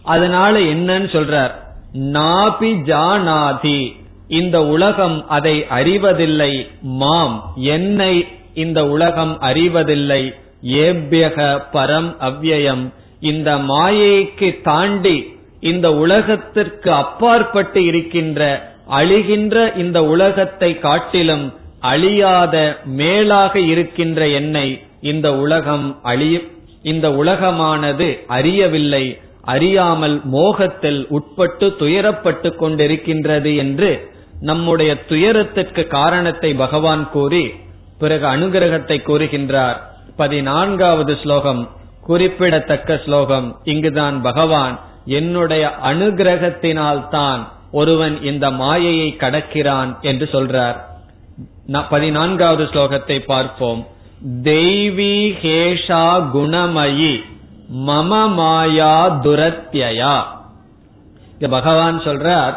அதனால 0.02 0.58
என்னன்னு 0.58 1.08
சொல்றார். 1.16 1.50
நாபி 1.98 2.74
ஜானாதி 2.84 3.92
இந்த 4.28 4.66
உலகம் 4.66 5.28
அதை 5.28 5.66
அறிவதில்லை 5.68 6.66
மாம். 6.82 7.52
என்னை 7.56 8.26
இந்த 8.54 8.86
உலகம் 8.86 9.38
அறிவதில்லை. 9.40 10.34
ஏபியக 10.62 11.62
பரம் 11.72 12.16
அவ்யயம் 12.20 12.92
இந்த 13.20 13.56
மாயைக்கு 13.56 14.62
தாண்டி 14.62 15.36
இந்த 15.60 15.94
உலகத்திற்கு 15.94 16.92
அப்பாற்பட்டு 16.92 17.84
இருக்கின்ற 17.84 18.72
அழிகின்ற 18.90 19.76
இந்த 19.76 20.04
உலகத்தை 20.04 20.78
காட்டிலும் 20.78 21.54
அழியாத 21.80 22.76
மேலாக 22.84 23.60
இருக்கின்ற 23.60 24.28
என்னை 24.28 24.80
இந்த 25.10 25.28
உலகம் 25.36 25.86
அழிய 26.02 26.36
இந்த 26.92 27.06
உலகமானது 27.22 28.08
அறியவில்லை 28.36 29.04
அறியாமல் 29.54 30.16
மோகத்தில் 30.34 31.00
உட்பட்டு 31.08 31.66
துயரப்பட்டு 31.80 32.50
கொண்டிருக்கின்றது 32.60 33.50
என்று 33.56 33.90
நம்முடைய 34.40 34.92
துயரத்திற்கு 35.08 35.82
காரணத்தை 35.86 36.50
பகவான் 36.54 37.04
கூறி 37.10 37.44
பிறகு 37.98 38.26
அனுகிரகத்தை 38.26 38.96
கூறுகின்றார். 39.08 39.78
பதினான்காவது 40.16 41.12
ஸ்லோகம் 41.22 41.62
குறிப்பிடத்தக்க 42.08 43.00
ஸ்லோகம். 43.04 43.46
இங்குதான் 43.64 44.16
பகவான் 44.20 44.74
என்னுடைய 45.18 45.64
அனுகிரகத்தினால் 45.90 47.02
தான் 47.08 47.42
ஒருவன் 47.72 48.16
இந்த 48.30 48.46
மாயையை 48.60 49.08
கடக்கிறான் 49.18 49.90
என்று 50.00 50.26
சொல்றார். 50.32 50.78
பதினான்காவது 51.90 52.64
ஸ்லோகத்தை 52.64 53.18
பார்ப்போம். 53.32 53.82
தெய்வீ 54.28 55.32
ஹேஷா 55.42 56.30
குணமயி 56.34 57.24
மம 57.76 58.32
மாயா 58.32 59.10
துரத்யா 59.10 60.22
பகவான் 61.50 61.98
சொல்றார் 61.98 62.54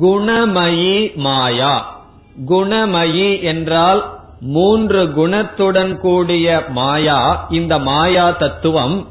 குணமயி 0.00 1.14
மாயா. 1.14 2.04
குணமயி 2.48 3.42
என்றால் 3.42 4.18
மூன்று 4.40 5.04
குணத்துடன் 5.04 5.96
கூடிய 5.96 6.64
மாயா. 6.68 7.46
இந்த 7.50 7.78
மாயா 7.78 8.30
தத்துவம் 8.30 9.08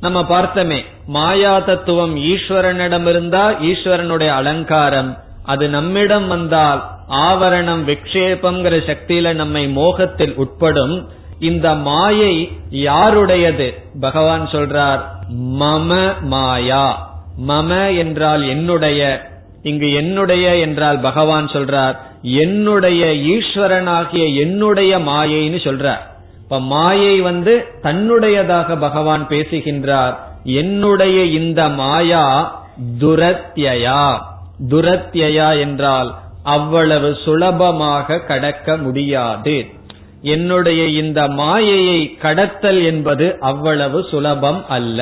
நம்ம 0.00 0.20
பார்த்தோமே. 0.20 0.84
மாயா 1.06 1.58
தத்துவம் 1.58 2.16
ஈஸ்வரனிடம் 2.16 3.06
இருந்தால் 3.06 3.60
ஈஸ்வரனுடைய 3.60 4.28
அலங்காரம். 4.28 5.18
அது 5.44 5.68
நம்மிடம் 5.68 6.28
வந்தால் 6.28 6.95
ஆவரணம் 7.10 7.84
விக்ஷேபம்ங்கிற 7.86 8.74
சக்தியில 8.86 9.34
நம்மை 9.34 9.68
மோகத்தில் 9.68 10.34
உட்படும் 10.36 11.08
இந்த 11.40 11.74
மாயை 11.74 12.52
யாருடையது? 12.70 13.82
பகவான் 14.00 14.46
சொல்றார் 14.46 15.00
மம 15.60 16.20
மாயா. 16.20 17.18
மம 17.48 17.96
என்றால் 17.96 18.48
என்னுடைய 18.48 19.30
இங்கு 19.62 19.92
என்னுடைய 19.92 20.56
என்றால் 20.56 21.00
பகவான் 21.00 21.46
சொல்றார் 21.46 21.96
என்னுடைய 22.22 23.06
ஈஸ்வரனாகிய 23.06 24.34
என்னுடைய 24.34 24.98
மாயைன்னு 24.98 25.58
சொல்றார். 25.62 26.00
இப்ப 26.42 26.60
மாயை 26.60 27.20
வந்து 27.20 27.66
தன்னுடையதாக 27.82 28.78
பகவான் 28.78 29.28
பேசுகின்றார் 29.28 30.18
என்னுடைய 30.44 31.24
இந்த 31.24 31.68
மாயா 31.68 32.24
துரத்யா 33.00 34.18
துரத்யா 34.68 35.58
என்றால் 35.58 36.14
அவ்வளவு 36.46 37.16
சுலபமாக 37.24 38.18
கடக்க 38.18 38.76
முடியாது. 38.76 39.56
என்னுடைய 40.22 40.86
இந்த 40.86 41.28
மாயையை 41.28 42.16
கடத்தல் 42.16 42.80
என்பது 42.84 43.36
அவ்வளவு 43.40 44.06
சுலபம் 44.10 44.64
அல்ல. 44.68 45.00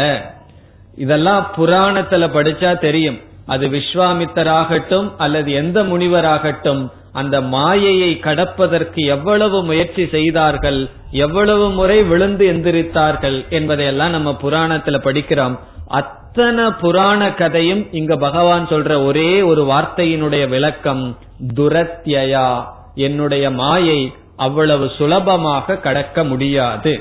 இதெல்லாம் 0.96 1.50
புராணத்துல 1.56 2.26
படிச்சா 2.36 2.78
தெரியும். 2.78 3.18
அது 3.46 3.68
விஸ்வாமித்தராகட்டும் 3.68 5.08
அல்லது 5.18 5.52
எந்த 5.52 5.82
முனிவராகட்டும் 5.82 6.82
அந்த 7.14 7.40
மாயையை 7.40 8.12
கடப்பதற்கு 8.18 9.00
எவ்வளவு 9.06 9.64
முயற்சி 9.64 10.04
செய்தார்கள் 10.06 10.90
எவ்வளவு 11.10 11.70
முறை 11.70 12.02
விழுந்து 12.02 12.44
எந்திரித்தார்கள் 12.52 13.38
என்பதையெல்லாம் 13.48 14.10
நம்ம 14.10 14.30
புராணத்துல 14.42 14.98
படிக்கிறோம். 15.06 15.58
அத்தனை 15.86 16.64
புராண 16.80 17.20
கதையும் 17.34 17.82
இங்க 17.92 18.16
பகவான் 18.16 18.68
சொல்ற 18.68 19.04
ஒரே 19.04 19.42
ஒரு 19.42 19.64
வார்த்தையினுடைய 19.64 20.48
விளக்கம் 20.48 21.16
துரத்யா 21.56 22.48
என்னுடைய 22.94 23.50
மாயை 23.50 24.00
அவ்வளவு 24.36 24.90
சுலபமாக 24.98 25.76
கடக்க 25.76 26.24
முடியாது. 26.24 26.94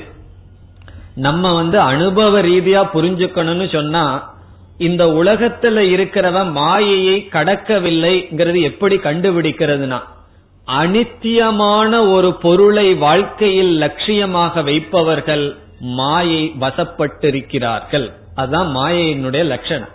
நம்ம 1.14 1.54
வந்து 1.54 1.78
அனுபவ 1.80 2.42
ரீதியா 2.42 2.82
புரிஞ்சுக்கணும்னு 2.94 3.66
சொன்னா 3.72 4.33
இந்த 4.78 5.04
உலகத்துல 5.06 5.78
இருக்கிறவன் 5.94 6.50
மாயையை 6.50 7.28
கடக்கவில்லைங்கிறது 7.32 8.62
எப்படி 8.62 8.96
கண்டுபிடிக்கிறதுனா 8.96 10.00
அனித்தியமான 10.68 12.12
ஒரு 12.12 12.34
பொருளை 12.34 12.94
வாழ்க்கையில் 12.94 13.80
லட்சியமாக 13.80 14.64
வைப்பவர்கள் 14.64 15.56
மாயை 15.78 16.54
வசப்பட்டிருக்கிறார்கள். 16.60 18.10
அதுதான் 18.34 18.76
மாயையினுடைய 18.76 19.44
லட்சணம். 19.44 19.88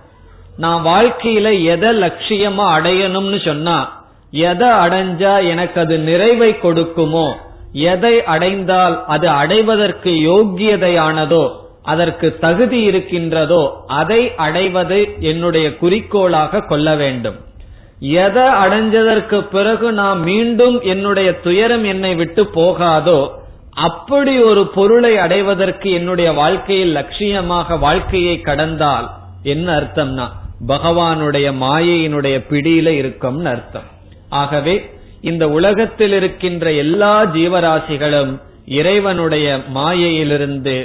நான் 0.57 0.85
வாழ்க்கையில 0.85 1.63
எதை 1.63 1.89
லட்சியமா 2.01 2.65
அடையணும்னு 2.77 3.45
சொன்னா 3.45 4.03
எதை 4.31 4.67
அடைஞ்சா 4.67 5.47
எனக்கு 5.47 5.79
அது 5.79 5.99
நிறைவை 5.99 6.53
கொடுக்குமோ 6.53 7.33
எதை 7.73 8.23
அடைந்தால் 8.23 9.03
அது 9.07 9.29
அடைவதற்கு 9.29 10.09
யோக்கியதையானதோ 10.09 11.51
அதற்கு 11.91 12.27
தகுதி 12.45 12.79
இருக்கின்றதோ 12.89 13.63
அதை 13.99 14.21
அடைவது 14.45 14.99
என்னுடைய 15.31 15.67
குறிக்கோளாக 15.81 16.61
கொள்ள 16.71 16.87
வேண்டும். 17.01 17.37
எதை 18.23 18.47
அடைஞ்சதற்கு 18.63 19.37
பிறகு 19.53 19.87
நான் 20.01 20.19
மீண்டும் 20.29 20.77
என்னுடைய 20.93 21.29
துயரம் 21.45 21.85
என்னை 21.93 22.13
விட்டு 22.15 22.43
போகாதோ 22.59 23.19
அப்படி 23.87 24.33
ஒரு 24.49 24.61
பொருளை 24.75 25.11
அடைவதற்கு 25.17 25.89
என்னுடைய 25.91 26.29
வாழ்க்கையில் 26.39 26.95
லட்சியமாக 26.95 27.79
வாழ்க்கையை 27.79 28.35
கடந்தால் 28.41 29.07
என்ன 29.53 29.67
அர்த்தம்னா 29.79 30.27
பகவானுடைய 30.71 31.47
மாயையினுடைய 31.63 32.37
பிடியில 32.49 32.87
இருக்கும்னு 33.01 33.49
அர்த்தம். 33.49 33.87
ஆகவே 34.41 34.75
இந்த 35.29 35.43
உலகத்தில் 35.57 36.13
இருக்கின்ற 36.13 36.65
எல்லா 36.83 37.13
ஜீவராசிகளும் 37.35 38.33
இறைவனுடைய 38.79 39.47
மாயையிலிருந்து 39.77 40.75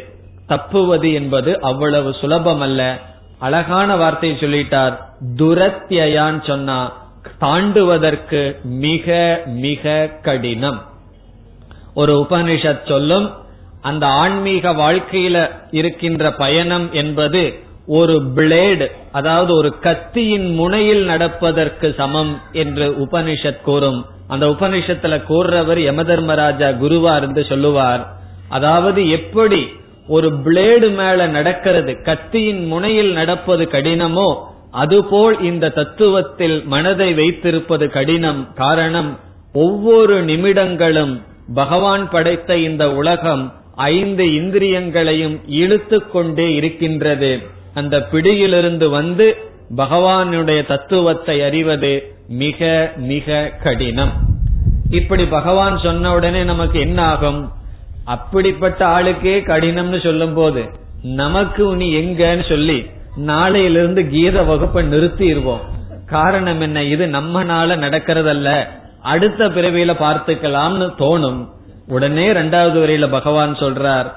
தப்புவது 0.46 1.12
என்பது 1.12 1.60
அவ்வளவு 1.60 2.14
சுலபம் 2.20 2.60
அல்ல 2.60 2.98
அழகான 3.38 3.96
வார்த்தையை 3.96 4.38
சொல்லிட்டார். 4.38 4.96
துரத்தியான் 5.36 6.46
சொன்னா 6.46 6.92
தாண்டுவதற்கு 7.40 8.62
மிக 8.62 9.40
மிக 9.46 10.10
கடினம். 10.22 10.82
ஒரு 11.94 12.26
உபனிஷத் 12.30 12.88
சொல்லும் 12.88 13.32
அந்த 13.80 14.06
ஆன்மீக 14.06 14.72
வாழ்க்கையில 14.72 15.50
இருக்கின்ற 15.70 16.32
பயணம் 16.32 16.92
என்பது 16.92 17.58
ஒரு 17.86 18.22
பிளேடு 18.36 18.90
அதாவது 19.12 19.54
ஒரு 19.54 19.78
கத்தியின் 19.78 20.54
முனையில் 20.54 21.04
நடப்பதற்கு 21.04 21.94
சமம் 21.96 22.40
என்று 22.52 22.90
உபனிஷத் 22.90 23.60
கூறும். 23.60 24.06
அந்த 24.28 24.46
உபனிஷத்துல 24.46 25.22
கூறுறவர் 25.24 25.78
யமதர்மராஜா 25.78 26.68
குருவா 26.82 27.16
இருந்து 27.16 27.44
சொல்லுவார். 27.44 28.12
அதாவது 28.48 29.10
எப்படி 29.10 29.82
ஒரு 30.08 30.32
பிளேடு 30.44 30.94
மேல 30.94 31.26
நடக்கிறது 31.26 32.02
கத்தியின் 32.02 32.66
முனையில் 32.66 33.12
நடப்பது 33.12 33.68
கடினமோ 33.72 34.36
அதுபோல் 34.70 35.42
இந்த 35.42 35.72
தத்துவத்தில் 35.74 36.64
மனதை 36.64 37.14
வைத்திருப்பது 37.14 37.90
கடினம். 37.90 38.52
காரணம் 38.54 39.18
ஒவ்வொரு 39.52 40.24
நிமிடங்களும் 40.24 41.20
பகவான் 41.54 42.10
படைத்த 42.10 42.56
இந்த 42.56 42.94
உலகம் 42.94 43.52
ஐந்து 43.74 44.24
இந்திரியங்களையும் 44.24 45.40
இழுத்து 45.46 46.10
கொண்டே 46.10 46.54
இருக்கின்றது. 46.54 47.42
அந்த 47.74 48.02
பிடியிலிருந்து 48.02 48.88
வந்து 48.90 49.36
பகவானுடைய 49.76 50.66
தத்துவத்தை 50.66 51.42
அறிவது 51.42 52.14
மிக 52.28 52.92
மிக 52.96 53.52
கடினம். 53.62 54.12
இப்படி 54.90 55.26
பகவான் 55.26 55.78
சொன்ன 55.78 56.14
உடனே 56.14 56.42
நமக்கு 56.44 56.80
என்ன 56.80 57.02
ஆகும் 57.02 57.48
அப்படிப்பட்ட 58.04 58.86
ஆளுக்கே 58.86 59.34
கடினம்னு 59.46 60.02
சொல்லும் 60.02 60.34
போது 60.34 60.70
நமக்கு 61.02 61.76
நீ 61.76 61.92
எங்கன்னு 61.92 62.48
சொல்லி 62.48 62.86
நாளையிலிருந்து 63.26 64.08
கீத 64.08 64.42
வகுப்பை 64.42 64.84
நிறுத்திடுவோம். 64.84 65.60
காரணம் 66.06 66.60
என்ன? 66.60 66.82
இது 66.82 67.06
நம்மனால 67.06 67.76
நடக்கிறதல்ல. 67.76 68.66
அடுத்த 69.02 69.48
பிறவியில 69.48 69.94
பார்த்துக்கலாம்னு 70.00 70.88
தோணும். 70.98 71.48
உடனே 71.88 72.32
ரெண்டாவது 72.32 72.78
வரையில 72.82 73.10
பகவான் 73.10 73.54
சொல்றார் 73.54 74.12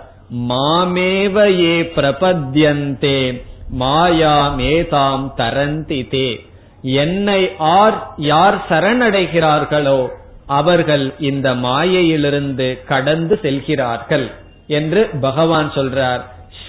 மாமேவ 0.50 1.38
ஏ 1.66 1.82
பிரபத்யந்தே 1.82 3.42
மாயாமேதாம் 3.80 5.34
தரந்தி 5.36 6.08
தே 6.12 6.40
என்னை 6.82 7.52
ஆர் 7.58 8.08
யார் 8.18 8.66
சரணடைகிறார்களோ 8.70 10.08
அவர்கள் 10.48 11.14
இந்த 11.20 11.54
மாயையிலிருந்து 11.54 12.84
கடந்து 12.88 13.39
செல்கிறார்கள் 13.41 14.32
என்று 14.68 15.10
பகவான் 15.22 15.72
சொல்றார். 15.72 16.22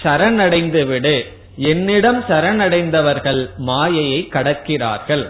சரணடைந்து 0.03 0.85
விடு. 0.85 1.25
என்னிடம் 1.55 2.23
சரணடைந்தவர்கள் 2.23 3.49
மாயையை 3.57 4.29
கடக்கிறார்கள். 4.31 5.29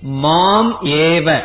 மாம் 0.00 0.78
ஏவ. 0.84 1.40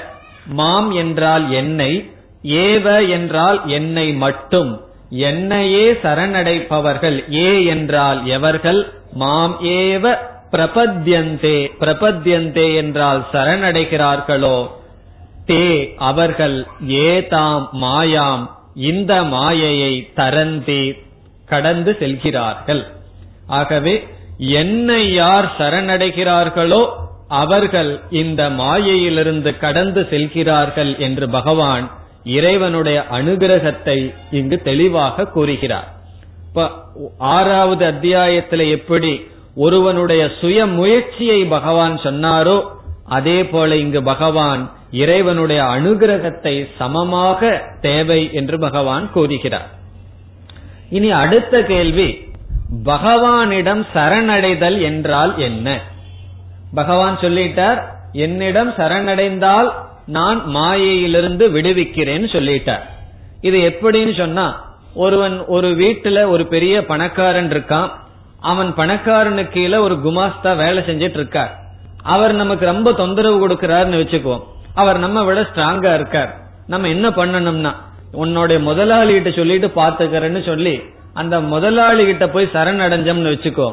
மாம் 0.45 0.91
என்றால் 0.91 1.51
என்னை 1.51 2.11
ஏவ 2.43 3.09
என்றால் 3.09 3.61
என்னை 3.65 4.13
மட்டும். 4.13 4.81
என்னையே 5.09 5.91
சரணடைப்பவர்கள் 5.91 7.33
ஏ 7.33 7.63
என்றால் 7.63 8.25
எவர்கள்? 8.25 8.93
மாம் 9.13 9.59
ஏவ. 9.63 10.15
பிரபத்யந்தே 10.51 11.67
பிரபத்யந்தே 11.79 12.75
என்றால் 12.75 13.25
சரணடைகிறார்களோ? 13.33 14.67
தே 15.47 15.95
அவர்கள் 15.97 16.67
ஏதாம் 16.87 17.65
மாயாம் 17.81 18.45
இந்த 18.75 19.23
மாயையை 19.23 20.11
தரந்தி 20.15 20.95
கடந்து 21.45 21.97
செல்கிறார்கள். 21.99 22.83
ஆகவே 23.47 24.07
என்னை 24.37 25.13
யார் 25.13 25.55
சரணடைகிறார்களோ 25.57 26.81
அவர்கள் 27.27 27.99
இந்த 28.09 28.49
மாயையிலிருந்து 28.49 29.57
கடந்து 29.57 30.07
செல்கிறார்கள் 30.09 30.97
என்று 30.97 31.29
பகவான் 31.29 31.91
இறைவனுடைய 32.23 33.05
அனுகிரகத்தை 33.11 34.13
இங்கு 34.31 34.61
தெளிவாக 34.61 35.27
கூறுகிறார். 35.27 35.87
இப்ப 36.49 36.69
ஆறாவது 37.17 37.85
அத்தியாயத்தில் 37.85 38.65
எப்படி 38.69 39.21
ஒருவனுடைய 39.55 40.31
சுய 40.41 40.65
முயற்சியை 40.65 41.45
பகவான் 41.45 41.95
சொன்னாரோ 42.03 42.57
அதே 43.05 43.45
போல 43.45 43.75
இங்கு 43.75 44.03
பகவான் 44.03 44.63
இறைவனுடைய 44.91 45.63
அனுகிரகத்தை 45.63 46.67
சமமாக 46.77 47.69
தேவை 47.81 48.33
என்று 48.33 48.59
பகவான் 48.59 49.11
கூறுகிறார். 49.11 49.67
இனி 50.89 51.11
அடுத்த 51.11 51.63
கேள்வி 51.63 52.35
பகவானிடம் 52.85 53.85
சரணடைதல் 53.93 54.81
என்றால் 54.81 55.37
என்ன? 55.37 55.81
பகவான் 56.73 57.17
சொல்லிட்டார் 57.17 57.81
என்னிடம் 58.11 58.71
சரணடைந்தால் 58.71 59.71
நான் 60.05 60.45
மாயையிலிருந்து 60.45 61.49
விடுவிக்கிறேன்னு 61.49 62.27
சொல்லிட்டார். 62.35 62.85
இது 63.41 63.57
எப்படின்னு 63.69 64.17
சொன்னா 64.17 64.75
ஒருவன் 64.93 65.45
ஒரு 65.45 65.67
வீட்டுல 65.67 66.27
ஒரு 66.27 66.45
பெரிய 66.45 66.85
பணக்காரன் 66.85 67.49
இருக்கான் 67.49 67.89
அவன் 68.39 68.73
பணக்காரனுக்கு 68.73 69.49
கீழே 69.49 69.77
ஒரு 69.77 69.95
குமாஸ்தா 69.95 70.55
வேலை 70.55 70.83
செஞ்சிட்டு 70.83 71.19
இருக்கார். 71.19 71.59
அவர் 72.03 72.33
நமக்கு 72.33 72.65
ரொம்ப 72.65 72.93
தொந்தரவு 72.93 73.47
கொடுக்கிறாருன்னு 73.47 74.01
வச்சுக்குவோம். 74.03 74.43
அவர் 74.81 74.97
நம்ம 75.05 75.23
விட 75.27 75.41
ஸ்ட்ராங்கா 75.49 75.91
இருக்கார். 75.99 76.31
நம்ம 76.73 76.87
என்ன 76.95 77.07
பண்ணணும்னா 77.19 77.71
உன்னுடைய 78.23 78.59
முதலாளி 78.67 79.11
கிட்ட 79.13 79.31
சொல்லிட்டு 79.37 79.67
பாத்துக்கிறேன்னு 79.79 80.41
சொல்லி 80.49 80.75
அந்த 81.21 81.35
முதலாளி 81.53 82.03
கிட்ட 82.05 82.25
போய் 82.35 82.53
சரணடைஞ்சோம்னு 82.55 83.33
வச்சுக்கோ 83.33 83.69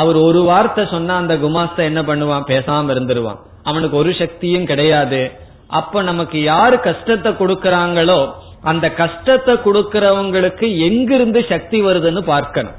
அவர் 0.00 0.18
ஒரு 0.28 0.40
வார்த்தை 0.50 0.82
சொன்னா 0.94 1.14
அந்த 1.22 1.34
குமாஸ்தா 1.42 1.82
என்ன 1.90 2.00
பண்ணுவான்? 2.08 2.48
பேசாம 2.52 2.90
இருந்துருவான். 2.94 3.38
அவனுக்கு 3.68 3.96
ஒரு 4.02 4.10
சக்தியும் 4.20 4.66
கிடையாது. 4.70 5.20
அப்ப 5.78 6.02
நமக்கு 6.08 6.38
யாரு 6.42 6.76
கஷ்டத்தை 6.88 7.30
கொடுக்கறாங்களோ 7.38 8.18
அந்த 8.70 8.86
கஷ்டத்தை 9.00 9.54
கொடுக்கறவங்களுக்கு 9.66 10.66
எங்கிருந்து 10.86 11.40
சக்தி 11.52 11.78
வருதுன்னு 11.86 12.22
பார்க்கணும். 12.32 12.76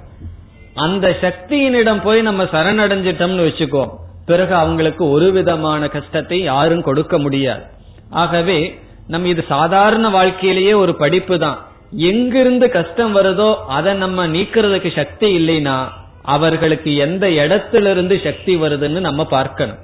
அந்த 0.86 1.08
சக்தியினிடம் 1.22 2.02
போய் 2.08 2.22
நம்ம 2.22 2.44
சரணடைஞ்சிட்டோம்னு 2.54 3.48
வச்சுக்கோ 3.48 3.84
பிறகு 4.30 4.54
அவங்களுக்கு 4.64 5.04
ஒரு 5.16 5.28
விதமான 5.38 5.82
கஷ்டத்தை 5.96 6.38
யாரும் 6.52 6.86
கொடுக்க 6.88 7.16
முடியாது. 7.26 7.64
ஆகவே 8.22 8.60
நம்ம 9.14 9.28
இது 9.34 9.44
சாதாரண 9.56 10.06
வாழ்க்கையிலேயே 10.18 10.74
ஒரு 10.84 10.94
படிப்பு 11.02 11.36
தான் 11.44 11.58
எங்கிருந்து 12.10 12.66
கஷ்டம் 12.78 13.14
வருதோ 13.18 13.50
அதை 13.76 13.92
நம்ம 14.04 14.26
நீக்கிறதுக்கு 14.36 14.90
சக்தி 14.98 15.28
இல்லைன்னா 15.40 15.76
அவர்களுக்கு 16.36 16.92
எந்த 17.06 17.26
இடத்திலிருந்து 17.42 18.16
சக்தி 18.26 18.54
வருதுன்னு 18.64 19.02
நம்ம 19.08 19.22
பார்க்கணும். 19.36 19.82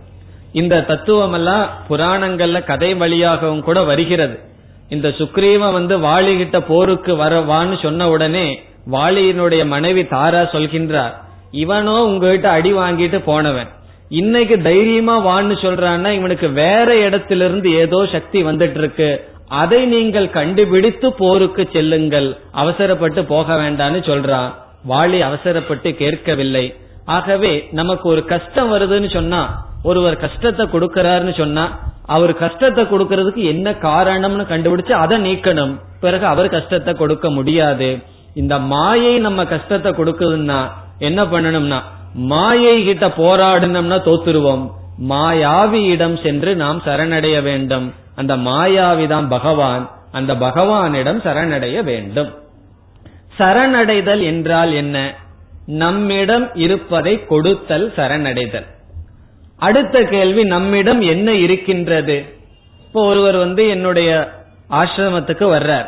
இந்த 0.62 0.82
தத்துவம் 0.90 1.36
எல்லாம் 1.38 1.64
புராணங்கள்ல 1.90 2.60
கதை 2.72 2.90
வழியாகவும் 3.04 3.64
கூட 3.68 3.80
வருகிறது. 3.92 4.36
இந்த 4.96 5.08
சுக்ரீவ 5.20 5.72
வந்து 5.78 5.96
வாளிகிட்ட 6.08 6.58
போருக்கு 6.72 7.14
வரவான்னு 7.22 7.78
சொன்ன 7.86 8.10
உடனே 8.16 8.48
வாளியினுடைய 8.96 9.64
மனைவி 9.74 10.04
தாரா 10.16 10.42
சொல்கின்றார் 10.56 11.16
இவனோ 11.64 11.96
உங்ககிட்ட 12.10 12.48
அடி 12.58 12.72
வாங்கிட்டு 12.82 13.20
போனவன். 13.30 13.72
இன்னைக்கு 14.10 14.56
தைரியமா 14.62 15.16
வான்னு 15.28 15.56
சொல்றான்னா 15.66 16.10
இவனுக்கு 16.10 16.48
வேற 16.50 16.96
இடத்திலிருந்து 16.96 17.70
ஏதோ 17.84 18.06
சக்தி 18.06 18.44
வந்துட்டு 18.44 18.78
இருக்கு 18.78 19.10
அதை 19.62 19.86
நீங்கள் 19.86 20.30
கண்டுபிடித்து 20.30 21.14
போருக்கு 21.14 21.70
செல்லுங்கள். 21.72 22.38
அவசரப்பட்டு 22.52 23.26
போக 23.26 23.56
வேண்டாம்னு 23.56 24.02
சொல்றான். 24.10 24.50
வாளி 24.88 25.20
அவசரப்பட்டு 25.22 25.96
கேட்கவில்லை. 25.96 26.76
ஆகவே 27.06 27.70
நமக்கு 27.72 28.10
ஒரு 28.10 28.26
கஷ்டம் 28.26 28.72
வருதுன்னு 28.74 29.10
சொன்னா 29.14 29.42
ஒருவர் 29.84 30.18
கஷ்டத்தை 30.18 30.66
கொடுக்கறாருன்னு 30.66 31.34
சொன்னா 31.38 31.66
அவர் 32.06 32.34
கஷ்டத்தை 32.36 32.84
கொடுக்கறதுக்கு 32.86 33.44
என்ன 33.54 33.72
காரணம்னு 33.72 34.46
கண்டுபிடிச்சு 34.52 34.92
அதை 34.92 35.18
நீக்கணும். 35.18 35.74
பிறகு 36.00 36.26
அவர் 36.26 36.50
கஷ்டத்தை 36.50 36.94
கொடுக்க 36.94 37.30
முடியாது. 37.30 37.90
இந்த 38.34 38.60
மாயை 38.60 39.20
நம்ம 39.20 39.46
கஷ்டத்தை 39.46 39.92
கொடுக்குதுன்னா 39.92 40.62
என்ன 41.00 41.24
பண்ணணும்னா 41.24 41.82
மாயை 42.14 42.84
கிட்ட 42.84 43.08
போராடினோம்னா 43.08 43.96
தோத்துருவோம். 43.96 44.72
மாயாவியிடம் 45.10 46.24
சென்று 46.24 46.56
நாம் 46.56 46.82
சரணடைய 46.86 47.42
வேண்டும். 47.42 47.94
அந்த 48.16 48.38
மாயாவிதான் 48.38 49.28
பகவான். 49.30 49.92
அந்த 50.12 50.34
பகவானிடம் 50.36 51.22
சரணடைய 51.22 51.84
வேண்டும். 51.84 52.34
சரணடைதல் 53.40 54.24
என்றால் 54.24 54.72
என்ன? 54.72 55.16
நம்மிடம் 55.66 56.56
இருப்பதை 56.56 57.26
கொடுத்தல் 57.26 57.94
சரணடைதல். 57.96 58.66
அடுத்த 59.58 60.04
கேள்வி 60.04 60.44
நம்மிடம் 60.44 61.02
என்ன 61.02 61.34
இருக்கின்றது? 61.34 62.26
இப்போ 62.80 63.04
ஒருவர் 63.04 63.36
வந்து 63.36 63.68
என்னுடைய 63.68 64.32
ஆசிரமத்துக்கு 64.70 65.44
வர்றார். 65.44 65.86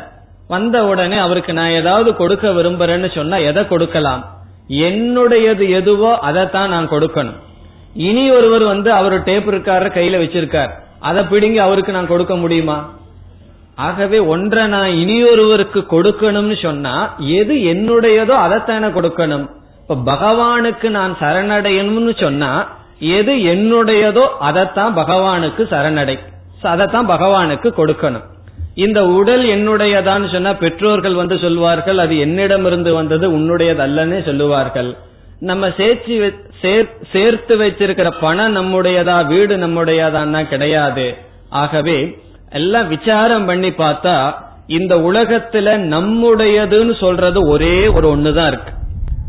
வந்த 0.48 0.86
உடனே 0.86 1.16
அவருக்கு 1.16 1.52
நான் 1.52 1.70
ஏதாவது 1.70 2.16
கொடுக்க 2.16 2.48
விரும்புறேன்னு 2.48 3.14
சொன்னா 3.14 3.36
எதை 3.36 3.68
கொடுக்கலாம்? 3.68 4.35
என்னுடையது 4.68 5.70
எதுவோ 5.70 6.18
அதைத்தான் 6.18 6.68
நான் 6.68 6.90
கொடுக்கணும். 6.90 7.38
இனி 7.94 8.30
ஒருவர் 8.30 8.62
வந்து 8.62 8.92
அவர் 8.92 9.22
டேப் 9.22 9.48
இருக்காரு 9.48 9.88
கையில 9.90 10.18
வச்சிருக்கார். 10.22 10.70
அதை 11.00 11.24
பிடுங்கி 11.24 11.58
அவருக்கு 11.58 11.92
நான் 11.92 12.06
கொடுக்க 12.06 12.36
முடியுமா? 12.36 12.94
ஆகவே 13.74 14.18
ஒன்றை 14.18 14.66
நான் 14.66 14.88
இனியொருவருக்கு 14.88 15.86
கொடுக்கணும்னு 15.90 16.62
சொன்னா 16.62 17.14
எது 17.18 17.54
என்னுடையதோ 17.54 18.34
அதைத்தானே 18.46 18.88
கொடுக்கணும். 18.88 19.48
இப்ப 19.88 20.14
பகவானுக்கு 20.14 20.88
நான் 20.88 21.16
சரணடையணும்னு 21.20 22.20
சொன்னா 22.20 22.68
எது 22.98 23.34
என்னுடையதோ 23.34 24.28
அதைத்தான் 24.40 24.96
பகவானுக்கு 24.96 25.62
சரணடை. 25.70 26.18
அதைத்தான் 26.62 27.08
பகவானுக்கு 27.08 27.72
கொடுக்கணும். 27.76 28.34
இந்த 28.84 29.00
உடல் 29.18 29.44
என்னுடையதான்னு 29.46 30.32
சொன்னா 30.32 30.52
பெற்றோர்கள் 30.62 31.14
வந்து 31.14 31.36
சொல்வார்கள் 31.44 31.98
அது 32.04 32.14
என்னிடமிருந்து 32.18 32.90
வந்தது 32.94 33.26
உன்னுடையது 33.36 33.80
அல்லன்னு 33.84 34.18
சொல்லுவார்கள். 34.24 34.90
நம்ம 35.50 35.70
சேர்த்து 35.76 36.14
சேர்த்து 37.12 37.54
வச்சிருக்கிற 37.62 38.10
பணம் 38.20 38.56
நம்முடையதா 38.56 39.16
வீடு 39.26 39.56
நம்முடையதான்னா 39.56 40.42
கிடையாது. 40.52 41.06
ஆகவே 41.62 41.98
எல்லாம் 42.50 42.88
விசாரம் 42.88 43.46
பண்ணி 43.46 43.70
பார்த்தா 43.82 44.16
இந்த 44.78 44.94
உலகத்துல 45.08 45.68
நம்முடையதுன்னு 45.94 46.94
சொல்றது 47.00 47.40
ஒரே 47.48 47.76
ஒரு 47.88 48.06
ஒண்ணுதான் 48.16 48.50
இருக்கு. 48.52 48.72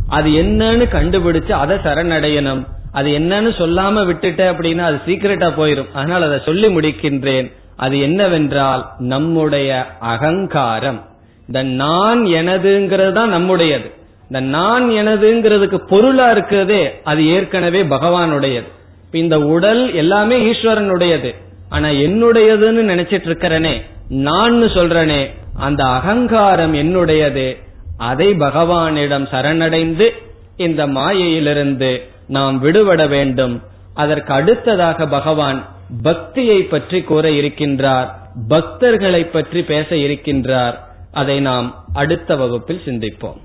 அது 0.10 0.30
என்னன்னு 0.44 0.86
கண்டுபிடிச்சு 0.96 1.54
அதை 1.64 1.78
சரணடையணும். 1.78 2.64
அது 2.92 3.10
என்னன்னு 3.10 3.52
சொல்லாம 3.58 4.06
விட்டுட்ட 4.06 4.42
அப்படின்னா 4.52 4.80
அது 4.80 5.00
சீக்கிரட்டா 5.08 5.50
போயிரும். 5.58 5.92
அதனால் 5.94 6.24
அதை 6.24 6.40
சொல்லி 6.46 6.68
முடிக்கின்றேன். 6.68 7.52
அது 7.76 8.00
என்னவென்றால் 8.00 8.90
நம்முடைய 8.98 9.86
அகங்காரம். 10.00 11.06
இந்த 11.48 11.64
நான் 11.64 12.24
எனதுங்கிறது 12.24 13.12
தான் 13.12 13.30
நம்முடையது. 13.30 13.92
இந்த 14.24 14.40
நான் 14.40 14.90
எனதுங்கிறதுக்கு 14.90 15.76
பொருளா 15.76 16.32
இருக்கிறதே 16.32 17.02
அது 17.04 17.28
ஏற்கனவே 17.28 17.84
பகவானுடையது. 17.84 18.68
இந்த 19.12 19.40
உடல் 19.40 19.94
எல்லாமே 19.94 20.52
ஈஸ்வரனுடையது. 20.52 21.36
ஆனா 21.70 21.88
என்னுடையதுன்னு 21.88 22.84
நினைச்சிட்டு 22.92 23.28
இருக்கிறனே 23.28 23.82
நான் 24.10 24.64
சொல்றனே 24.64 25.32
அந்த 25.60 25.86
அகங்காரம் 25.86 26.74
என்னுடையது. 26.74 27.58
அதை 27.98 28.28
பகவானிடம் 28.28 29.28
சரணடைந்து 29.32 30.10
இந்த 30.58 30.88
மாயையிலிருந்து 30.88 32.10
நாம் 32.36 32.60
விடுபட 32.60 33.08
வேண்டும். 33.08 33.62
அதற்கு 33.94 34.34
அடுத்ததாக 34.34 35.08
பகவான் 35.08 35.66
பக்தியை 36.04 36.60
பற்றி 36.74 37.02
கூற 37.02 37.30
இருக்கின்றார். 37.40 38.10
பக்தர்களை 38.50 39.32
பற்றி 39.32 39.64
பேச 39.64 39.96
இருக்கின்றார். 39.96 40.76
அதை 41.12 41.40
நாம் 41.40 41.86
அடுத்த 41.94 42.36
வகுப்பில் 42.36 42.82
சிந்திப்போம். 42.86 43.40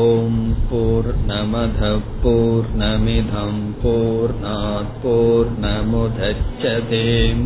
ஓம் 0.00 0.54
போர் 0.70 1.12
நமத 1.28 1.80
போர் 2.22 2.66
நமிதம் 2.78 3.62
போர் 3.82 4.34
போர் 5.02 5.52
நமுதச்சதேம் 5.60 7.44